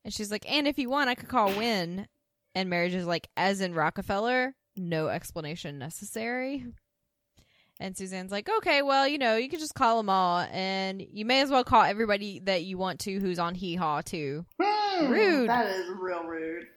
And 0.03 0.13
she's 0.13 0.31
like, 0.31 0.49
and 0.51 0.67
if 0.67 0.77
you 0.77 0.89
want, 0.89 1.09
I 1.09 1.15
could 1.15 1.29
call 1.29 1.47
Win. 1.49 2.07
And 2.53 2.69
Mary 2.69 2.89
Jo's 2.89 3.05
like, 3.05 3.27
as 3.35 3.61
in 3.61 3.73
Rockefeller, 3.73 4.55
no 4.75 5.07
explanation 5.07 5.77
necessary. 5.77 6.65
And 7.79 7.93
Suzanne's 7.95 8.31
like, 8.31 8.47
okay, 8.57 8.81
well, 8.81 9.05
you 9.07 9.17
know, 9.17 9.35
you 9.35 9.49
can 9.49 9.59
just 9.59 9.75
call 9.75 9.97
them 9.97 10.09
all, 10.09 10.39
and 10.51 11.01
you 11.11 11.25
may 11.25 11.41
as 11.41 11.49
well 11.49 11.65
call 11.65 11.81
everybody 11.83 12.39
that 12.45 12.63
you 12.63 12.77
want 12.77 13.01
to 13.01 13.19
who's 13.19 13.37
on 13.37 13.53
Hee 13.53 13.75
Haw 13.75 13.99
too. 14.01 14.45
Hmm, 14.61 15.11
Rude. 15.11 15.49
That 15.49 15.67
is 15.67 15.89
real 15.99 16.23
rude. 16.23 16.67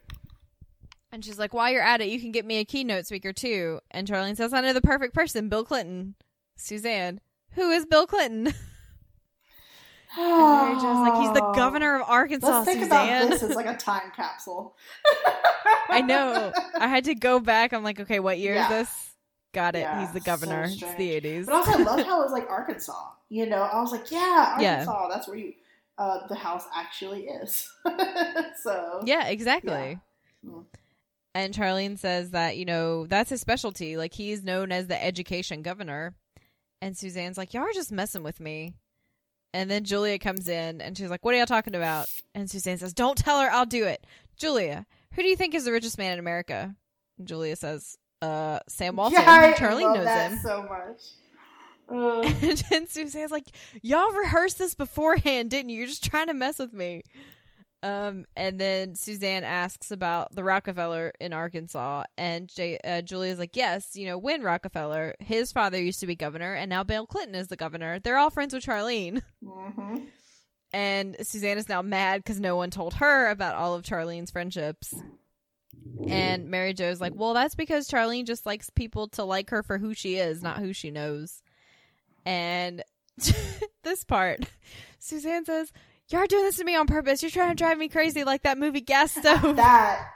And 1.12 1.24
she's 1.24 1.38
like, 1.38 1.54
while 1.54 1.70
you're 1.70 1.82
at 1.82 2.00
it, 2.00 2.08
you 2.08 2.20
can 2.20 2.32
get 2.32 2.44
me 2.44 2.58
a 2.58 2.64
keynote 2.64 3.06
speaker 3.06 3.32
too. 3.32 3.78
And 3.92 4.08
Charlene 4.08 4.36
says, 4.36 4.52
I 4.52 4.60
know 4.60 4.72
the 4.72 4.80
perfect 4.82 5.14
person, 5.14 5.48
Bill 5.48 5.64
Clinton. 5.64 6.16
Suzanne, 6.56 7.20
who 7.52 7.70
is 7.70 7.86
Bill 7.86 8.06
Clinton? 8.06 8.52
And 10.16 10.80
Jo's 10.80 10.96
like, 11.06 11.20
he's 11.20 11.32
the 11.34 11.52
governor 11.54 11.96
of 11.96 12.08
Arkansas, 12.08 12.46
Let's 12.48 12.64
think 12.66 12.82
Suzanne. 12.82 13.08
about 13.26 13.30
this 13.30 13.42
as 13.42 13.54
like 13.54 13.66
a 13.66 13.76
time 13.76 14.10
capsule. 14.16 14.74
I 15.90 16.00
know. 16.00 16.50
I 16.78 16.88
had 16.88 17.04
to 17.04 17.14
go 17.14 17.40
back. 17.40 17.72
I'm 17.74 17.82
like, 17.84 18.00
okay, 18.00 18.18
what 18.18 18.38
year 18.38 18.54
Yeah. 18.54 18.64
is 18.64 18.88
this? 18.88 19.07
Got 19.54 19.74
it. 19.76 19.80
Yeah, 19.80 20.00
he's 20.00 20.12
the 20.12 20.20
so 20.20 20.26
governor. 20.26 20.64
it's 20.64 20.80
the 20.80 21.20
80s. 21.20 21.46
But 21.46 21.54
also, 21.54 21.70
I 21.72 21.82
loved 21.82 22.04
how 22.04 22.20
it 22.20 22.24
was 22.24 22.32
like 22.32 22.46
Arkansas. 22.50 23.10
You 23.28 23.46
know, 23.46 23.62
I 23.62 23.80
was 23.80 23.92
like, 23.92 24.10
yeah, 24.10 24.60
Yeah. 24.60 24.70
Arkansas. 24.80 25.08
That's 25.08 25.28
where 25.28 25.36
you, 25.36 25.52
uh, 25.96 26.26
the 26.28 26.34
house 26.34 26.64
actually 26.74 27.24
is. 27.24 27.70
so 28.62 29.02
Yeah, 29.04 29.26
exactly. 29.28 29.98
Yeah. 30.42 30.50
Mm. 30.50 30.64
And 31.34 31.54
Charlene 31.54 31.98
says 31.98 32.30
that, 32.30 32.56
you 32.56 32.64
know, 32.64 33.06
that's 33.06 33.30
his 33.30 33.40
specialty. 33.40 33.96
Like 33.96 34.12
he's 34.14 34.42
known 34.42 34.72
as 34.72 34.86
the 34.86 35.02
education 35.02 35.62
governor. 35.62 36.14
And 36.80 36.94
Suzanne's 36.96 37.38
like, 37.38 37.54
Y'all 37.54 37.64
are 37.64 37.72
just 37.72 37.92
messing 37.92 38.22
with 38.22 38.40
me. 38.40 38.74
And 39.54 39.70
then 39.70 39.84
Julia 39.84 40.18
comes 40.18 40.48
in 40.48 40.80
and 40.80 40.96
she's 40.96 41.10
like, 41.10 41.24
What 41.24 41.34
are 41.34 41.38
y'all 41.38 41.46
talking 41.46 41.74
about? 41.74 42.08
And 42.34 42.50
Suzanne 42.50 42.78
says, 42.78 42.92
Don't 42.92 43.18
tell 43.18 43.40
her, 43.40 43.50
I'll 43.50 43.66
do 43.66 43.84
it. 43.84 44.04
Julia, 44.36 44.86
who 45.14 45.22
do 45.22 45.28
you 45.28 45.36
think 45.36 45.54
is 45.54 45.64
the 45.64 45.72
richest 45.72 45.98
man 45.98 46.12
in 46.12 46.18
America? 46.18 46.74
And 47.18 47.26
Julia 47.28 47.56
says, 47.56 47.96
Uh, 48.22 48.58
Sam 48.68 48.96
Walton. 48.96 49.20
Yeah, 49.22 49.54
love 49.60 49.96
knows 49.96 50.04
that 50.04 50.30
him. 50.32 50.38
so 50.42 50.62
much. 50.62 51.02
Ugh. 51.90 52.24
And 52.42 52.58
then 52.70 52.86
Suzanne's 52.86 53.30
like, 53.30 53.46
Y'all 53.82 54.12
rehearsed 54.12 54.58
this 54.58 54.74
beforehand, 54.74 55.50
didn't 55.50 55.70
you? 55.70 55.78
You're 55.78 55.86
just 55.86 56.04
trying 56.04 56.26
to 56.26 56.34
mess 56.34 56.58
with 56.58 56.72
me. 56.72 57.02
Um, 57.82 58.24
and 58.36 58.60
then 58.60 58.96
Suzanne 58.96 59.44
asks 59.44 59.92
about 59.92 60.34
the 60.34 60.42
Rockefeller 60.42 61.12
in 61.20 61.32
Arkansas, 61.32 62.02
and 62.18 62.48
J- 62.48 62.80
uh, 62.82 63.02
Julia's 63.02 63.38
like, 63.38 63.54
"Yes, 63.54 63.94
you 63.94 64.04
know, 64.06 64.18
when 64.18 64.42
Rockefeller, 64.42 65.14
his 65.20 65.52
father 65.52 65.80
used 65.80 66.00
to 66.00 66.08
be 66.08 66.16
governor, 66.16 66.54
and 66.54 66.68
now 66.68 66.82
Bill 66.82 67.06
Clinton 67.06 67.36
is 67.36 67.46
the 67.46 67.54
governor. 67.56 68.00
They're 68.00 68.18
all 68.18 68.30
friends 68.30 68.52
with 68.52 68.64
Charlene." 68.64 69.22
Mhm. 69.44 70.06
And 70.72 71.16
Suzanne 71.22 71.56
is 71.56 71.68
now 71.68 71.80
mad 71.80 72.18
because 72.24 72.40
no 72.40 72.56
one 72.56 72.70
told 72.70 72.94
her 72.94 73.30
about 73.30 73.54
all 73.54 73.74
of 73.74 73.84
Charlene's 73.84 74.32
friendships. 74.32 74.92
And 76.08 76.48
Mary 76.50 76.72
Jo's 76.74 77.00
like, 77.00 77.12
"Well, 77.14 77.34
that's 77.34 77.54
because 77.54 77.88
Charlene 77.88 78.26
just 78.26 78.46
likes 78.46 78.70
people 78.70 79.08
to 79.08 79.24
like 79.24 79.50
her 79.50 79.62
for 79.62 79.78
who 79.78 79.94
she 79.94 80.16
is, 80.16 80.42
not 80.42 80.58
who 80.58 80.72
she 80.72 80.90
knows." 80.90 81.42
And 82.24 82.82
this 83.82 84.04
part, 84.04 84.44
Suzanne 84.98 85.44
says, 85.44 85.72
"You're 86.10 86.26
doing 86.26 86.44
this 86.44 86.56
to 86.58 86.64
me 86.64 86.76
on 86.76 86.86
purpose. 86.86 87.22
You're 87.22 87.30
trying 87.30 87.50
to 87.50 87.54
drive 87.54 87.78
me 87.78 87.88
crazy 87.88 88.24
like 88.24 88.42
that 88.42 88.58
movie 88.58 88.80
Gas 88.80 89.12
Stove." 89.18 89.56
That 89.56 90.06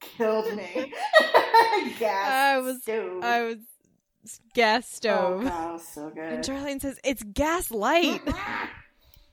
killed 0.00 0.54
me. 0.54 0.92
Gas 1.98 2.30
I 2.30 2.58
was- 2.58 2.82
stove. 2.82 3.22
I 3.24 3.42
was 3.42 3.56
gas 4.54 4.84
Oh, 4.92 4.96
stove. 4.96 5.44
God, 5.44 5.80
so 5.80 6.10
good. 6.10 6.18
and 6.24 6.44
Charlene 6.44 6.80
says, 6.80 6.98
"It's 7.04 7.22
Gaslight," 7.22 8.22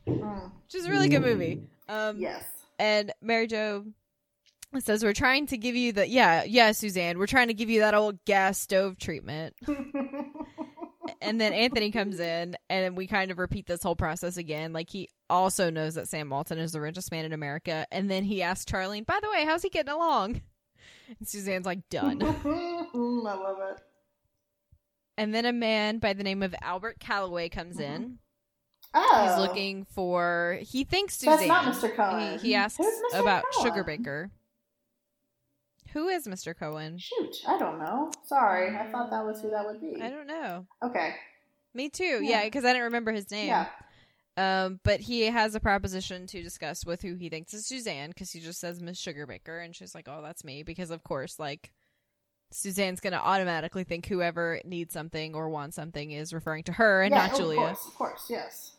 which 0.05 0.75
is 0.75 0.85
a 0.85 0.89
really 0.91 1.09
good 1.09 1.21
movie. 1.23 1.63
Um, 1.89 2.17
yes. 2.19 2.43
And 2.79 3.11
Mary 3.21 3.47
Jo 3.47 3.85
says, 4.81 5.03
We're 5.03 5.13
trying 5.13 5.47
to 5.47 5.57
give 5.57 5.75
you 5.75 5.91
the, 5.93 6.07
yeah, 6.07 6.43
yeah, 6.43 6.71
Suzanne, 6.71 7.17
we're 7.19 7.27
trying 7.27 7.47
to 7.47 7.53
give 7.53 7.69
you 7.69 7.81
that 7.81 7.93
old 7.93 8.23
gas 8.25 8.59
stove 8.59 8.97
treatment. 8.97 9.55
And 11.21 11.39
then 11.39 11.51
Anthony 11.53 11.91
comes 11.91 12.19
in, 12.19 12.55
and 12.69 12.95
we 12.97 13.07
kind 13.07 13.29
of 13.31 13.37
repeat 13.37 13.65
this 13.65 13.83
whole 13.83 13.95
process 13.95 14.35
again. 14.37 14.71
Like, 14.73 14.89
he 14.89 15.09
also 15.29 15.69
knows 15.69 15.95
that 15.95 16.07
Sam 16.09 16.29
Walton 16.29 16.57
is 16.59 16.71
the 16.73 16.79
richest 16.81 17.11
man 17.11 17.23
in 17.25 17.33
America. 17.33 17.85
And 17.91 18.09
then 18.09 18.23
he 18.23 18.41
asks 18.41 18.69
Charlene, 18.69 19.05
By 19.05 19.19
the 19.21 19.29
way, 19.29 19.45
how's 19.45 19.61
he 19.61 19.69
getting 19.69 19.93
along? 19.93 20.41
And 21.17 21.27
Suzanne's 21.27 21.65
like, 21.65 21.87
Done. 21.89 22.19
Mm, 22.93 23.25
I 23.27 23.33
love 23.35 23.57
it. 23.71 23.81
and 25.17 25.33
then 25.33 25.45
a 25.45 25.53
man 25.53 25.99
by 25.99 26.13
the 26.13 26.23
name 26.23 26.41
of 26.43 26.55
Albert 26.61 26.99
Calloway 26.99 27.49
comes 27.49 27.77
Mm-hmm. 27.77 27.93
in. 28.03 28.19
Oh. 28.93 29.27
He's 29.27 29.37
looking 29.47 29.85
for, 29.85 30.59
he 30.61 30.83
thinks 30.83 31.17
That's 31.17 31.45
not 31.47 31.65
Mr. 31.65 31.93
Cohen. 31.93 32.39
He, 32.39 32.49
he 32.49 32.55
asks 32.55 32.79
about? 33.13 33.43
Sugarbaker. 33.59 34.29
Who 35.93 36.07
is 36.07 36.27
Mr. 36.27 36.57
Cohen? 36.57 36.97
Shoot, 36.97 37.37
I 37.47 37.57
don't 37.57 37.79
know. 37.79 38.11
Sorry, 38.25 38.75
I 38.75 38.91
thought 38.91 39.11
that 39.11 39.23
was 39.23 39.41
who 39.41 39.49
that 39.51 39.65
would 39.65 39.79
be. 39.79 40.01
I 40.01 40.09
don't 40.09 40.27
know. 40.27 40.65
Okay. 40.81 41.15
Me 41.73 41.89
too. 41.89 42.19
Yeah. 42.21 42.39
Yeah, 42.39 42.43
because 42.45 42.65
I 42.65 42.69
didn't 42.69 42.85
remember 42.85 43.11
his 43.11 43.29
name. 43.31 43.47
Yeah. 43.47 43.67
Um, 44.35 44.79
but 44.83 44.99
he 44.99 45.21
has 45.25 45.53
a 45.53 45.59
proposition 45.59 46.25
to 46.27 46.41
discuss 46.41 46.85
with 46.85 47.03
who 47.03 47.13
he 47.15 47.29
thinks 47.29 47.53
is 47.53 47.67
Suzanne 47.67 48.09
because 48.09 48.31
he 48.31 48.39
just 48.39 48.59
says 48.59 48.81
Miss 48.81 48.99
Sugarbaker, 48.99 49.63
and 49.63 49.75
she's 49.75 49.93
like, 49.93 50.07
"Oh, 50.09 50.21
that's 50.23 50.43
me," 50.43 50.63
because 50.63 50.89
of 50.89 51.03
course, 51.03 51.37
like 51.37 51.71
Suzanne's 52.51 52.99
gonna 52.99 53.17
automatically 53.17 53.83
think 53.83 54.07
whoever 54.07 54.59
needs 54.65 54.93
something 54.93 55.35
or 55.35 55.49
wants 55.49 55.75
something 55.75 56.11
is 56.11 56.33
referring 56.33 56.63
to 56.63 56.73
her 56.73 57.03
and 57.03 57.13
yeah, 57.13 57.27
not 57.27 57.33
oh, 57.35 57.37
Julia. 57.37 57.61
Of 57.61 57.65
course, 57.67 57.87
of 57.87 57.93
course, 57.95 58.25
yes. 58.29 58.71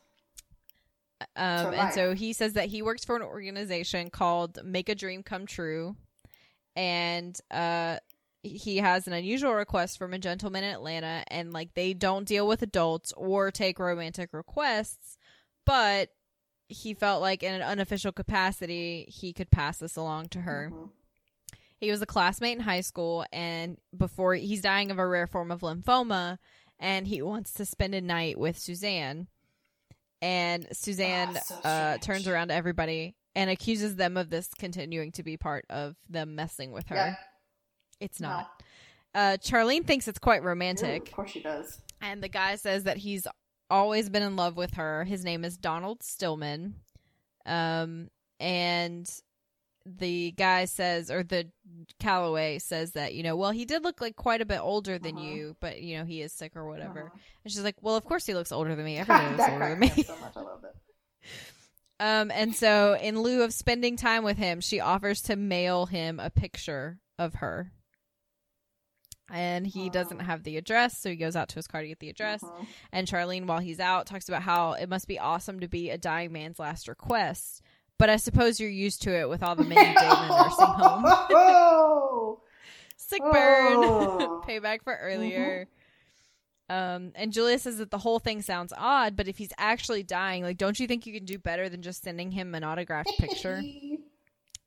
Um, 1.36 1.58
So 1.58 1.70
and 1.70 1.94
so 1.94 2.14
he 2.14 2.32
says 2.32 2.54
that 2.54 2.66
he 2.66 2.82
works 2.82 3.04
for 3.04 3.14
an 3.14 3.22
organization 3.22 4.10
called 4.10 4.58
Make 4.64 4.88
a 4.88 4.94
Dream 4.96 5.22
Come 5.22 5.46
True, 5.46 5.94
and 6.76 7.38
uh, 7.50 7.98
he 8.42 8.78
has 8.78 9.06
an 9.06 9.12
unusual 9.12 9.54
request 9.54 9.98
from 9.98 10.12
a 10.12 10.18
gentleman 10.18 10.64
in 10.64 10.74
Atlanta, 10.74 11.24
and 11.28 11.52
like 11.52 11.74
they 11.74 11.94
don't 11.94 12.26
deal 12.28 12.46
with 12.46 12.62
adults 12.62 13.12
or 13.16 13.50
take 13.50 13.78
romantic 13.78 14.32
requests, 14.32 15.16
but 15.64 16.10
he 16.68 16.94
felt 16.94 17.20
like 17.20 17.42
in 17.42 17.54
an 17.54 17.62
unofficial 17.62 18.12
capacity 18.12 19.06
he 19.08 19.32
could 19.32 19.50
pass 19.50 19.78
this 19.78 19.96
along 19.96 20.28
to 20.30 20.40
her. 20.42 20.70
Mhm. 20.72 20.90
He 21.78 21.90
was 21.90 22.00
a 22.00 22.06
classmate 22.06 22.56
in 22.56 22.64
high 22.64 22.80
school, 22.80 23.26
and 23.32 23.78
before 23.96 24.34
he's 24.34 24.62
dying 24.62 24.90
of 24.90 24.98
a 24.98 25.06
rare 25.06 25.26
form 25.26 25.50
of 25.50 25.60
lymphoma, 25.60 26.38
and 26.78 27.06
he 27.06 27.20
wants 27.22 27.52
to 27.54 27.64
spend 27.66 27.94
a 27.94 28.00
night 28.00 28.38
with 28.38 28.58
Suzanne. 28.58 29.28
And 30.22 30.66
Suzanne 30.72 31.36
Ah, 31.36 31.40
so 31.40 31.54
uh, 31.56 31.98
turns 31.98 32.26
around 32.26 32.48
to 32.48 32.54
everybody 32.54 33.14
and 33.34 33.50
accuses 33.50 33.96
them 33.96 34.16
of 34.16 34.30
this 34.30 34.48
continuing 34.58 35.12
to 35.12 35.22
be 35.22 35.36
part 35.36 35.64
of 35.70 35.96
them 36.08 36.34
messing 36.34 36.72
with 36.72 36.88
her. 36.88 36.96
Yeah. 36.96 37.14
It's 38.00 38.20
No. 38.20 38.28
not. 38.28 38.62
Uh, 39.14 39.36
Charlene 39.40 39.86
thinks 39.86 40.08
it's 40.08 40.18
quite 40.18 40.42
Ooh, 40.42 40.46
romantic, 40.46 41.08
of 41.08 41.12
course 41.14 41.30
she 41.30 41.40
does. 41.42 41.80
and 42.00 42.22
the 42.22 42.28
guy 42.28 42.56
says 42.56 42.84
that 42.84 42.96
he's 42.96 43.26
always 43.70 44.08
been 44.10 44.22
in 44.24 44.36
love 44.36 44.56
with 44.56 44.74
her. 44.74 45.04
His 45.04 45.24
name 45.24 45.44
is 45.44 45.56
Donald 45.56 46.02
Stillman. 46.02 46.74
Um, 47.46 48.08
and 48.40 49.08
the 49.86 50.32
guy 50.32 50.64
says, 50.64 51.10
or 51.10 51.22
the 51.22 51.48
Calloway 52.00 52.58
says 52.58 52.92
that, 52.92 53.14
you 53.14 53.22
know, 53.22 53.36
well, 53.36 53.50
he 53.52 53.64
did 53.64 53.84
look 53.84 54.00
like 54.00 54.16
quite 54.16 54.40
a 54.40 54.46
bit 54.46 54.60
older 54.60 54.98
than 54.98 55.16
Uh-huh. 55.16 55.24
you, 55.26 55.56
but, 55.60 55.80
you 55.80 55.98
know, 55.98 56.04
he 56.04 56.20
is 56.22 56.32
sick 56.32 56.56
or 56.56 56.66
whatever. 56.66 57.06
Uh-huh. 57.06 57.18
And 57.44 57.52
she's 57.52 57.62
like, 57.62 57.76
well, 57.82 57.94
of 57.96 58.04
course 58.04 58.26
he 58.26 58.34
looks 58.34 58.50
older 58.52 58.74
than 58.74 58.84
me. 58.84 58.96
Everybody 58.98 59.36
looks 59.36 59.48
older 59.50 59.68
than 59.68 59.78
me. 59.78 59.92
me 59.96 60.02
so 60.02 60.16
much. 60.16 60.32
I 60.36 60.40
love 60.40 60.64
it. 60.64 60.74
Um, 62.00 62.30
and 62.32 62.54
so 62.54 62.96
in 63.00 63.20
lieu 63.20 63.42
of 63.42 63.52
spending 63.54 63.96
time 63.96 64.24
with 64.24 64.36
him, 64.36 64.60
she 64.60 64.80
offers 64.80 65.22
to 65.22 65.36
mail 65.36 65.86
him 65.86 66.18
a 66.20 66.30
picture 66.30 66.98
of 67.18 67.34
her. 67.34 67.70
And 69.30 69.66
he 69.66 69.88
doesn't 69.88 70.20
have 70.20 70.42
the 70.42 70.56
address, 70.58 70.98
so 70.98 71.08
he 71.08 71.16
goes 71.16 71.34
out 71.34 71.48
to 71.50 71.54
his 71.54 71.66
car 71.66 71.80
to 71.80 71.88
get 71.88 71.98
the 71.98 72.10
address. 72.10 72.42
Mhm. 72.42 72.66
And 72.92 73.08
Charlene, 73.08 73.46
while 73.46 73.58
he's 73.60 73.80
out, 73.80 74.06
talks 74.06 74.28
about 74.28 74.42
how 74.42 74.72
it 74.72 74.88
must 74.88 75.08
be 75.08 75.18
awesome 75.18 75.60
to 75.60 75.68
be 75.68 75.88
a 75.90 75.96
dying 75.96 76.30
man's 76.32 76.58
last 76.58 76.88
request. 76.88 77.62
But 77.98 78.10
I 78.10 78.16
suppose 78.16 78.60
you're 78.60 78.68
used 78.68 79.02
to 79.02 79.14
it 79.18 79.28
with 79.28 79.42
all 79.42 79.54
the 79.54 79.64
men 79.64 79.78
you 79.78 79.94
date 79.94 80.04
in 80.04 80.10
a 80.10 80.28
nursing 80.28 80.66
home. 80.66 82.36
Sick 82.96 83.22
burn. 83.22 83.32
Oh. 83.76 84.42
Payback 84.48 84.82
for 84.82 84.94
earlier. 84.96 85.68
Um, 86.70 87.12
and 87.14 87.32
Julia 87.32 87.58
says 87.58 87.76
that 87.78 87.90
the 87.90 87.98
whole 87.98 88.18
thing 88.18 88.40
sounds 88.40 88.72
odd, 88.76 89.16
but 89.16 89.28
if 89.28 89.36
he's 89.36 89.52
actually 89.58 90.02
dying, 90.02 90.42
like, 90.42 90.56
don't 90.56 90.80
you 90.80 90.86
think 90.86 91.06
you 91.06 91.12
can 91.12 91.26
do 91.26 91.38
better 91.38 91.68
than 91.68 91.82
just 91.82 92.02
sending 92.02 92.30
him 92.30 92.54
an 92.54 92.64
autographed 92.64 93.10
picture? 93.18 93.62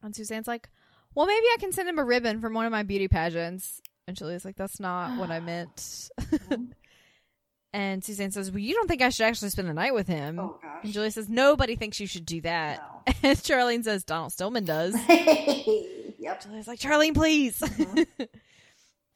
And 0.04 0.14
Suzanne's 0.14 0.48
like, 0.48 0.70
well, 1.16 1.26
maybe 1.26 1.46
I 1.54 1.58
can 1.60 1.72
send 1.72 1.90
him 1.90 1.98
a 1.98 2.04
ribbon 2.04 2.40
from 2.40 2.54
one 2.54 2.66
of 2.68 2.72
my 2.72 2.84
beauty 2.84 3.08
pageants. 3.08 3.82
And 4.08 4.16
Julia's 4.16 4.46
like, 4.46 4.56
that's 4.56 4.80
not 4.80 5.18
what 5.18 5.32
I 5.32 5.40
meant. 5.40 6.10
and 7.74 8.04
Suzanne 8.04 8.32
says, 8.32 8.52
well, 8.52 8.60
you 8.60 8.76
don't 8.76 8.88
think 8.88 9.02
I 9.02 9.10
should 9.10 9.26
actually 9.26 9.50
spend 9.50 9.68
the 9.68 9.74
night 9.74 9.94
with 9.96 10.08
him? 10.08 10.40
oh 10.40 10.60
gosh. 10.62 10.84
And 10.84 10.94
Julia 10.94 11.12
says, 11.12 11.28
nobody 11.28 11.76
thinks 11.76 12.00
you 12.00 12.08
should 12.08 12.26
do 12.26 12.42
that. 12.42 12.78
No. 12.80 13.14
And 13.24 13.38
Charlene 13.38 13.84
says, 13.84 14.04
Donald 14.04 14.34
Stillman 14.34 14.66
does. 14.66 14.94
yep. 15.08 16.44
Julia's 16.44 16.68
like, 16.68 16.80
Charlene, 16.80 17.14
please. 17.16 17.60
Mhm. 17.60 18.06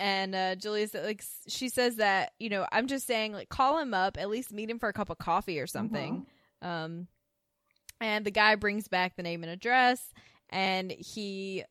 And 0.01 0.33
uh, 0.33 0.55
Julia's 0.55 0.95
like, 0.95 1.23
she 1.47 1.69
says 1.69 1.97
that, 1.97 2.31
you 2.39 2.49
know, 2.49 2.65
I'm 2.71 2.87
just 2.87 3.05
saying, 3.05 3.33
like, 3.33 3.49
call 3.49 3.77
him 3.77 3.93
up, 3.93 4.17
at 4.19 4.31
least 4.31 4.51
meet 4.51 4.67
him 4.67 4.79
for 4.79 4.89
a 4.89 4.93
cup 4.93 5.11
of 5.11 5.19
coffee 5.19 5.59
or 5.59 5.67
something. 5.67 6.25
Um, 6.63 7.07
and 7.99 8.25
the 8.25 8.31
guy 8.31 8.55
brings 8.55 8.87
back 8.87 9.15
the 9.15 9.21
name 9.21 9.43
and 9.43 9.51
address, 9.51 10.01
and 10.49 10.91
he 10.91 11.63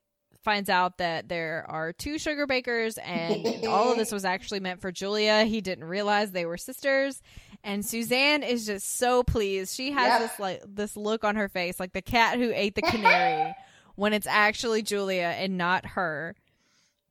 finds 0.45 0.71
out 0.71 0.99
that 0.99 1.29
there 1.29 1.67
are 1.69 1.93
two 1.93 2.15
Sugarbakers, 2.15 2.99
and 3.05 3.67
all 3.67 3.91
of 3.91 3.99
this 3.99 4.13
was 4.13 4.25
actually 4.35 4.61
meant 4.61 4.81
for 4.81 4.93
Julia. 4.93 5.43
He 5.45 5.61
didn't 5.61 5.85
realize 5.85 6.31
they 6.31 6.47
were 6.47 6.57
sisters. 6.57 7.21
And 7.65 7.85
Suzanne 7.85 8.45
is 8.45 8.65
just 8.65 8.97
so 8.97 9.25
pleased. 9.25 9.75
She 9.75 9.91
has 9.91 10.07
Yep. 10.07 10.21
this 10.21 10.39
like 10.39 10.63
this 10.69 10.97
look 10.97 11.25
on 11.25 11.35
her 11.35 11.49
face, 11.49 11.81
like 11.81 11.93
the 11.95 12.01
cat 12.01 12.39
who 12.39 12.53
ate 12.55 12.77
the 12.77 12.83
canary, 12.83 13.55
when 13.97 14.13
it's 14.13 14.29
actually 14.29 14.83
Julia 14.83 15.35
and 15.37 15.59
not 15.59 15.85
her. 15.85 16.37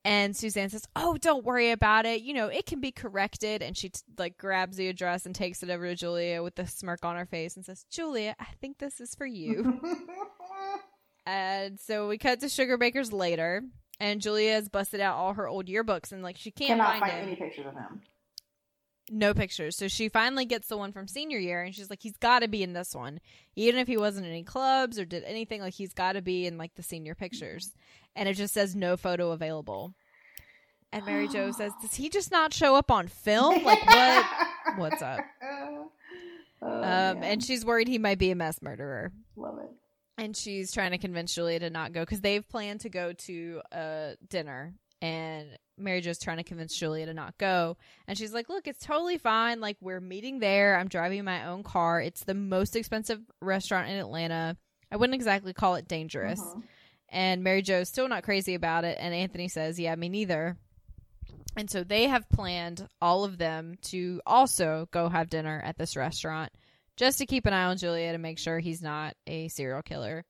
And 0.06 0.36
Suzanne 0.36 0.70
says, 0.70 0.88
"Oh, 0.96 1.18
don't 1.18 1.44
worry 1.44 1.72
about 1.72 2.06
it. 2.06 2.22
You 2.22 2.34
know, 2.34 2.48
it 2.48 2.66
can 2.66 2.80
be 2.80 2.92
corrected." 2.92 3.62
And 3.62 3.76
she 3.76 3.90
t- 3.90 4.02
like 4.18 4.38
grabs 4.38 4.78
the 4.78 4.88
address 4.88 5.26
and 5.26 5.36
takes 5.36 5.62
it 5.62 5.70
over 5.70 5.88
to 5.88 5.96
Julia 5.96 6.42
with 6.42 6.58
a 6.58 6.66
smirk 6.66 7.04
on 7.04 7.18
her 7.18 7.26
face 7.26 7.56
and 7.56 7.66
says, 7.66 7.86
"Julia, 7.90 8.36
I 8.40 8.48
think 8.62 8.78
this 8.78 9.02
is 9.02 9.14
for 9.14 9.26
you." 9.26 9.82
and 11.26 11.80
so 11.80 12.08
we 12.08 12.18
cut 12.18 12.40
to 12.40 12.46
Sugarbaker's 12.46 13.12
later, 13.12 13.64
and 14.00 14.22
Julia 14.22 14.54
has 14.54 14.70
busted 14.70 15.02
out 15.02 15.18
all 15.18 15.34
her 15.34 15.48
old 15.48 15.68
yearbooks 15.68 16.12
and 16.12 16.24
like 16.24 16.38
she 16.38 16.52
can't 16.52 16.70
Cannot 16.70 17.00
find, 17.00 17.02
find 17.02 17.28
any 17.28 17.36
pictures 17.36 17.66
of 17.68 17.74
him. 17.74 18.02
No 19.12 19.34
pictures. 19.34 19.76
So 19.76 19.88
she 19.88 20.08
finally 20.10 20.46
gets 20.46 20.68
the 20.68 20.78
one 20.78 20.92
from 20.92 21.08
senior 21.08 21.40
year, 21.40 21.62
and 21.64 21.74
she's 21.74 21.90
like, 21.90 22.02
"He's 22.02 22.18
got 22.18 22.40
to 22.40 22.48
be 22.48 22.62
in 22.64 22.74
this 22.74 22.94
one, 22.94 23.20
even 23.56 23.80
if 23.80 23.88
he 23.88 23.98
wasn't 23.98 24.26
in 24.26 24.32
any 24.32 24.44
clubs 24.44 25.00
or 25.00 25.06
did 25.06 25.24
anything. 25.24 25.62
Like 25.62 25.74
he's 25.74 25.94
got 25.94 26.14
to 26.14 26.22
be 26.22 26.46
in 26.46 26.58
like 26.58 26.76
the 26.76 26.84
senior 26.84 27.16
pictures." 27.16 27.72
And 28.16 28.28
it 28.30 28.34
just 28.34 28.54
says 28.54 28.76
no 28.76 28.98
photo 28.98 29.32
available. 29.32 29.94
And 30.92 31.06
Mary 31.06 31.28
Jo 31.28 31.52
says, 31.58 31.72
"Does 31.82 31.96
he 31.96 32.10
just 32.10 32.32
not 32.32 32.54
show 32.54 32.76
up 32.76 32.92
on 32.92 33.08
film? 33.08 33.64
Like 33.64 33.86
what? 33.86 34.26
What's 34.78 35.02
up?" 35.02 35.20
Oh, 36.62 36.68
Um, 36.84 37.24
and 37.24 37.42
she's 37.42 37.64
worried 37.64 37.88
he 37.88 37.98
might 37.98 38.20
be 38.20 38.32
a 38.32 38.36
mass 38.36 38.62
murderer. 38.62 39.14
love 39.38 39.60
it. 39.60 39.70
And 40.18 40.36
she's 40.36 40.74
trying 40.74 40.92
to 40.92 40.98
convince 40.98 41.34
Julia 41.34 41.60
to 41.62 41.70
not 41.70 41.94
go 41.94 42.02
because 42.02 42.20
they've 42.20 42.46
planned 42.50 42.82
to 42.82 42.90
go 42.90 43.14
to 43.14 43.62
a 43.72 44.16
dinner. 44.28 44.74
And 45.02 45.48
Mary 45.80 46.02
Jo's 46.02 46.20
trying 46.20 46.38
to 46.38 46.44
convince 46.44 46.76
Julia 46.76 47.06
to 47.06 47.14
not 47.14 47.38
go. 47.38 47.78
And 48.08 48.18
she's 48.18 48.34
like, 48.34 48.50
Look, 48.50 48.68
it's 48.68 48.86
totally 48.86 49.18
fine. 49.18 49.60
Like, 49.60 49.78
we're 49.82 50.00
meeting 50.02 50.40
there. 50.40 50.78
I'm 50.78 50.88
driving 50.88 51.24
my 51.24 51.46
own 51.48 51.64
car. 51.64 52.02
It's 52.02 52.24
the 52.24 52.34
most 52.34 52.76
expensive 52.76 53.20
restaurant 53.42 53.90
in 53.90 53.96
Atlanta. 53.98 54.58
I 54.92 54.98
wouldn't 54.98 55.16
exactly 55.16 55.54
call 55.54 55.76
it 55.76 55.88
dangerous. 55.88 56.40
Mhm. 56.40 56.64
And 57.10 57.44
Mary 57.44 57.62
Jo's 57.62 57.90
still 57.90 58.08
not 58.08 58.24
crazy 58.24 58.54
about 58.54 58.84
it. 58.86 58.98
And 59.00 59.14
Anthony 59.14 59.48
says, 59.48 59.80
Yeah, 59.80 59.96
me 59.96 60.10
neither. 60.10 60.58
And 61.56 61.70
so 61.70 61.84
they 61.84 62.08
have 62.08 62.30
planned 62.30 62.88
all 63.02 63.24
of 63.24 63.38
them 63.38 63.76
to 63.84 64.22
also 64.26 64.88
go 64.92 65.10
have 65.10 65.30
dinner 65.30 65.62
at 65.64 65.78
this 65.78 65.96
restaurant 65.96 66.52
just 66.96 67.18
to 67.18 67.26
keep 67.26 67.46
an 67.46 67.54
eye 67.54 67.66
on 67.66 67.78
Julia 67.78 68.12
to 68.12 68.18
make 68.18 68.38
sure 68.38 68.60
he's 68.60 68.82
not 68.82 69.16
a 69.26 69.48
serial 69.48 69.82
killer. 69.82 70.26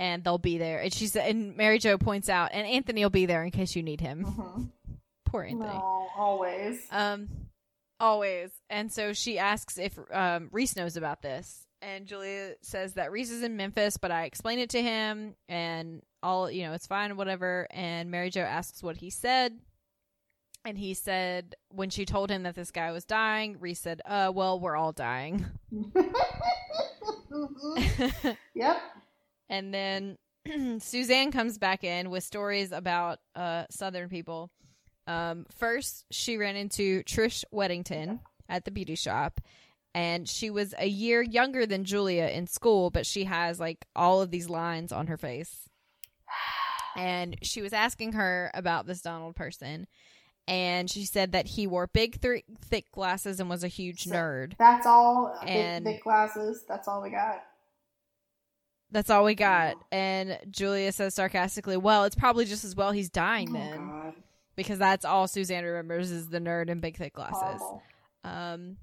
And 0.00 0.24
they'll 0.24 0.38
be 0.38 0.56
there. 0.56 0.80
And 0.80 0.90
she's 0.92 1.14
and 1.14 1.54
Mary 1.56 1.78
Jo 1.78 1.98
points 1.98 2.30
out, 2.30 2.50
and 2.54 2.66
Anthony 2.66 3.04
will 3.04 3.10
be 3.10 3.26
there 3.26 3.44
in 3.44 3.50
case 3.50 3.76
you 3.76 3.82
need 3.82 4.00
him. 4.00 4.24
Mhm. 4.24 4.70
Poor 5.26 5.42
Anthony. 5.44 5.66
No, 5.68 6.08
always. 6.16 6.80
Um, 6.90 7.28
always. 8.00 8.50
And 8.70 8.90
so 8.90 9.12
she 9.12 9.38
asks 9.38 9.76
if 9.78 9.98
um, 10.10 10.48
Reese 10.52 10.74
knows 10.74 10.96
about 10.96 11.20
this, 11.20 11.66
and 11.82 12.06
Julia 12.06 12.54
says 12.62 12.94
that 12.94 13.12
Reese 13.12 13.30
is 13.30 13.42
in 13.42 13.56
Memphis, 13.58 13.98
but 13.98 14.10
I 14.10 14.24
explained 14.24 14.62
it 14.62 14.70
to 14.70 14.80
him, 14.82 15.34
and 15.50 16.00
all 16.22 16.50
you 16.50 16.62
know, 16.64 16.72
it's 16.72 16.86
fine, 16.86 17.14
whatever. 17.18 17.66
And 17.70 18.10
Mary 18.10 18.30
Jo 18.30 18.40
asks 18.40 18.82
what 18.82 18.96
he 18.96 19.10
said, 19.10 19.58
and 20.64 20.78
he 20.78 20.94
said 20.94 21.56
when 21.68 21.90
she 21.90 22.06
told 22.06 22.30
him 22.30 22.44
that 22.44 22.54
this 22.54 22.70
guy 22.70 22.90
was 22.90 23.04
dying, 23.04 23.58
Reese 23.60 23.80
said, 23.80 24.00
"Uh, 24.06 24.32
well, 24.34 24.58
we're 24.58 24.76
all 24.76 24.92
dying." 24.92 25.44
Yep. 28.54 28.76
And 29.50 29.74
then 29.74 30.16
Suzanne 30.80 31.30
comes 31.32 31.58
back 31.58 31.84
in 31.84 32.08
with 32.08 32.24
stories 32.24 32.72
about 32.72 33.18
uh, 33.36 33.64
Southern 33.70 34.08
people. 34.08 34.50
Um, 35.06 35.44
first, 35.58 36.06
she 36.10 36.38
ran 36.38 36.56
into 36.56 37.02
Trish 37.02 37.44
Weddington 37.52 38.20
at 38.48 38.64
the 38.64 38.70
beauty 38.70 38.94
shop, 38.94 39.40
and 39.94 40.26
she 40.28 40.48
was 40.50 40.74
a 40.78 40.86
year 40.86 41.20
younger 41.20 41.66
than 41.66 41.84
Julia 41.84 42.24
in 42.28 42.46
school, 42.46 42.90
but 42.90 43.04
she 43.04 43.24
has 43.24 43.60
like 43.60 43.84
all 43.94 44.22
of 44.22 44.30
these 44.30 44.48
lines 44.48 44.92
on 44.92 45.08
her 45.08 45.18
face. 45.18 45.68
And 46.96 47.36
she 47.42 47.62
was 47.62 47.72
asking 47.72 48.12
her 48.14 48.50
about 48.54 48.86
this 48.86 49.00
Donald 49.00 49.36
person, 49.36 49.86
and 50.48 50.90
she 50.90 51.04
said 51.04 51.32
that 51.32 51.46
he 51.46 51.66
wore 51.66 51.86
big, 51.86 52.20
th- 52.20 52.44
thick 52.60 52.90
glasses 52.92 53.38
and 53.40 53.48
was 53.48 53.62
a 53.62 53.68
huge 53.68 54.04
So- 54.04 54.10
nerd. 54.14 54.56
That's 54.58 54.86
all. 54.86 55.38
Big, 55.44 55.84
thick 55.84 56.02
glasses. 56.02 56.64
That's 56.68 56.88
all 56.88 57.02
we 57.02 57.10
got. 57.10 57.42
That's 58.92 59.10
all 59.10 59.24
we 59.24 59.34
got. 59.34 59.76
And 59.92 60.38
Julia 60.50 60.92
says 60.92 61.14
sarcastically, 61.14 61.76
"Well, 61.76 62.04
it's 62.04 62.16
probably 62.16 62.44
just 62.44 62.64
as 62.64 62.74
well 62.74 62.90
he's 62.92 63.10
dying 63.10 63.50
Oh, 63.50 63.52
then." 63.58 63.86
God. 63.88 64.14
because 64.56 64.78
that's 64.78 65.04
all 65.04 65.28
Suzanne 65.28 65.64
remembers 65.64 66.10
is 66.10 66.28
the 66.28 66.40
nerd 66.40 66.68
in 66.68 66.80
big 66.80 66.96
thick 66.96 67.12
glasses. 67.14 67.38
Horrible. 67.60 67.82
Um, 68.24 68.76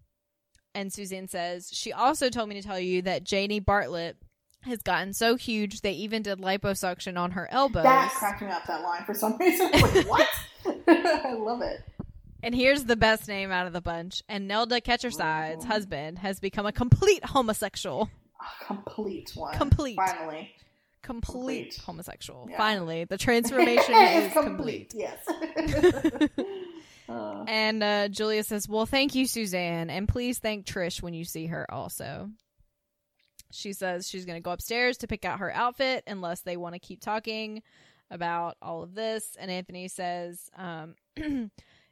and 0.73 0.91
Suzanne 0.93 1.27
says 1.27 1.69
she 1.73 1.91
also 1.91 2.29
told 2.29 2.49
me 2.49 2.55
to 2.55 2.65
tell 2.67 2.79
you 2.79 3.01
that 3.03 3.23
Janie 3.23 3.59
Bartlett 3.59 4.17
has 4.63 4.81
gotten 4.81 5.13
so 5.13 5.35
huge 5.35 5.81
they 5.81 5.91
even 5.93 6.21
did 6.23 6.39
liposuction 6.39 7.17
on 7.17 7.31
her 7.31 7.47
elbows. 7.51 7.83
That 7.83 8.11
cracked 8.17 8.41
me 8.41 8.47
up 8.49 8.65
that 8.65 8.81
line 8.83 9.03
for 9.05 9.13
some 9.13 9.37
reason. 9.37 9.69
Like, 9.71 10.07
what? 10.07 10.27
I 10.87 11.33
love 11.33 11.61
it. 11.61 11.83
and 12.43 12.53
here's 12.55 12.83
the 12.85 12.95
best 12.95 13.27
name 13.27 13.51
out 13.51 13.67
of 13.67 13.73
the 13.73 13.81
bunch. 13.81 14.23
And 14.29 14.47
Nelda 14.47 14.81
Ketcherside's 14.81 15.65
husband 15.65 16.19
has 16.19 16.39
become 16.39 16.65
a 16.65 16.71
complete 16.71 17.23
homosexual. 17.25 18.09
A 18.39 18.65
complete 18.65 19.31
one. 19.35 19.53
Complete. 19.57 19.95
Finally. 19.95 20.51
Complete, 21.03 21.31
Complete. 21.71 21.81
homosexual. 21.85 22.47
Yeah. 22.49 22.57
Finally, 22.57 23.05
the 23.05 23.17
transformation 23.27 23.93
is 23.93 24.33
complete. 24.33 24.93
Yes. 24.95 25.17
Uh, 27.09 27.45
And 27.47 27.81
uh, 27.81 28.09
Julia 28.09 28.43
says, 28.43 28.67
Well, 28.67 28.85
thank 28.85 29.15
you, 29.15 29.27
Suzanne. 29.27 29.89
And 29.89 30.09
please 30.09 30.39
thank 30.39 30.65
Trish 30.65 31.01
when 31.01 31.13
you 31.13 31.23
see 31.23 31.45
her 31.45 31.65
also. 31.71 32.29
She 33.49 33.71
says 33.71 34.09
she's 34.09 34.25
going 34.25 34.35
to 34.35 34.43
go 34.43 34.51
upstairs 34.51 34.97
to 34.97 35.07
pick 35.07 35.23
out 35.23 35.39
her 35.39 35.49
outfit 35.53 36.03
unless 36.05 36.41
they 36.41 36.57
want 36.57 36.75
to 36.75 36.79
keep 36.79 36.99
talking 36.99 37.63
about 38.11 38.57
all 38.61 38.83
of 38.83 38.93
this. 38.93 39.37
And 39.39 39.49
Anthony 39.49 39.87
says, 39.87 40.49
um, 40.57 40.95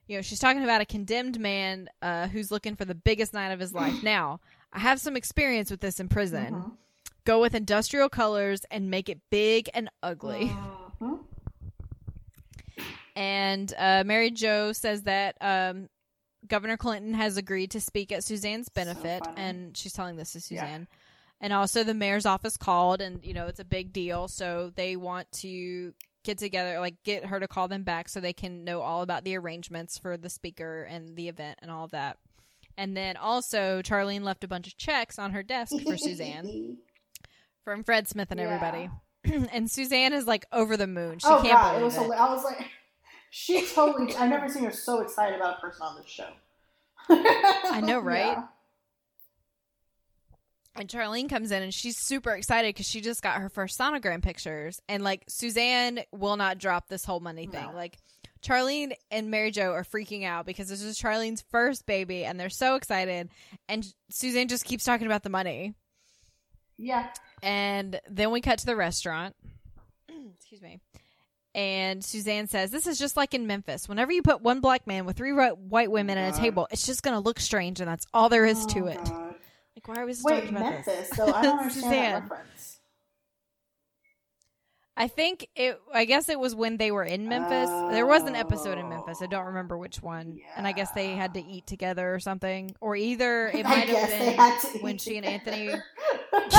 You 0.08 0.18
know, 0.18 0.22
she's 0.22 0.40
talking 0.40 0.64
about 0.64 0.82
a 0.82 0.86
condemned 0.86 1.40
man 1.40 1.90
uh, 2.02 2.28
who's 2.28 2.52
looking 2.52 2.76
for 2.76 2.86
the 2.86 2.94
biggest 2.94 3.34
night 3.34 3.52
of 3.54 3.60
his 3.60 3.74
life. 3.74 3.96
Now, 4.04 4.40
I 4.76 4.80
have 4.80 5.00
some 5.00 5.16
experience 5.16 5.72
with 5.72 5.80
this 5.80 6.00
in 6.00 6.08
prison. 6.10 6.54
mhm. 6.54 6.72
Go 7.26 7.42
with 7.42 7.56
industrial 7.56 8.08
colors 8.10 8.62
and 8.70 8.92
make 8.92 9.10
it 9.10 9.20
big 9.32 9.70
and 9.74 9.90
ugly. 10.04 10.52
Mhm. 11.00 11.20
And 13.16 13.74
uh, 13.78 14.04
Mary 14.06 14.30
Jo 14.32 14.74
says 14.74 15.04
that 15.04 15.36
um, 15.42 15.90
Governor 16.48 16.78
Clinton 16.78 17.14
has 17.14 17.38
agreed 17.38 17.72
to 17.72 17.82
speak 17.82 18.12
at 18.12 18.24
Suzanne's 18.24 18.70
benefit, 18.70 19.24
funny. 19.24 19.38
and 19.42 19.78
she's 19.78 19.94
telling 19.94 20.18
this 20.18 20.34
to 20.34 20.40
Yeah. 20.54 20.62
Suzanne. 20.62 20.88
And 21.42 21.52
also, 21.54 21.84
the 21.84 21.94
mayor's 21.94 22.26
office 22.26 22.58
called, 22.58 23.02
and 23.02 23.24
you 23.24 23.34
know 23.34 23.48
it's 23.48 23.60
a 23.60 23.66
big 23.66 23.92
deal, 23.94 24.28
so 24.28 24.72
they 24.76 24.96
want 24.96 25.32
to 25.34 25.94
get 26.24 26.38
together, 26.38 26.80
like 26.80 27.02
get 27.04 27.26
her 27.26 27.40
to 27.40 27.48
call 27.48 27.68
them 27.68 27.84
back, 27.84 28.08
so 28.10 28.20
they 28.20 28.34
can 28.34 28.64
know 28.64 28.82
all 28.82 29.02
about 29.02 29.24
the 29.26 29.38
arrangements 29.38 29.98
for 29.98 30.18
the 30.18 30.30
speaker 30.30 30.84
and 30.84 31.16
the 31.16 31.28
event 31.28 31.60
and 31.62 31.70
all 31.72 31.84
of 31.86 31.92
that. 31.92 32.18
And 32.78 32.96
then 32.96 33.16
also, 33.18 33.82
Charlene 33.82 34.24
left 34.24 34.44
a 34.44 34.48
bunch 34.48 34.68
of 34.68 34.78
checks 34.78 35.18
on 35.18 35.32
her 35.32 35.44
desk 35.44 35.74
for 35.84 35.98
Suzanne 35.98 36.78
from 37.64 37.84
Fred 37.84 38.08
Smith 38.08 38.32
and 38.32 38.40
Yeah. 38.40 38.48
everybody. 38.48 38.90
and 39.54 39.72
Suzanne 39.72 40.14
is 40.14 40.28
like 40.28 40.46
over 40.52 40.76
the 40.78 40.88
moon. 40.88 41.20
She 41.20 41.28
oh 41.28 41.42
can't 41.42 41.54
god, 41.54 41.76
it 41.76 41.80
believe 41.80 41.98
was. 41.98 42.08
hila- 42.08 42.18
I 42.18 42.34
was 42.34 42.44
like, 42.44 42.70
she 43.30 43.66
totally. 43.68 44.14
I've 44.16 44.30
never 44.30 44.50
seen 44.50 44.64
her 44.66 44.72
so 44.72 45.02
excited 45.02 45.36
about 45.40 45.58
a 45.58 45.62
person 45.62 45.82
on 45.84 45.96
this 45.98 46.08
show. 46.10 46.28
I 47.10 47.82
know, 47.82 48.00
right? 48.02 48.38
And 50.78 50.90
Charlene 50.90 51.30
comes 51.30 51.52
in 51.52 51.64
and 51.64 51.74
she's 51.74 51.98
super 51.98 52.32
excited 52.32 52.76
because 52.76 52.86
she 52.88 53.00
just 53.00 53.22
got 53.24 53.40
her 53.40 53.48
first 53.50 53.80
sonogram 53.80 54.22
pictures. 54.22 54.82
And 54.90 55.04
like 55.04 55.24
Suzanne 55.30 56.02
will 56.12 56.36
not 56.36 56.58
drop 56.58 56.90
this 56.90 57.06
whole 57.06 57.22
money 57.22 57.48
thing. 57.48 57.64
No. 57.64 57.74
Like 57.74 57.98
Charlene 58.46 58.94
and 59.10 59.32
Mary 59.32 59.52
Jo 59.52 59.72
are 59.72 59.84
freaking 59.84 60.24
out 60.26 60.46
because 60.46 60.68
this 60.70 60.82
is 60.82 61.00
Charlene's 61.00 61.44
first 61.50 61.86
baby 61.86 62.26
and 62.26 62.40
they're 62.40 62.50
so 62.50 62.76
excited. 62.76 63.30
And 63.68 63.86
Suzanne 64.10 64.48
just 64.48 64.66
keeps 64.66 64.84
talking 64.84 65.08
about 65.08 65.24
the 65.24 65.30
money. 65.30 65.74
Yeah. 66.78 67.08
And 67.42 68.00
then 68.10 68.32
we 68.32 68.42
cut 68.42 68.60
to 68.60 68.66
the 68.66 68.76
restaurant. 68.76 69.36
Excuse 70.36 70.62
me. 70.62 70.80
And 71.54 72.04
Suzanne 72.04 72.48
says, 72.48 72.70
This 72.70 72.86
is 72.86 73.00
just 73.00 73.16
like 73.16 73.34
in 73.34 73.48
Memphis. 73.48 73.88
Whenever 73.88 74.12
you 74.12 74.22
put 74.22 74.42
one 74.42 74.60
black 74.60 74.86
man 74.88 75.06
with 75.06 75.16
three 75.16 75.32
white 75.32 75.90
women 75.90 76.18
at 76.18 76.36
a 76.36 76.38
table, 76.38 76.68
it's 76.70 76.86
just 76.86 77.02
going 77.02 77.14
to 77.16 77.22
look 77.22 77.40
strange, 77.40 77.80
and 77.80 77.90
that's 77.90 78.06
all 78.14 78.28
there 78.28 78.46
is 78.46 78.66
to 78.68 78.80
Oh, 78.82 78.88
it. 78.88 79.04
God. 79.06 79.36
Like, 79.78 79.88
why 79.88 79.96
are 80.02 80.06
we 80.06 80.14
still 80.14 80.32
Wait, 80.34 80.42
talking 80.42 80.58
about 80.58 80.74
Memphis. 80.74 80.86
this? 81.10 81.10
So 81.18 81.34
I 81.34 81.42
don't 81.42 81.60
understand 81.60 81.74
Suzanne. 81.74 81.92
that 82.14 82.22
reference. 82.30 82.75
I 84.98 85.08
think 85.10 85.48
it. 85.56 85.80
I 85.94 86.06
guess 86.06 86.30
it 86.30 86.40
was 86.40 86.56
when 86.56 86.78
they 86.78 86.90
were 86.92 87.04
in 87.04 87.28
Memphis. 87.28 87.70
There 87.94 88.06
was 88.06 88.24
an 88.24 88.36
episode 88.36 88.78
in 88.78 88.88
Memphis. 88.88 89.22
I 89.22 89.26
don't 89.26 89.48
remember 89.48 89.78
which 89.78 90.02
one. 90.02 90.40
And 90.56 90.66
I 90.66 90.72
guess 90.72 90.92
they 90.92 91.10
had 91.16 91.34
to 91.34 91.44
eat 91.44 91.68
together 91.68 92.14
or 92.14 92.20
something, 92.20 92.74
or 92.80 92.96
either 92.96 93.48
it 93.48 93.64
might 93.66 93.90
have 93.90 94.10
been 94.74 94.82
when 94.82 94.98
she 94.98 95.18
and 95.18 95.26
Anthony 95.26 95.70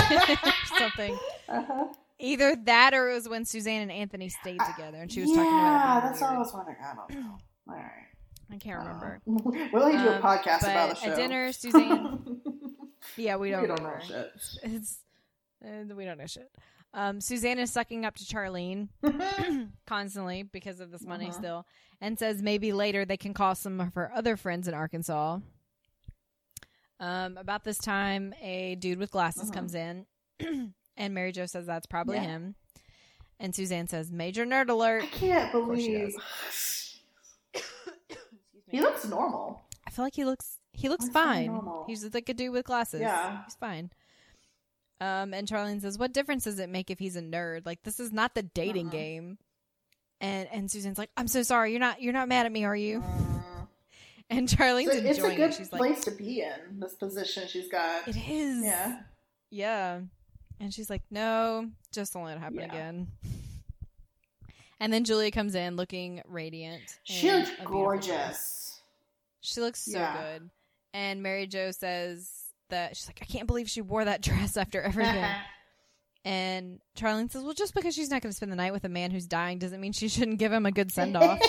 something. 0.78 1.18
uh-huh. 1.48 1.84
Either 2.18 2.56
that 2.64 2.94
or 2.94 3.10
it 3.10 3.14
was 3.14 3.28
when 3.28 3.44
Suzanne 3.44 3.82
and 3.82 3.92
Anthony 3.92 4.28
stayed 4.30 4.60
together, 4.74 4.98
and 4.98 5.12
she 5.12 5.20
was 5.20 5.30
yeah, 5.30 5.36
talking 5.36 5.50
about. 5.52 5.98
it 5.98 6.00
being 6.00 6.12
that's 6.12 6.20
what 6.22 6.30
I 6.30 6.38
was 6.38 6.52
wondering. 6.54 6.76
I 6.82 6.94
don't 6.94 7.10
know. 7.10 7.38
All 7.68 7.74
right. 7.74 8.06
I 8.52 8.56
can't 8.56 8.78
remember. 8.78 9.20
Uh, 9.28 9.32
we'll 9.72 9.82
only 9.82 9.98
do 9.98 10.08
a 10.08 10.16
Um, 10.16 10.22
podcast 10.22 10.62
about 10.62 10.90
the 10.90 10.94
show. 10.96 11.10
at 11.10 11.16
dinner, 11.16 11.52
Suzanne. 11.52 12.40
Yeah, 13.16 13.36
we 13.36 13.50
don't. 13.50 13.62
we 13.62 13.68
don't 13.68 13.82
know 13.82 13.94
shit. 14.04 14.32
It's 14.64 14.98
uh, 15.64 15.94
we 15.94 16.04
don't 16.04 16.18
know 16.18 16.26
shit. 16.26 16.50
Um, 16.94 17.20
Suzanne 17.20 17.58
is 17.58 17.70
sucking 17.72 18.04
up 18.06 18.14
to 18.16 18.24
Charlene 18.24 18.88
constantly 19.86 20.42
because 20.44 20.80
of 20.80 20.90
this 20.90 21.04
money 21.04 21.26
Uh-huh. 21.28 21.38
still, 21.38 21.66
and 22.00 22.18
says 22.18 22.40
maybe 22.42 22.72
later 22.72 23.04
they 23.04 23.16
can 23.18 23.34
call 23.34 23.54
some 23.54 23.80
of 23.80 23.94
her 23.94 24.10
other 24.14 24.36
friends 24.36 24.66
in 24.66 24.72
Arkansas. 24.74 25.38
Um, 26.98 27.36
about 27.36 27.64
this 27.64 27.76
time, 27.76 28.32
a 28.40 28.76
dude 28.76 28.98
with 28.98 29.10
glasses 29.10 29.44
Uh-huh. 29.50 29.52
comes 29.52 29.74
in, 29.74 30.06
and 30.96 31.14
Mary 31.14 31.32
Jo 31.32 31.44
says 31.44 31.66
that's 31.66 31.86
probably 31.86 32.16
Yeah. 32.16 32.22
him. 32.22 32.54
And 33.38 33.54
Suzanne 33.54 33.86
says, 33.86 34.10
"Major 34.10 34.46
nerd 34.46 34.70
alert." 34.70 35.02
I 35.02 35.06
can't 35.08 35.52
believe 35.52 36.14
he 38.70 38.80
looks 38.80 39.04
normal. 39.06 39.66
I 39.86 39.90
feel 39.90 40.04
like 40.06 40.14
he 40.14 40.24
looks 40.24 40.56
he 40.72 40.88
looks 40.88 41.08
fine. 41.10 41.46
normal. 41.48 41.84
He's 41.86 42.14
like 42.14 42.28
a 42.30 42.34
dude 42.34 42.52
with 42.52 42.64
glasses. 42.64 43.00
Yeah. 43.02 43.44
he's 43.44 43.54
fine. 43.56 43.90
Um, 45.00 45.34
and 45.34 45.46
Charlene 45.46 45.80
says, 45.82 45.98
"What 45.98 46.12
difference 46.12 46.44
does 46.44 46.58
it 46.58 46.68
make 46.70 46.90
if 46.90 46.98
he's 46.98 47.16
a 47.16 47.22
nerd? 47.22 47.66
Like 47.66 47.82
this 47.82 48.00
is 48.00 48.12
not 48.12 48.34
the 48.34 48.42
dating 48.42 48.86
Uh-huh. 48.88 48.96
game." 48.96 49.38
And 50.20 50.48
and 50.50 50.70
Susan's 50.70 50.96
like, 50.98 51.10
"I'm 51.16 51.28
so 51.28 51.42
sorry. 51.42 51.70
You're 51.72 51.80
not 51.80 52.00
you're 52.00 52.12
not 52.14 52.28
mad 52.28 52.46
at 52.46 52.52
me, 52.52 52.64
are 52.64 52.76
you?" 52.76 53.02
Uh, 53.02 53.42
And 54.30 54.48
Charlene's 54.48 54.86
so 54.90 54.98
it's 54.98 55.18
a 55.18 55.22
good 55.36 55.50
it. 55.50 55.54
She's 55.54 55.70
like, 55.72 55.78
place 55.78 56.02
to 56.04 56.10
be 56.10 56.40
in. 56.40 56.80
This 56.80 56.94
position 56.94 57.46
she's 57.46 57.68
got. 57.68 58.08
"It 58.08 58.16
is." 58.16 58.64
Yeah. 58.64 59.00
Yeah. 59.50 60.00
And 60.58 60.72
she's 60.74 60.88
like, 60.90 61.02
"No, 61.10 61.70
just 61.92 62.12
don't 62.14 62.24
let 62.24 62.38
it 62.38 62.40
happen 62.40 62.58
Yeah. 62.60 62.64
again." 62.64 63.08
And 64.80 64.92
then 64.92 65.04
Julia 65.04 65.30
comes 65.30 65.54
in 65.54 65.76
looking 65.76 66.22
radiant. 66.26 66.82
She 67.04 67.30
looks 67.32 67.48
a 67.50 67.52
beautiful 67.52 67.72
dress. 67.72 68.00
gorgeous. 68.06 68.80
She 69.42 69.60
looks 69.60 69.84
so 69.84 69.98
Yeah. 69.98 70.22
good. 70.38 70.50
And 70.92 71.22
Mary 71.22 71.46
Jo 71.46 71.70
says 71.70 72.30
that 72.70 72.96
she's 72.96 73.08
like, 73.08 73.20
I 73.22 73.24
can't 73.24 73.46
believe 73.46 73.68
she 73.68 73.80
wore 73.80 74.04
that 74.04 74.22
dress 74.22 74.56
after 74.56 74.80
everything. 74.80 75.24
and 76.24 76.80
Charlene 76.96 77.30
says, 77.30 77.42
Well, 77.42 77.54
just 77.54 77.74
because 77.74 77.94
she's 77.94 78.10
not 78.10 78.22
going 78.22 78.30
to 78.30 78.36
spend 78.36 78.52
the 78.52 78.56
night 78.56 78.72
with 78.72 78.84
a 78.84 78.88
man 78.88 79.10
who's 79.10 79.26
dying 79.26 79.58
doesn't 79.58 79.80
mean 79.80 79.92
she 79.92 80.08
shouldn't 80.08 80.38
give 80.38 80.52
him 80.52 80.66
a 80.66 80.72
good 80.72 80.92
send 80.92 81.16
off. 81.16 81.40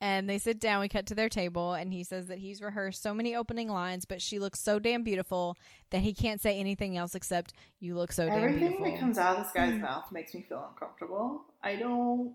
and 0.00 0.28
they 0.28 0.38
sit 0.38 0.60
down. 0.60 0.80
We 0.80 0.88
cut 0.88 1.06
to 1.06 1.14
their 1.14 1.28
table, 1.28 1.74
and 1.74 1.92
he 1.92 2.04
says 2.04 2.28
that 2.28 2.38
he's 2.38 2.62
rehearsed 2.62 3.02
so 3.02 3.14
many 3.14 3.34
opening 3.34 3.68
lines, 3.68 4.04
but 4.04 4.22
she 4.22 4.38
looks 4.38 4.60
so 4.60 4.78
damn 4.78 5.02
beautiful 5.02 5.56
that 5.90 6.00
he 6.00 6.14
can't 6.14 6.40
say 6.40 6.58
anything 6.58 6.96
else 6.96 7.14
except, 7.14 7.52
You 7.78 7.96
look 7.96 8.12
so 8.12 8.26
damn 8.26 8.40
beautiful. 8.40 8.66
Everything 8.66 8.92
that 8.92 9.00
comes 9.00 9.18
out 9.18 9.36
of 9.36 9.44
this 9.44 9.52
guy's 9.52 9.74
hmm. 9.74 9.82
mouth 9.82 10.10
makes 10.12 10.34
me 10.34 10.44
feel 10.48 10.66
uncomfortable. 10.70 11.44
I 11.62 11.76
don't 11.76 12.34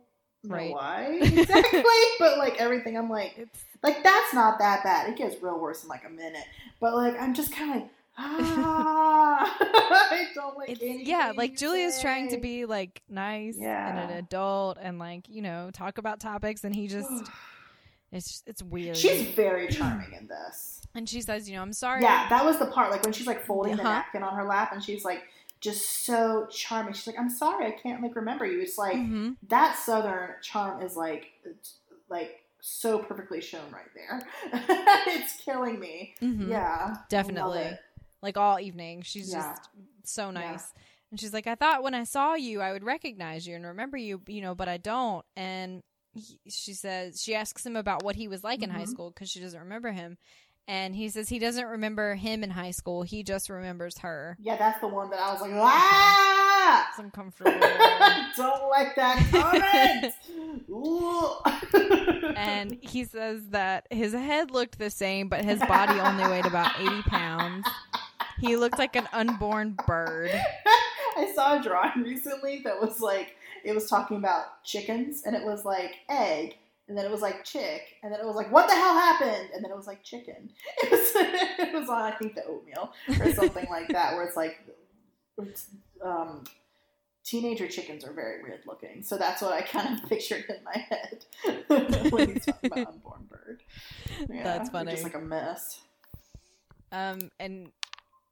Right. 0.54 0.72
why 0.72 1.20
exactly, 1.22 1.84
but 2.20 2.38
like 2.38 2.60
everything, 2.60 2.98
I'm 2.98 3.10
like, 3.10 3.34
it's 3.38 3.60
like 3.84 4.04
that's 4.04 4.34
not 4.34 4.60
that 4.60 4.84
bad. 4.84 5.10
It 5.10 5.18
gets 5.18 5.42
real 5.42 5.60
worse 5.60 5.84
in 5.84 5.90
like 5.90 6.06
a 6.06 6.10
minute, 6.10 6.46
but 6.80 6.94
like 6.96 7.20
I'm 7.20 7.34
just 7.34 7.52
kind 7.52 7.72
of 7.72 7.82
like, 7.82 7.90
ah, 8.18 9.58
I 10.12 10.28
don't 10.34 10.58
like 10.58 10.70
it's 10.70 10.82
anything. 10.82 11.06
yeah 11.06 11.34
like 11.36 11.58
julia's 11.58 12.00
trying 12.00 12.30
to 12.30 12.38
be 12.38 12.66
like 12.66 13.02
nice 13.10 13.58
yeah. 13.60 13.90
and 14.04 14.12
an 14.12 14.18
adult 14.18 14.78
and 14.82 15.00
like 15.00 15.28
you 15.28 15.42
know 15.42 15.70
talk 15.74 15.98
about 15.98 16.22
topics 16.22 16.64
and 16.64 16.74
he 16.74 16.88
just 16.88 17.10
it's 18.14 18.42
it's 18.48 18.64
weird 18.64 18.96
She's 18.96 19.24
very 19.24 19.68
charming 19.68 20.14
in 20.14 20.28
this. 20.28 20.82
and 20.96 21.10
she 21.10 21.20
says 21.22 21.50
you 21.50 21.56
know 21.58 21.62
i'm 21.62 21.74
sorry 21.74 22.04
Yeah, 22.04 22.28
that 22.30 22.46
was 22.46 22.58
the 22.58 22.68
part. 22.68 22.90
Like 22.92 23.04
when 23.04 23.12
she's 23.12 23.28
like 23.28 23.46
folding 23.46 23.76
the 23.76 23.82
Uh-huh. 23.84 23.92
napkin 23.92 24.24
on 24.24 24.34
her 24.36 24.46
lap, 24.46 24.72
and 24.72 24.82
she's 24.84 25.04
like 25.04 25.24
just 25.62 26.06
so 26.06 26.48
charming. 26.52 26.94
She's 26.94 27.08
like, 27.08 27.20
"I'm 27.20 27.30
sorry, 27.30 27.66
I 27.68 27.72
can't 27.72 28.02
like 28.04 28.16
remember 28.16 28.46
you." 28.46 28.60
It's 28.62 28.78
like 28.78 28.98
hmm 28.98 29.32
that 29.50 29.76
southern 29.78 30.32
charm 30.42 30.82
is 30.82 30.96
like 30.96 31.28
like 32.10 32.42
so 32.62 33.00
perfectly 33.00 33.42
shown 33.42 33.72
right 33.72 33.92
there. 33.94 34.22
it's 35.08 35.36
killing 35.42 35.80
me. 35.80 36.16
hmm 36.20 36.50
Yeah, 36.50 36.96
Definitely. 37.10 37.78
like 38.22 38.38
all 38.38 38.60
evening 38.60 39.02
she's 39.04 39.32
Yeah. 39.32 39.54
just 39.54 39.70
so 40.04 40.26
Yeah. 40.32 40.52
nice 40.52 40.74
and 41.12 41.20
she's 41.20 41.34
like 41.34 41.46
i 41.48 41.54
thought 41.56 41.84
when 41.84 41.94
i 41.94 42.04
saw 42.04 42.34
you 42.34 42.60
i 42.62 42.72
would 42.72 42.84
recognize 42.84 43.46
you 43.48 43.56
and 43.56 43.66
remember 43.66 43.98
you 43.98 44.22
you 44.28 44.42
know 44.42 44.56
but 44.56 44.68
i 44.68 44.78
don't 44.78 45.24
and 45.36 45.84
he, 46.14 46.40
she 46.50 46.74
says 46.74 47.22
she 47.22 47.36
asks 47.36 47.64
him 47.66 47.76
about 47.76 48.04
what 48.04 48.16
he 48.16 48.28
was 48.28 48.44
like 48.44 48.64
in 48.64 48.70
high 48.72 48.84
Mhm. 48.84 48.88
school 48.90 49.12
because 49.12 49.30
she 49.30 49.40
doesn't 49.40 49.60
remember 49.60 49.92
him 49.92 50.18
and 50.68 50.96
he 50.96 51.10
says 51.10 51.30
he 51.30 51.40
doesn't 51.40 51.68
remember 51.68 52.16
him 52.16 52.44
in 52.44 52.50
high 52.50 52.72
school 52.72 53.04
he 53.04 53.24
just 53.24 53.50
remembers 53.50 54.00
her 54.00 54.38
Yeah, 54.42 54.58
that's 54.58 54.80
the 54.82 54.88
one 54.88 55.10
that 55.12 55.20
I 55.20 55.32
was 55.32 55.42
like, 55.42 55.52
ah, 55.54 56.88
it's 56.90 57.00
uncomfortable 57.00 57.52
don't 58.38 58.70
like 58.70 58.96
that 58.96 59.20
comment. 59.32 60.14
And 62.36 62.78
he 62.82 63.06
says 63.06 63.50
that 63.50 63.88
his 63.90 64.14
head 64.14 64.52
looked 64.52 64.78
the 64.78 64.90
same, 64.90 65.30
but 65.30 65.44
his 65.44 65.60
body 65.60 66.00
only 66.00 66.28
weighed 66.28 66.46
about 66.46 66.80
80 66.80 67.02
pounds. 67.04 67.68
He 68.40 68.58
looked 68.58 68.78
like 68.78 68.96
an 68.96 69.08
unborn 69.14 69.78
bird. 69.88 70.32
I 71.18 71.32
saw 71.34 71.60
a 71.60 71.64
drawing 71.64 72.04
recently 72.04 72.62
that 72.66 72.80
was 72.80 73.00
like 73.00 73.36
it 73.64 73.74
was 73.74 73.90
talking 73.90 74.18
about 74.18 74.64
chickens 74.64 75.24
and 75.26 75.36
it 75.36 75.44
was 75.44 75.66
like 75.66 75.96
egg 76.10 76.58
and 76.88 76.98
then 76.98 77.06
it 77.06 77.12
was 77.12 77.22
like 77.22 77.44
chick 77.44 77.82
and 78.04 78.14
then 78.14 78.20
it 78.20 78.26
was 78.26 78.36
like 78.36 78.52
what 78.52 78.68
the 78.68 78.76
hell 78.76 78.94
happened 78.94 79.50
and 79.54 79.64
then 79.64 79.72
it 79.72 79.76
was 79.76 79.88
like 79.88 80.04
chicken. 80.04 80.52
It 80.84 80.92
was 80.92 81.12
it 81.16 81.74
was 81.74 81.90
on 81.90 82.02
I 82.02 82.12
think 82.12 82.36
the 82.36 82.46
oatmeal 82.46 82.94
or 83.20 83.34
something 83.34 83.68
like 83.70 83.88
that 83.90 84.14
where 84.14 84.26
it's 84.26 84.36
like 84.38 84.60
it's, 85.38 85.68
um 86.04 86.44
teenager 87.26 87.68
chickens 87.68 88.06
are 88.06 88.14
very 88.14 88.44
weird 88.44 88.62
looking. 88.68 89.02
So 89.02 89.18
that's 89.18 89.42
what 89.42 89.52
I 89.52 89.62
kind 89.62 89.98
of 89.98 90.08
pictured 90.10 90.46
in 90.48 90.64
my 90.64 90.78
head 90.78 91.26
when 92.12 92.34
he's 92.34 92.46
talking 92.46 92.72
about 92.72 92.88
unborn 92.88 93.28
bird. 93.30 93.64
Yeah, 94.30 94.44
That's 94.44 94.70
funny. 94.70 94.92
Just 94.92 95.04
like 95.04 95.16
a 95.16 95.20
mess. 95.20 95.82
Um, 96.92 97.32
and 97.40 97.72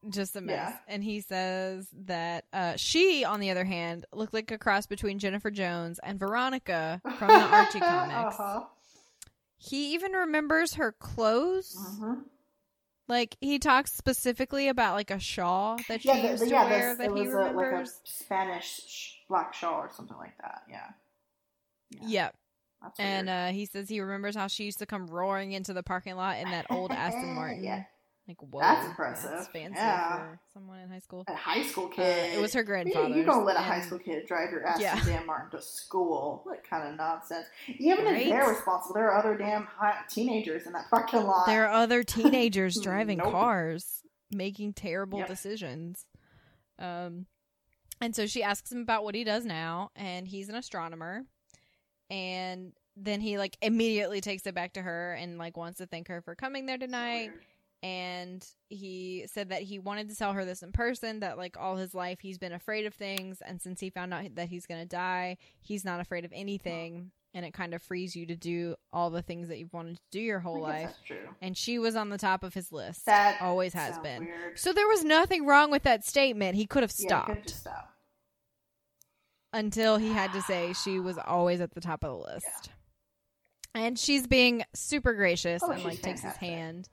just 0.10 0.36
a 0.36 0.42
mess. 0.42 0.56
Yeah. 0.72 0.78
And 0.88 1.04
he 1.04 1.22
says 1.22 1.88
that 2.06 2.46
uh, 2.54 2.74
she, 2.76 3.24
on 3.24 3.40
the 3.40 3.50
other 3.52 3.64
hand, 3.66 4.06
looked 4.14 4.34
like 4.34 4.52
a 4.52 4.58
cross 4.58 4.86
between 4.86 5.20
Jennifer 5.20 5.52
Jones 5.52 6.00
and 6.04 6.20
Veronica 6.20 7.02
from 7.18 7.28
the 7.30 7.40
Archie 7.42 7.80
comics. 7.82 8.40
Uh-huh. 8.40 8.62
He 9.58 9.94
even 9.94 10.12
remembers 10.12 10.74
her 10.76 10.92
clothes. 10.92 11.76
Mhm. 12.00 12.24
Like 13.08 13.36
he 13.42 13.60
talks 13.60 13.94
specifically 13.94 14.68
about 14.70 14.96
like 14.96 15.12
a 15.12 15.20
shawl 15.20 15.78
that 15.90 16.02
she 16.02 16.08
Yeah, 16.08 16.32
used 16.32 16.42
the, 16.44 16.48
to 16.48 16.52
yeah, 16.52 16.64
wear 16.66 16.90
this, 16.90 16.98
that 17.00 17.12
it 17.12 17.18
he 17.18 17.22
was 17.28 17.34
a, 17.34 17.38
like 17.38 17.46
a 17.52 17.56
remembers. 17.56 18.00
Spanish 18.06 19.20
black 19.30 19.54
shawl 19.54 19.80
or 19.82 19.90
something 19.94 20.18
like 20.18 20.38
that. 20.40 20.64
Yeah. 20.70 20.88
yeah. 22.02 22.30
That's 22.82 23.00
And 23.00 23.30
uh, 23.30 23.48
he 23.48 23.66
says 23.66 23.88
he 23.90 24.00
remembers 24.02 24.36
how 24.36 24.48
she 24.48 24.64
used 24.66 24.80
to 24.80 24.86
come 24.86 25.08
roaring 25.08 25.52
into 25.54 25.74
the 25.74 25.84
parking 25.84 26.16
lot 26.16 26.38
in 26.40 26.50
that 26.52 26.66
old 26.70 26.92
Aston 26.94 27.34
Martin. 27.34 27.64
Yeah. 27.64 27.84
Like, 28.28 28.38
whoa. 28.40 28.62
That's 28.62 28.88
impressive. 28.88 29.32
That's 29.32 29.48
fancy 29.50 29.76
Yeah. 29.76 30.18
for 30.18 30.40
someone 30.54 30.80
in 30.80 30.90
high 30.90 31.00
school. 31.00 31.26
a 31.28 31.36
high 31.36 31.64
school 31.64 31.88
Uh, 31.88 31.96
kid. 31.96 32.34
it 32.36 32.40
was 32.42 32.54
her 32.54 32.64
grandfather's. 32.64 33.18
You 33.18 33.24
don't 33.26 33.44
let 33.44 33.58
a 33.58 33.62
high 33.62 33.82
school 33.82 34.00
kid 34.00 34.26
drive 34.28 34.50
your 34.52 34.66
ass 34.66 34.80
Yeah. 34.80 35.04
Dan 35.04 35.26
Martin 35.26 35.52
to 35.52 35.62
school. 35.62 36.40
What 36.46 36.64
kind 36.64 36.88
of 36.88 36.96
nonsense? 36.96 37.48
Even 37.68 38.08
if 38.08 38.30
they're 38.30 38.48
responsible, 38.48 38.94
there 38.96 39.12
are 39.12 39.18
other 39.18 39.36
damn 39.38 39.66
high 39.66 39.98
teenagers 40.10 40.66
in 40.66 40.72
that 40.74 40.90
fucking 40.90 41.22
lot. 41.24 41.48
There 41.48 41.66
are 41.68 41.74
other 41.74 42.02
teenagers 42.04 42.80
driving 42.80 43.18
Nope. 43.18 43.32
cars, 43.32 44.04
making 44.32 44.74
terrible 44.74 45.20
Yep. 45.20 45.28
decisions. 45.28 46.06
Um, 46.80 47.26
and 48.00 48.16
so 48.16 48.26
she 48.26 48.42
asks 48.42 48.72
him 48.72 48.82
about 48.82 49.04
what 49.04 49.16
he 49.16 49.26
does 49.26 49.44
now, 49.44 49.92
and 49.98 50.28
he's 50.28 50.48
an 50.48 50.56
astronomer. 50.56 51.26
And 52.10 52.74
then 52.96 53.20
he 53.22 53.38
like 53.38 53.58
immediately 53.62 54.22
takes 54.22 54.46
it 54.48 54.56
back 54.56 54.74
to 54.74 54.82
her 54.82 55.14
and 55.14 55.38
like 55.38 55.58
wants 55.58 55.80
to 55.80 55.88
thank 55.88 56.08
her 56.08 56.22
for 56.22 56.36
coming 56.36 56.66
there 56.68 56.78
tonight. 56.78 57.32
And 57.84 58.48
he 58.70 59.26
said 59.28 59.50
that 59.50 59.62
he 59.62 59.78
wanted 59.78 60.10
to 60.10 60.16
tell 60.16 60.32
her 60.32 60.46
this 60.46 60.64
in 60.64 60.72
person 60.72 61.20
that 61.20 61.38
like 61.38 61.58
all 61.60 61.76
his 61.76 61.94
life 61.94 62.20
he's 62.22 62.38
been 62.38 62.54
afraid 62.54 62.86
of 62.86 62.94
things 62.94 63.42
and 63.46 63.62
since 63.62 63.80
he 63.82 63.90
found 63.90 64.14
out 64.14 64.24
that 64.36 64.48
he's 64.48 64.66
going 64.66 64.80
to 64.80 64.88
die 64.88 65.38
he's 65.60 65.84
not 65.84 66.00
afraid 66.00 66.24
of 66.24 66.32
anything 66.34 67.12
and 67.34 67.46
it 67.46 67.54
kind 67.54 67.74
of 67.74 67.82
frees 67.82 68.16
you 68.16 68.26
to 68.28 68.36
do 68.36 68.76
all 68.92 69.10
the 69.10 69.22
things 69.22 69.48
that 69.48 69.58
you've 69.58 69.74
wanted 69.74 69.96
to 69.96 70.02
do 70.12 70.20
your 70.20 70.40
whole 70.40 70.62
life. 70.62 70.94
And 71.42 71.58
she 71.58 71.80
was 71.80 71.96
on 71.96 72.10
the 72.10 72.18
top 72.18 72.44
of 72.44 72.54
his 72.54 72.72
list. 72.72 73.08
That 73.08 73.42
always 73.42 73.74
has 73.74 73.98
been. 74.00 74.26
Weird. 74.26 74.60
So 74.60 74.72
there 74.72 74.88
was 74.88 75.04
nothing 75.04 75.46
wrong 75.46 75.72
with 75.72 75.84
that 75.84 76.06
statement. 76.06 76.56
He 76.56 76.68
could 76.68 76.84
have 76.84 76.92
stopped 76.92 77.48
just 77.48 77.62
stop. 77.62 77.90
until 79.52 79.98
he 79.98 80.10
had 80.10 80.32
to 80.34 80.42
say 80.44 80.74
she 80.74 81.00
was 81.00 81.18
always 81.18 81.60
at 81.60 81.74
the 81.74 81.82
top 81.82 82.04
of 82.04 82.12
the 82.12 82.34
list. 82.34 82.70
And 83.74 83.98
she's 83.98 84.28
being 84.28 84.64
super 84.76 85.14
gracious 85.16 85.64
Oh, 85.66 85.72
and 85.72 85.84
like 85.84 86.02
takes 86.04 86.22
his 86.22 86.36
hand. 86.36 86.88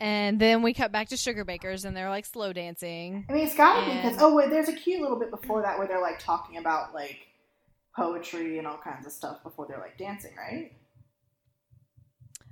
And 0.00 0.40
then 0.40 0.62
we 0.62 0.74
cut 0.74 0.92
back 0.92 1.08
to 1.10 1.14
Sugarbakers 1.14 1.84
and 1.84 1.96
they're 1.96 2.10
like 2.10 2.26
slow 2.26 2.52
dancing. 2.52 3.24
I 3.28 3.32
mean, 3.32 3.46
it's 3.46 3.54
gotta 3.54 3.88
be 3.88 3.96
because 3.96 4.16
oh 4.20 4.34
wait, 4.34 4.50
there's 4.50 4.68
a 4.68 4.72
cute 4.72 5.00
little 5.00 5.18
bit 5.18 5.30
before 5.30 5.62
that 5.62 5.78
where 5.78 5.86
they're 5.86 6.00
like 6.00 6.18
talking 6.18 6.58
about 6.58 6.94
like 6.94 7.18
poetry 7.96 8.58
and 8.58 8.66
all 8.66 8.78
kinds 8.78 9.06
of 9.06 9.12
stuff 9.12 9.42
before 9.42 9.66
they're 9.68 9.78
like 9.78 9.96
dancing, 9.96 10.32
right? 10.36 10.72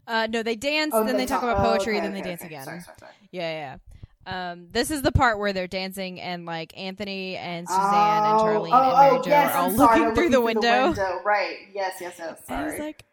Uh, 0.06 0.26
no, 0.30 0.42
they 0.42 0.56
dance, 0.56 0.92
Oh, 0.94 1.04
then 1.04 1.16
they 1.16 1.26
talk 1.26 1.42
about 1.42 1.58
oh, 1.58 1.62
poetry, 1.62 1.94
okay, 1.96 2.02
then 2.02 2.12
they 2.12 2.20
okay, 2.20 2.30
dance 2.30 2.40
okay. 2.40 2.48
again. 2.48 2.64
Sorry, 2.64 2.80
sorry, 2.80 2.96
sorry. 2.98 3.12
Yeah, 3.30 3.76
yeah. 4.26 4.52
Um, 4.52 4.68
this 4.70 4.90
is 4.90 5.02
the 5.02 5.12
part 5.12 5.38
where 5.38 5.52
they're 5.52 5.66
dancing 5.66 6.20
and 6.20 6.46
like 6.46 6.76
Anthony 6.78 7.36
and 7.36 7.68
Suzanne 7.68 8.24
and 8.24 8.40
Oh, 8.40 8.44
Charlene 8.44 8.70
oh, 8.72 8.90
and 8.90 8.98
Mary 8.98 9.18
oh, 9.18 9.22
Jo 9.22 9.30
yes, 9.30 9.54
are 9.54 9.58
all 9.58 9.70
I'm 9.70 9.76
sorry, 9.76 9.88
looking 9.88 10.02
they're 10.04 10.14
through 10.14 10.30
the 10.30 10.40
window. 10.40 10.94
Right. 11.24 11.56
Yes, 11.74 11.96
yes, 12.00 12.14
yes. 12.18 12.40
And 12.48 12.56
I 12.56 12.60
Sorry. 12.60 12.70
was 12.70 12.80
like, 12.80 13.04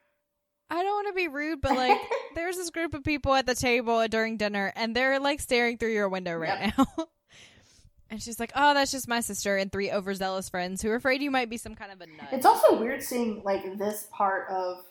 I 0.70 0.84
don't 0.84 0.93
want 0.93 1.07
to 1.07 1.13
be 1.13 1.28
rude, 1.28 1.61
but 1.61 1.76
like, 1.76 1.99
there's 2.36 2.57
this 2.57 2.70
group 2.70 2.93
of 2.93 3.03
people 3.03 3.34
at 3.34 3.45
the 3.45 3.55
table 3.55 4.07
during 4.07 4.38
dinner, 4.38 4.72
and 4.76 4.95
they're 4.95 5.20
like 5.20 5.39
staring 5.39 5.78
through 5.78 5.93
your 5.93 6.09
window 6.09 6.36
right 6.36 6.74
now. 6.78 6.88
and 8.09 8.22
she's 8.22 8.39
like, 8.39 8.51
"Oh, 8.55 8.74
that's 8.74 8.91
just 8.91 9.07
my 9.07 9.22
sister 9.22 9.57
and 9.57 9.72
three 9.72 9.91
overzealous 9.91 10.49
friends 10.49 10.82
who 10.82 10.91
are 10.91 10.95
afraid 10.95 11.22
you 11.22 11.32
might 11.32 11.49
be 11.49 11.57
some 11.57 11.76
kind 11.76 11.91
of 11.91 12.01
a 12.01 12.07
nut." 12.07 12.30
it's 12.32 12.45
also 12.45 12.80
weird 12.80 13.01
seeing 13.01 13.41
like 13.43 13.78
this 13.78 14.07
part 14.11 14.47
of. 14.49 14.84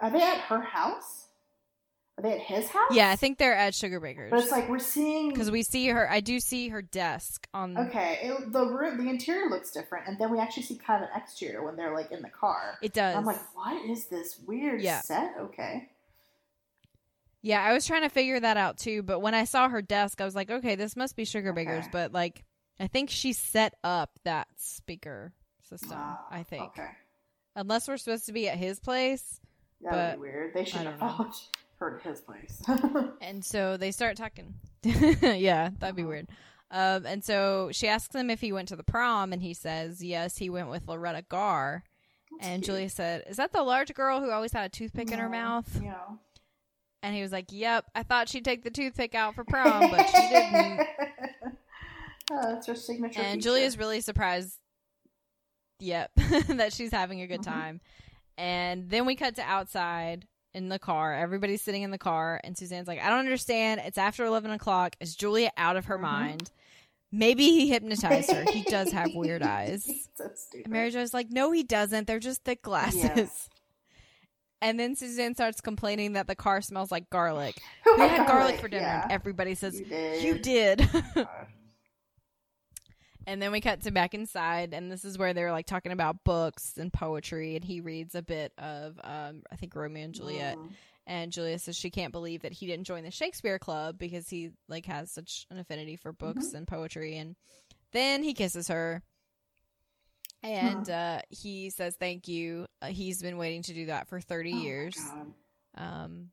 Are 0.00 0.10
they 0.10 0.22
at 0.22 0.40
her 0.40 0.60
house? 0.60 1.26
Are 2.18 2.22
they 2.22 2.32
at 2.34 2.40
his 2.40 2.68
house? 2.68 2.90
yeah, 2.92 3.10
I 3.10 3.16
think 3.16 3.38
they're 3.38 3.54
at 3.54 3.74
Sugar 3.74 3.98
But 3.98 4.40
it's 4.40 4.50
like 4.50 4.68
we're 4.68 4.78
seeing 4.78 5.30
because 5.30 5.50
we 5.50 5.62
see 5.62 5.88
her. 5.88 6.10
I 6.10 6.20
do 6.20 6.38
see 6.38 6.68
her 6.68 6.82
desk 6.82 7.46
on. 7.54 7.78
Okay, 7.78 8.18
it, 8.22 8.52
the 8.52 8.66
room, 8.66 9.02
the 9.02 9.08
interior 9.08 9.48
looks 9.48 9.70
different, 9.70 10.06
and 10.06 10.18
then 10.18 10.30
we 10.30 10.38
actually 10.38 10.64
see 10.64 10.76
kind 10.76 11.02
of 11.02 11.08
an 11.10 11.16
exterior 11.20 11.64
when 11.64 11.76
they're 11.76 11.94
like 11.94 12.10
in 12.12 12.20
the 12.20 12.28
car. 12.28 12.76
It 12.82 12.92
does. 12.92 13.16
I'm 13.16 13.24
like, 13.24 13.40
what 13.54 13.82
is 13.88 14.06
this 14.06 14.38
weird 14.46 14.82
Yeah. 14.82 15.00
set? 15.00 15.34
Okay, 15.38 15.88
Yeah, 17.42 17.62
I 17.62 17.72
was 17.72 17.86
trying 17.86 18.02
to 18.02 18.10
figure 18.10 18.38
that 18.38 18.58
out 18.58 18.76
too, 18.76 19.02
but 19.02 19.20
when 19.20 19.34
I 19.34 19.44
saw 19.44 19.68
her 19.70 19.80
desk, 19.80 20.20
I 20.20 20.26
was 20.26 20.34
like, 20.34 20.50
okay, 20.50 20.74
this 20.74 20.96
must 20.96 21.16
be 21.16 21.24
Sugarbakers, 21.24 21.90
but 21.90 22.12
like, 22.12 22.44
I 22.78 22.86
think 22.86 23.08
she 23.08 23.32
set 23.32 23.74
up 23.82 24.10
that 24.24 24.48
speaker 24.56 25.32
system. 25.62 25.96
Ah, 25.98 26.26
I 26.30 26.42
think, 26.42 26.64
Okay, 26.64 26.88
unless 27.56 27.88
we're 27.88 27.96
supposed 27.96 28.26
to 28.26 28.32
be 28.32 28.46
at 28.46 28.58
his 28.58 28.78
place, 28.78 29.40
that 29.80 30.18
would 30.18 30.22
be 30.26 30.28
weird. 30.30 30.52
They 30.54 30.64
should 30.66 30.82
have 30.82 30.98
followed 30.98 31.32
her 31.80 31.98
to 31.98 32.08
his 32.08 32.20
place. 32.20 32.62
and 33.20 33.44
so 33.44 33.76
they 33.76 33.90
start 33.90 34.16
talking. 34.16 34.54
yeah, 34.82 35.70
that'd 35.78 35.96
be 35.96 36.02
Uh-huh. 36.02 36.08
weird. 36.08 36.28
Um, 36.70 37.04
and 37.04 37.24
so 37.24 37.70
she 37.72 37.88
asks 37.88 38.14
him 38.14 38.30
if 38.30 38.40
he 38.40 38.52
went 38.52 38.68
to 38.68 38.76
the 38.76 38.84
prom, 38.84 39.32
and 39.32 39.42
he 39.42 39.54
says 39.54 40.02
yes, 40.04 40.36
he 40.38 40.48
went 40.48 40.70
with 40.70 40.86
Loretta 40.86 41.24
Gar. 41.28 41.82
That's 42.30 42.46
and 42.46 42.62
cute. 42.62 42.66
Julia 42.66 42.88
said, 42.90 43.24
"Is 43.28 43.38
that 43.38 43.52
the 43.52 43.62
large 43.64 43.92
girl 43.92 44.20
who 44.20 44.30
always 44.30 44.52
had 44.52 44.66
a 44.66 44.68
toothpick 44.68 45.10
in 45.10 45.18
her 45.18 45.28
mouth?" 45.28 45.68
Yeah. 45.82 45.96
And 47.02 47.16
he 47.16 47.22
was 47.22 47.32
like, 47.32 47.46
"Yep, 47.50 47.86
I 47.96 48.02
thought 48.04 48.28
she'd 48.28 48.44
take 48.44 48.62
the 48.62 48.70
toothpick 48.70 49.14
out 49.16 49.34
for 49.34 49.42
prom, 49.42 49.90
but 49.90 50.06
she 50.10 50.28
didn't." 50.28 50.86
oh, 52.30 52.52
that's 52.54 52.66
her 52.68 52.74
signature. 52.76 53.20
and 53.20 53.32
feature. 53.32 53.42
Julia's 53.42 53.76
really 53.78 54.00
surprised. 54.00 54.56
Yep, 55.80 56.10
that 56.48 56.72
she's 56.72 56.92
having 56.92 57.20
a 57.22 57.26
good 57.26 57.40
Mhm. 57.40 57.44
time. 57.44 57.80
And 58.38 58.90
then 58.90 59.06
we 59.06 59.16
cut 59.16 59.34
to 59.36 59.42
outside 59.42 60.26
in 60.54 60.68
the 60.68 60.78
car. 60.78 61.14
Everybody's 61.14 61.62
sitting 61.62 61.82
in 61.82 61.90
the 61.90 61.98
car, 61.98 62.40
and 62.44 62.56
Suzanne's 62.56 62.88
like, 62.88 63.00
"I 63.00 63.08
don't 63.08 63.18
understand. 63.20 63.80
It's 63.84 63.98
after 63.98 64.24
eleven 64.24 64.50
o'clock. 64.50 64.96
Is 65.00 65.14
Julia 65.14 65.50
out 65.56 65.76
of 65.76 65.86
her 65.86 65.98
Mhm. 65.98 66.02
mind? 66.02 66.50
Maybe 67.12 67.44
he 67.44 67.68
hypnotized 67.68 68.30
her. 68.30 68.44
He 68.50 68.62
does 68.62 68.92
have 68.92 69.14
weird 69.14 69.42
eyes." 69.42 69.88
so. 70.16 70.30
And 70.54 70.68
Mary 70.68 70.90
Jo's 70.90 71.12
like, 71.14 71.30
"No, 71.30 71.50
he 71.52 71.62
doesn't. 71.62 72.06
They're 72.06 72.18
just 72.18 72.44
thick 72.44 72.62
glasses." 72.62 73.48
And 74.62 74.78
then 74.78 74.94
Suzanne 74.94 75.34
starts 75.34 75.60
complaining 75.62 76.12
that 76.12 76.26
the 76.26 76.34
car 76.34 76.60
smells 76.60 76.90
like 76.92 77.08
garlic. 77.08 77.56
We 77.86 78.02
had 78.08 78.26
garlic 78.26 78.60
for 78.60 78.68
dinner, 78.68 78.82
Yeah. 78.82 79.02
and 79.04 79.12
everybody 79.12 79.54
says, 79.54 79.78
You 79.80 79.86
did. 79.86 80.22
"You 80.22 80.38
did." 80.38 80.88
And 83.26 83.40
then 83.40 83.52
we 83.52 83.60
cut 83.60 83.82
to 83.82 83.90
back 83.90 84.14
inside, 84.14 84.72
and 84.72 84.90
this 84.90 85.04
is 85.04 85.18
where 85.18 85.34
they're 85.34 85.52
like 85.52 85.66
talking 85.66 85.92
about 85.92 86.24
books 86.24 86.78
and 86.78 86.92
poetry. 86.92 87.54
And 87.56 87.64
he 87.64 87.80
reads 87.80 88.14
a 88.14 88.22
bit 88.22 88.52
of, 88.58 88.98
um, 89.04 89.42
I 89.52 89.56
think, 89.56 89.74
Romeo 89.74 90.04
and 90.04 90.14
Juliet. 90.14 90.58
And 91.06 91.32
Julia 91.32 91.58
says 91.58 91.76
she 91.76 91.90
can't 91.90 92.12
believe 92.12 92.42
that 92.42 92.52
he 92.52 92.66
didn't 92.66 92.86
join 92.86 93.04
the 93.04 93.10
Shakespeare 93.10 93.58
Club 93.58 93.98
because 93.98 94.28
he 94.28 94.50
like 94.68 94.86
has 94.86 95.10
such 95.10 95.46
an 95.50 95.58
affinity 95.58 95.96
for 95.96 96.12
books 96.12 96.48
Mm-hmm. 96.48 96.56
and 96.56 96.68
poetry. 96.68 97.16
And 97.18 97.36
then 97.92 98.22
he 98.22 98.32
kisses 98.34 98.68
her, 98.68 99.02
and 100.42 100.88
uh, 100.88 101.20
he 101.28 101.70
says 101.70 101.96
thank 101.98 102.28
you. 102.28 102.66
Uh, 102.80 102.86
he's 102.86 103.20
been 103.20 103.36
waiting 103.36 103.62
to 103.64 103.74
do 103.74 103.86
that 103.86 104.08
for 104.08 104.20
thirty 104.20 104.52
Oh 104.54 104.62
years. 104.62 104.96
Um, 105.76 106.30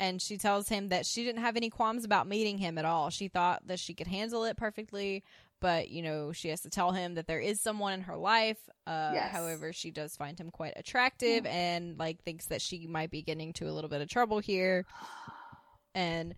and 0.00 0.20
she 0.20 0.36
tells 0.38 0.68
him 0.68 0.88
that 0.88 1.06
she 1.06 1.24
didn't 1.24 1.40
have 1.42 1.56
any 1.56 1.70
qualms 1.70 2.04
about 2.04 2.26
meeting 2.26 2.58
him 2.58 2.78
at 2.78 2.84
all. 2.84 3.10
She 3.10 3.28
thought 3.28 3.66
that 3.68 3.78
she 3.78 3.94
could 3.94 4.08
handle 4.08 4.44
it 4.44 4.56
perfectly, 4.56 5.22
but 5.64 5.88
you 5.88 6.02
know 6.02 6.30
she 6.30 6.48
has 6.50 6.60
to 6.60 6.68
tell 6.68 6.92
him 6.92 7.14
that 7.14 7.26
there 7.26 7.40
is 7.40 7.58
someone 7.58 7.94
in 7.94 8.02
her 8.02 8.18
life. 8.18 8.58
Uh, 8.86 9.12
Yes. 9.14 9.32
However, 9.32 9.72
she 9.72 9.90
does 9.90 10.14
find 10.14 10.38
him 10.38 10.50
quite 10.50 10.74
attractive 10.76 11.46
and 11.46 11.98
like 11.98 12.22
thinks 12.22 12.46
that 12.48 12.60
she 12.60 12.86
might 12.86 13.10
be 13.10 13.22
getting 13.22 13.46
into 13.48 13.66
a 13.66 13.72
little 13.72 13.88
bit 13.88 14.02
of 14.02 14.08
trouble 14.10 14.40
here. 14.40 14.84
And 15.94 16.34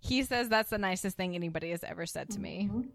he 0.00 0.22
says 0.22 0.48
that's 0.48 0.70
the 0.70 0.78
nicest 0.78 1.16
thing 1.16 1.34
anybody 1.34 1.70
has 1.70 1.82
ever 1.82 2.06
said 2.06 2.30
to 2.30 2.38
me. 2.40 2.68
Mhm. 2.70 2.88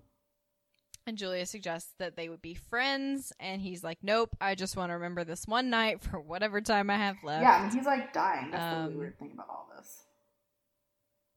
And 1.05 1.17
Julia 1.17 1.45
suggests 1.45 1.91
that 1.99 2.15
they 2.15 2.29
would 2.29 2.41
be 2.41 2.53
friends, 2.53 3.33
and 3.39 3.61
he's 3.61 3.83
like, 3.83 3.97
"Nope, 4.03 4.37
I 4.39 4.55
just 4.55 4.77
want 4.77 4.91
to 4.91 4.93
remember 4.93 5.23
this 5.25 5.45
one 5.47 5.69
night 5.69 6.01
for 6.01 6.17
whatever 6.21 6.61
time 6.61 6.89
I 6.89 6.97
have 6.97 7.17
left." 7.23 7.41
Yeah, 7.43 7.57
I 7.57 7.61
mean, 7.63 7.75
he's 7.75 7.85
like 7.85 8.13
dying. 8.13 8.51
That's 8.51 8.63
the 8.63 8.77
Um, 8.79 8.83
really 8.85 8.95
weird 8.99 9.19
thing 9.19 9.31
about 9.33 9.49
all 9.49 9.67
this. 9.75 10.05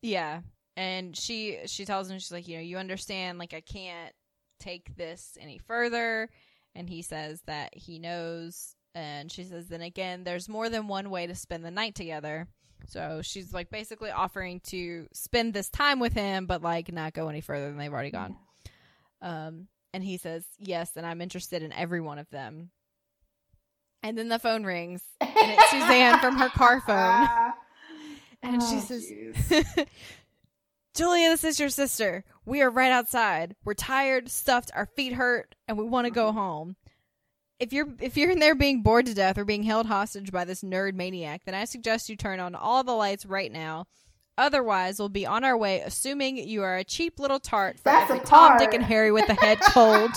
Yeah. 0.03 0.43
And 0.77 1.17
she 1.17 1.59
she 1.67 1.85
tells 1.87 2.11
him 2.11 2.19
she's 2.19 2.31
like, 2.31 2.47
you 2.47 2.57
know, 2.59 2.63
you 2.63 2.77
understand 2.77 3.39
like 3.39 3.55
I 3.55 3.63
can't 3.63 4.15
take 4.59 4.97
this 4.97 5.37
any 5.41 5.59
further 5.59 6.29
and 6.75 6.89
he 6.89 7.03
says 7.03 7.43
that 7.47 7.75
he 7.77 7.99
knows 7.99 8.75
and 8.95 9.31
she 9.31 9.45
says 9.45 9.69
then 9.69 9.83
again 9.83 10.25
there's 10.25 10.49
more 10.49 10.69
than 10.69 10.89
one 10.89 11.11
way 11.11 11.27
to 11.27 11.35
spend 11.35 11.65
the 11.65 11.71
night 11.71 11.95
together. 11.95 12.49
So 12.89 13.21
she's 13.23 13.53
like 13.53 13.71
basically 13.71 14.11
offering 14.11 14.61
to 14.69 15.07
spend 15.13 15.55
this 15.55 15.69
time 15.69 15.99
with 16.01 16.13
him 16.13 16.47
but 16.47 16.63
like 16.63 16.93
not 16.93 17.15
go 17.15 17.29
any 17.29 17.41
further 17.41 17.67
than 17.67 17.79
they've 17.79 17.93
already 17.93 18.11
gone. 18.11 18.37
Um 19.23 19.69
and 19.95 20.05
he 20.05 20.19
says, 20.19 20.45
"Yes, 20.59 20.93
and 20.97 21.07
I'm 21.07 21.23
interested 21.23 21.63
in 21.63 21.73
every 21.73 22.03
one 22.03 22.19
of 22.19 22.29
them." 22.29 22.71
And 24.03 24.19
then 24.19 24.29
the 24.29 24.39
phone 24.39 24.65
rings 24.65 25.03
and 25.23 25.31
it's 25.35 25.71
Suzanne 25.71 26.19
from 26.21 26.37
her 26.37 26.49
car 26.51 26.81
phone. 26.87 27.29
And 28.43 28.63
she 28.63 28.77
Oh, 28.77 28.81
says, 28.81 29.11
jeez. 29.11 29.87
Julia, 30.97 31.29
this 31.29 31.45
is 31.45 31.61
your 31.61 31.69
sister. 31.69 32.25
We 32.47 32.63
are 32.63 32.71
right 32.71 32.91
outside. 32.91 33.55
We're 33.67 33.75
tired, 33.75 34.31
stuffed, 34.31 34.71
our 34.75 34.87
feet 34.87 35.13
hurt, 35.13 35.55
and 35.69 35.77
we 35.77 35.85
want 35.85 36.07
to 36.07 36.11
go 36.11 36.29
mm-hmm. 36.29 36.39
home. 36.39 36.77
If 37.61 37.75
you're 37.75 37.89
if 38.01 38.17
you're 38.17 38.31
in 38.31 38.39
there 38.39 38.55
being 38.55 38.83
bored 38.83 39.05
to 39.07 39.15
death 39.15 39.37
or 39.37 39.45
being 39.45 39.63
held 39.63 39.87
hostage 39.87 40.33
by 40.33 40.47
this 40.47 40.63
nerd 40.63 40.95
maniac, 40.95 41.43
then 41.45 41.55
I 41.55 41.67
suggest 41.67 42.09
you 42.09 42.17
turn 42.17 42.41
on 42.41 42.55
all 42.55 42.83
the 42.83 42.93
lights 42.93 43.27
right 43.27 43.53
now. 43.53 43.87
Otherwise, 44.39 44.99
we'll 44.99 45.11
be 45.11 45.27
on 45.27 45.45
our 45.45 45.57
way, 45.57 45.81
assuming 45.81 46.39
you 46.39 46.63
are 46.63 46.79
a 46.79 46.85
cheap 46.85 47.19
little 47.19 47.41
tart 47.41 47.77
for 47.77 47.85
That's 47.85 48.11
every 48.11 48.25
Tom. 48.25 48.57
Dick, 48.57 48.73
and 48.73 48.83
Harry 48.83 49.13
with 49.13 49.29
a 49.29 49.35
head 49.35 49.61
cold. 49.61 50.11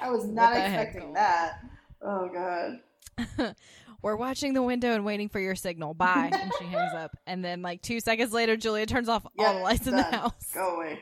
I 0.00 0.10
was 0.10 0.26
not 0.26 0.52
With 0.52 0.62
the 0.62 0.68
head 0.68 0.86
expecting 0.86 1.12
that. 1.14 1.64
Oh 2.02 2.28
god. 2.32 3.54
We're 4.02 4.16
watching 4.16 4.54
the 4.54 4.62
window 4.62 4.94
and 4.94 5.04
waiting 5.04 5.28
for 5.28 5.40
your 5.40 5.54
signal. 5.56 5.92
Bye. 5.94 6.30
And 6.32 6.52
she 6.58 6.64
hangs 6.66 6.94
up. 6.94 7.16
And 7.26 7.44
then, 7.44 7.62
like 7.62 7.82
two 7.82 7.98
seconds 8.00 8.32
later, 8.32 8.56
Julia 8.56 8.86
turns 8.86 9.08
off 9.08 9.26
all 9.38 9.54
the 9.54 9.60
lights 9.60 9.86
in 9.86 9.96
the 9.96 10.02
house. 10.02 10.52
Go 10.54 10.76
away. 10.76 11.00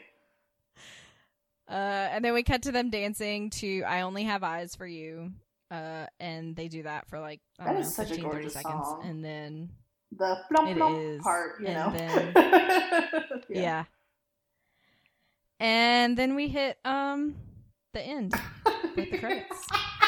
Uh, 1.68 1.72
and 1.74 2.24
then 2.24 2.32
we 2.32 2.42
cut 2.42 2.62
to 2.62 2.72
them 2.72 2.90
dancing 2.90 3.51
to 3.51 3.82
"I 3.82 4.03
Only 4.03 4.22
Have 4.24 4.42
Eyes 4.44 4.74
for 4.76 4.86
You," 4.86 5.32
uh, 5.70 6.07
and 6.20 6.55
they 6.55 6.68
do 6.68 6.84
that 6.84 7.09
for 7.09 7.18
like 7.18 7.40
I 7.59 7.64
don't 7.66 7.74
know, 7.76 7.82
such 7.82 8.09
15, 8.09 8.24
30 8.24 8.30
gorgeous 8.34 8.53
seconds, 8.55 8.86
song. 8.86 9.03
and 9.05 9.24
then 9.24 9.70
The 10.16 10.38
plump 10.49 10.99
is. 11.01 11.20
part, 11.22 11.61
you 11.61 11.66
And 11.66 11.74
know. 11.74 11.99
then- 11.99 12.32
yeah. 13.51 13.61
yeah. 13.61 13.84
and 15.59 16.16
then 16.16 16.34
we 16.36 16.47
hit 16.49 16.78
um 16.84 17.34
the 17.94 18.01
end 18.01 18.32
with 18.94 19.11
the 19.11 19.18
credits. 19.18 19.66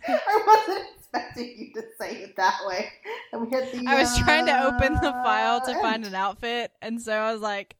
I 0.08 0.64
wasn't 0.66 0.86
expecting 0.96 1.54
you 1.56 1.72
to 1.74 1.82
say 2.00 2.16
it 2.22 2.36
that 2.36 2.60
way. 2.66 2.90
And 3.32 3.42
we 3.42 3.48
hit 3.48 3.72
the. 3.72 3.84
I 3.86 4.00
was 4.00 4.16
trying 4.18 4.46
to 4.46 4.64
open 4.66 4.94
the 4.94 5.12
file 5.12 5.60
to 5.62 5.72
uh, 5.72 5.80
find 5.80 6.04
an 6.06 6.14
outfit, 6.14 6.72
and 6.82 7.00
so 7.00 7.12
I 7.12 7.32
was 7.32 7.40
like 7.40 7.76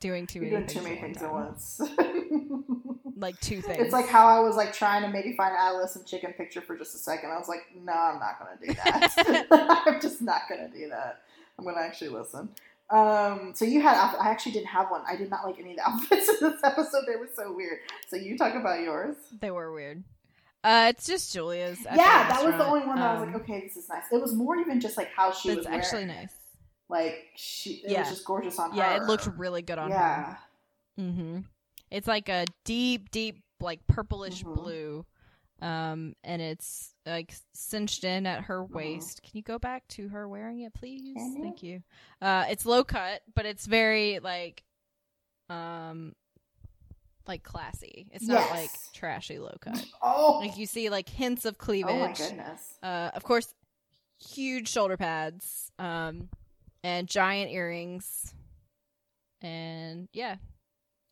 doing 0.00 0.26
too 0.26 0.40
many 0.40 0.50
doing 0.50 0.66
too 0.66 0.80
things 0.80 0.84
many 0.84 0.96
at 0.96 1.02
things 1.02 1.22
at 1.22 1.32
once. 1.32 1.80
like 3.16 3.38
two 3.40 3.60
things. 3.62 3.78
It's 3.80 3.92
like 3.92 4.08
how 4.08 4.26
I 4.26 4.40
was 4.40 4.56
like 4.56 4.72
trying 4.72 5.02
to 5.02 5.08
maybe 5.08 5.34
find 5.36 5.52
an 5.52 5.60
adolescent 5.60 6.06
chicken 6.06 6.32
picture 6.32 6.60
for 6.60 6.76
just 6.76 6.94
a 6.94 6.98
second. 6.98 7.30
I 7.30 7.38
was 7.38 7.48
like, 7.48 7.66
no, 7.82 7.92
I'm 7.92 8.18
not 8.18 8.38
gonna 8.38 8.58
do 8.60 8.74
that. 8.74 9.84
I'm 9.86 10.00
just 10.00 10.20
not 10.22 10.42
gonna 10.48 10.68
do 10.68 10.88
that. 10.90 11.22
I'm 11.58 11.64
gonna 11.64 11.80
actually 11.80 12.10
listen. 12.10 12.48
Um, 12.88 13.52
so 13.54 13.64
you 13.64 13.80
had 13.80 13.96
I 13.96 14.30
actually 14.30 14.52
didn't 14.52 14.68
have 14.68 14.90
one. 14.90 15.02
I 15.08 15.16
did 15.16 15.28
not 15.30 15.44
like 15.44 15.58
any 15.58 15.72
of 15.72 15.76
the 15.78 15.88
outfits 15.88 16.28
in 16.28 16.50
this 16.50 16.60
episode. 16.62 17.02
They 17.06 17.16
were 17.16 17.28
so 17.34 17.52
weird. 17.52 17.78
So 18.08 18.16
you 18.16 18.38
talk 18.38 18.54
about 18.54 18.80
yours. 18.80 19.16
they 19.40 19.50
were 19.50 19.72
weird. 19.72 20.04
Uh, 20.66 20.86
it's 20.88 21.06
just 21.06 21.32
Julia's. 21.32 21.78
yeah, 21.84 22.28
that 22.28 22.44
was 22.44 22.54
the 22.56 22.64
only 22.66 22.84
one 22.84 22.96
that 22.96 23.10
I 23.10 23.12
was 23.14 23.22
Um, 23.22 23.32
like, 23.32 23.42
okay, 23.42 23.60
this 23.62 23.76
is 23.76 23.88
nice. 23.88 24.02
It 24.10 24.20
was 24.20 24.34
more 24.34 24.56
even 24.56 24.80
just 24.80 24.96
like 24.96 25.12
how 25.12 25.30
she 25.32 25.54
was 25.54 25.64
actually 25.66 26.06
wearing 26.06 26.10
it. 26.10 26.20
nice. 26.22 26.34
Like 26.88 27.24
she, 27.36 27.74
it 27.84 27.90
Yeah. 27.92 28.00
was 28.00 28.08
just 28.10 28.24
gorgeous 28.24 28.58
on 28.58 28.72
her. 28.72 28.76
Yeah, 28.76 28.96
it 28.96 29.04
looked 29.04 29.26
really 29.36 29.62
good 29.62 29.78
on 29.78 29.90
her. 29.92 29.96
yeah. 29.96 30.36
Mm-hmm. 30.98 31.38
It's 31.90 32.08
like 32.08 32.28
a 32.28 32.46
deep, 32.64 33.10
deep, 33.12 33.42
like 33.60 33.86
purplish 33.86 34.42
Mhm. 34.42 34.54
blue. 34.56 35.06
Um, 35.62 36.14
and 36.24 36.42
it's 36.42 36.92
like 37.06 37.32
cinched 37.54 38.04
in 38.04 38.26
at 38.26 38.42
her 38.44 38.64
waist. 38.64 39.22
Can 39.22 39.32
you 39.34 39.42
go 39.42 39.58
back 39.58 39.86
to 39.88 40.08
her 40.08 40.28
wearing 40.28 40.60
it, 40.60 40.74
please? 40.74 41.16
Thank 41.40 41.62
you. 41.62 41.82
Uh, 42.20 42.44
it's 42.50 42.66
low 42.66 42.82
cut, 42.84 43.22
but 43.34 43.46
it's 43.46 43.66
very 43.66 44.18
like, 44.18 44.64
um, 45.48 46.14
like 47.28 47.42
classy. 47.42 48.08
It's 48.12 48.26
not 48.26 48.40
Yes. 48.40 48.50
like 48.50 48.70
trashy 48.94 49.38
low 49.38 49.56
cut. 49.60 49.84
Oh, 50.02 50.38
Like 50.40 50.56
you 50.56 50.66
see 50.66 50.88
like 50.90 51.08
hints 51.08 51.44
of 51.44 51.58
cleavage. 51.58 51.92
oh 51.94 51.98
my 51.98 52.12
goodness. 52.12 52.78
Uh, 52.82 53.10
of 53.14 53.22
course, 53.24 53.54
huge 54.18 54.68
shoulder 54.68 54.96
pads. 54.96 55.70
Um, 55.78 56.28
and 56.84 57.08
giant 57.08 57.50
earrings. 57.50 58.32
And 59.42 60.08
yeah, 60.12 60.36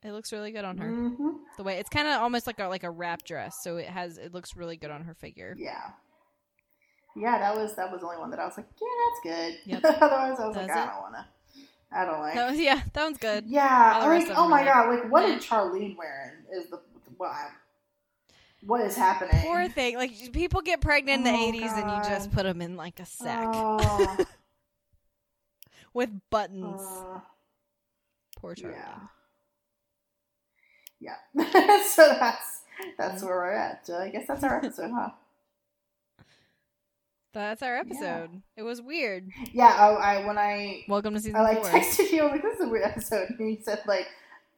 it 0.03 0.13
looks 0.13 0.33
really 0.33 0.51
good 0.53 0.65
on 0.65 0.79
her 0.79 0.89
hmm 0.91 1.31
the 1.57 1.63
way 1.63 1.79
it's 1.79 1.89
kind 1.89 2.09
of 2.09 2.21
almost 2.21 2.49
like 2.49 2.59
a 2.59 2.67
like 2.67 2.83
a 2.83 2.91
wrap 2.91 3.23
dress 3.23 3.63
so 3.63 3.77
it 3.77 3.87
has 3.87 4.19
it 4.19 4.35
looks 4.35 4.57
really 4.57 4.77
good 4.77 4.91
on 4.91 5.03
her 5.03 5.15
figure 5.15 5.55
Yeah. 5.57 5.91
Yeah, 7.15 7.39
that 7.39 7.55
was 7.55 7.77
that 7.77 7.93
was 7.93 8.01
the 8.01 8.07
only 8.09 8.19
one 8.19 8.31
that 8.31 8.41
I 8.41 8.45
was 8.45 8.57
like, 8.57 8.67
yeah, 8.81 8.89
that's 9.07 9.21
good. 9.23 9.59
Yep. 9.67 9.85
Otherwise, 10.03 10.41
I 10.41 10.47
was 10.49 10.57
like, 10.57 10.67
That's 10.67 10.79
I 10.79 10.83
it. 10.83 10.87
don't 10.89 11.01
wanna. 11.03 11.29
I 11.95 12.05
don't 12.05 12.21
like. 12.21 12.35
that 12.35 12.51
was 12.51 12.61
yeah 12.61 12.83
that 12.93 13.05
one's 13.05 13.19
good 13.19 13.45
yeah, 13.47 13.99
like 14.05 14.29
oh 14.37 14.49
my 14.49 14.65
god, 14.65 14.89
like 14.89 15.11
what 15.11 15.29
meh. 15.29 15.37
is 15.37 15.45
Charlene 15.45 15.97
wearing? 15.97 16.33
Is 16.53 16.69
the 16.71 16.81
what? 17.17 17.31
What 18.67 18.81
is 18.81 18.97
happening? 18.97 19.43
poor 19.43 19.69
thing 19.69 19.97
like 19.97 20.33
people 20.33 20.61
get 20.63 20.81
pregnant 20.81 21.19
in 21.19 21.33
the 21.33 21.39
Oh, 21.39 21.53
80s 21.53 21.79
and 21.83 21.91
you 21.91 22.11
just 22.11 22.33
put 22.33 22.45
them 22.45 22.61
in 22.63 22.77
like 22.77 22.99
a 22.99 23.07
sack 23.07 23.49
Oh, 23.53 24.17
with 25.95 26.11
buttons 26.31 26.81
uh, 26.83 27.21
poor 28.39 28.55
Charlene. 28.55 28.73
yeah. 31.01 31.17
Yeah. 31.35 31.83
so 31.87 32.09
that's 32.19 32.61
that's 32.99 33.23
where 33.23 33.35
we're 33.37 33.53
at. 33.53 33.89
I 33.95 34.09
guess 34.09 34.27
that's 34.27 34.43
our 34.43 34.57
episode, 34.57 34.91
huh? 34.93 35.11
That's 37.35 37.63
our 37.63 37.77
episode 37.77 38.43
it 38.57 38.63
was 38.63 38.81
weird 38.81 39.29
Yeah. 39.53 39.67
I, 39.67 39.89
I 40.21 40.27
when 40.27 40.39
I 40.39 40.85
welcome 40.89 41.15
to 41.15 41.21
season 41.21 41.37
I 41.37 41.43
like 41.43 41.59
four 41.63 41.71
texted 41.71 42.11
you. 42.13 42.23
Like, 42.25 42.43
"This 42.43 42.55
is 42.59 42.67
a 42.67 42.69
weird 42.69 42.85
episode," 42.85 43.29
and 43.39 43.51
you 43.51 43.59
said 43.63 43.81
like, 43.87 44.07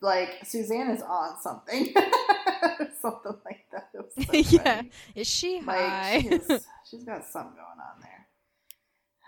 "Like 0.01 0.45
Suzanne 0.45 0.91
is 0.91 1.03
on 1.03 1.41
something, 1.41 1.87
something 3.01 3.35
like 3.45 3.65
that." 3.73 3.89
It 3.95 4.05
was 4.17 4.27
so 4.49 4.57
yeah 4.63 4.83
is 5.15 5.27
she 5.27 5.61
Like 5.63 5.79
high 5.79 6.21
she's, 6.21 6.47
she's 6.91 7.05
got 7.05 7.25
something 7.25 7.55
going 7.55 7.81
on 7.81 8.01
there. 8.01 8.27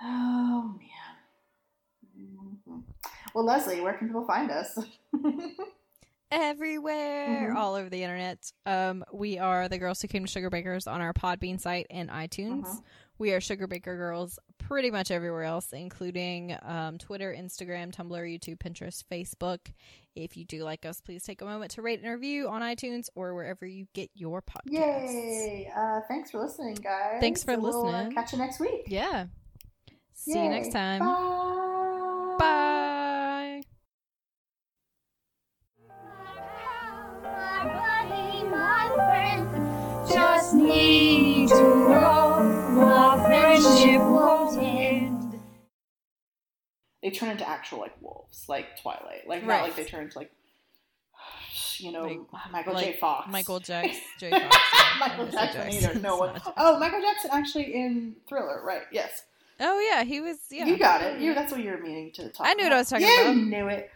Oh 0.03 0.75
man. 0.79 2.55
Mhm. 2.69 2.83
Well, 3.35 3.45
Leslie, 3.45 3.81
where 3.81 3.95
can 3.95 4.09
people 4.09 4.25
find 4.27 4.51
us? 4.51 4.79
everywhere 6.31 7.53
Mhm. 7.55 7.57
all 7.57 7.75
over 7.75 7.89
the 7.89 8.03
internet 8.03 8.53
um 8.67 9.03
we 9.13 9.39
are 9.39 9.67
the 9.67 9.79
girls 9.79 10.03
who 10.03 10.09
came 10.09 10.27
to 10.27 10.31
sugar 10.31 10.51
bakers 10.51 10.87
on 10.87 11.01
our 11.01 11.15
podbean 11.15 11.59
site 11.59 11.87
and 11.89 12.11
itunes 12.11 12.67
Mhm. 12.67 12.83
We 13.19 13.33
are 13.33 13.41
sugar 13.41 13.67
baker 13.67 13.97
girls 13.97 14.39
pretty 14.59 14.91
much 14.91 15.11
everywhere 15.11 15.45
else 15.45 15.73
including 15.73 16.57
um, 16.63 16.99
twitter 16.99 17.35
instagram 17.39 17.93
tumblr 17.95 18.11
youtube 18.39 18.59
pinterest 18.59 19.05
facebook 19.11 19.59
if 20.15 20.37
you 20.37 20.45
do 20.45 20.63
like 20.65 20.85
us 20.85 21.01
please 21.01 21.23
take 21.23 21.41
a 21.41 21.45
moment 21.45 21.71
to 21.71 21.83
rate 21.83 22.01
and 22.03 22.11
review 22.11 22.49
on 22.49 22.61
itunes 22.63 23.09
or 23.15 23.35
wherever 23.35 23.67
you 23.67 23.87
get 23.95 24.11
your 24.15 24.43
podcasts 24.43 24.71
Yay! 24.73 25.71
Uh, 25.77 26.01
thanks 26.09 26.31
for 26.31 26.41
listening, 26.41 26.75
guys. 26.75 27.19
Thanks 27.21 27.43
for 27.45 27.53
And 27.53 27.63
we'll, 27.63 27.87
uh, 27.87 27.93
listening. 27.93 28.13
catch 28.15 28.33
you 28.33 28.39
next 28.39 28.61
week. 28.61 28.83
yeah 28.87 29.27
see 30.15 30.33
you 30.43 30.49
next 30.51 30.73
time 30.73 31.01
Bye. 31.01 32.37
bye 32.39 33.63
My 37.23 37.65
buddy, 37.65 38.49
my 38.49 38.91
friend, 38.97 40.09
just 40.13 40.55
need 40.55 41.08
They 47.03 47.11
turn 47.11 47.31
into 47.31 47.49
actual 47.49 47.79
like 47.81 47.95
wolves, 48.01 48.45
like 48.49 48.81
Twilight. 48.83 49.27
Like 49.29 49.41
Right. 49.43 49.47
not 49.59 49.63
like 49.63 49.77
they 49.77 49.85
turn 49.85 50.05
into 50.05 50.19
like 50.19 50.31
you 51.79 51.93
know 51.93 52.03
Like- 52.33 52.51
Michael 52.53 52.75
like 52.75 52.85
J. 52.95 52.97
Fox. 53.01 53.31
michael 53.31 53.61
jackson 53.61 54.01
j 54.19 54.31
Fox. 54.31 54.57
Michael 55.01 55.27
Jackson 55.27 55.63
Jackson. 55.63 55.73
either. 55.91 56.01
No 56.01 56.17
one. 56.17 56.41
Oh, 56.57 56.79
Michael 56.81 57.01
Jackson 57.01 57.31
actually 57.33 57.75
in 57.75 58.17
Thriller, 58.29 58.61
right? 58.65 58.83
Yes. 58.91 59.23
oh 59.61 59.79
yeah 59.81 60.03
he 60.03 60.21
was 60.21 60.39
yeah 60.51 60.65
You 60.67 60.77
got 60.77 61.03
it. 61.03 61.21
You 61.21 61.35
that's 61.35 61.53
what 61.53 61.63
you 61.63 61.71
were 61.71 61.79
meaning 61.79 62.11
to 62.15 62.29
talk. 62.31 62.41
About. 62.41 62.49
I 62.49 62.55
knew 62.55 62.65
what 62.65 62.73
I 62.73 62.79
was 62.79 62.89
talking 62.91 63.07
you 63.07 63.21
about. 63.23 63.37
You 63.37 63.47
knew 63.47 63.69
it. 63.69 63.91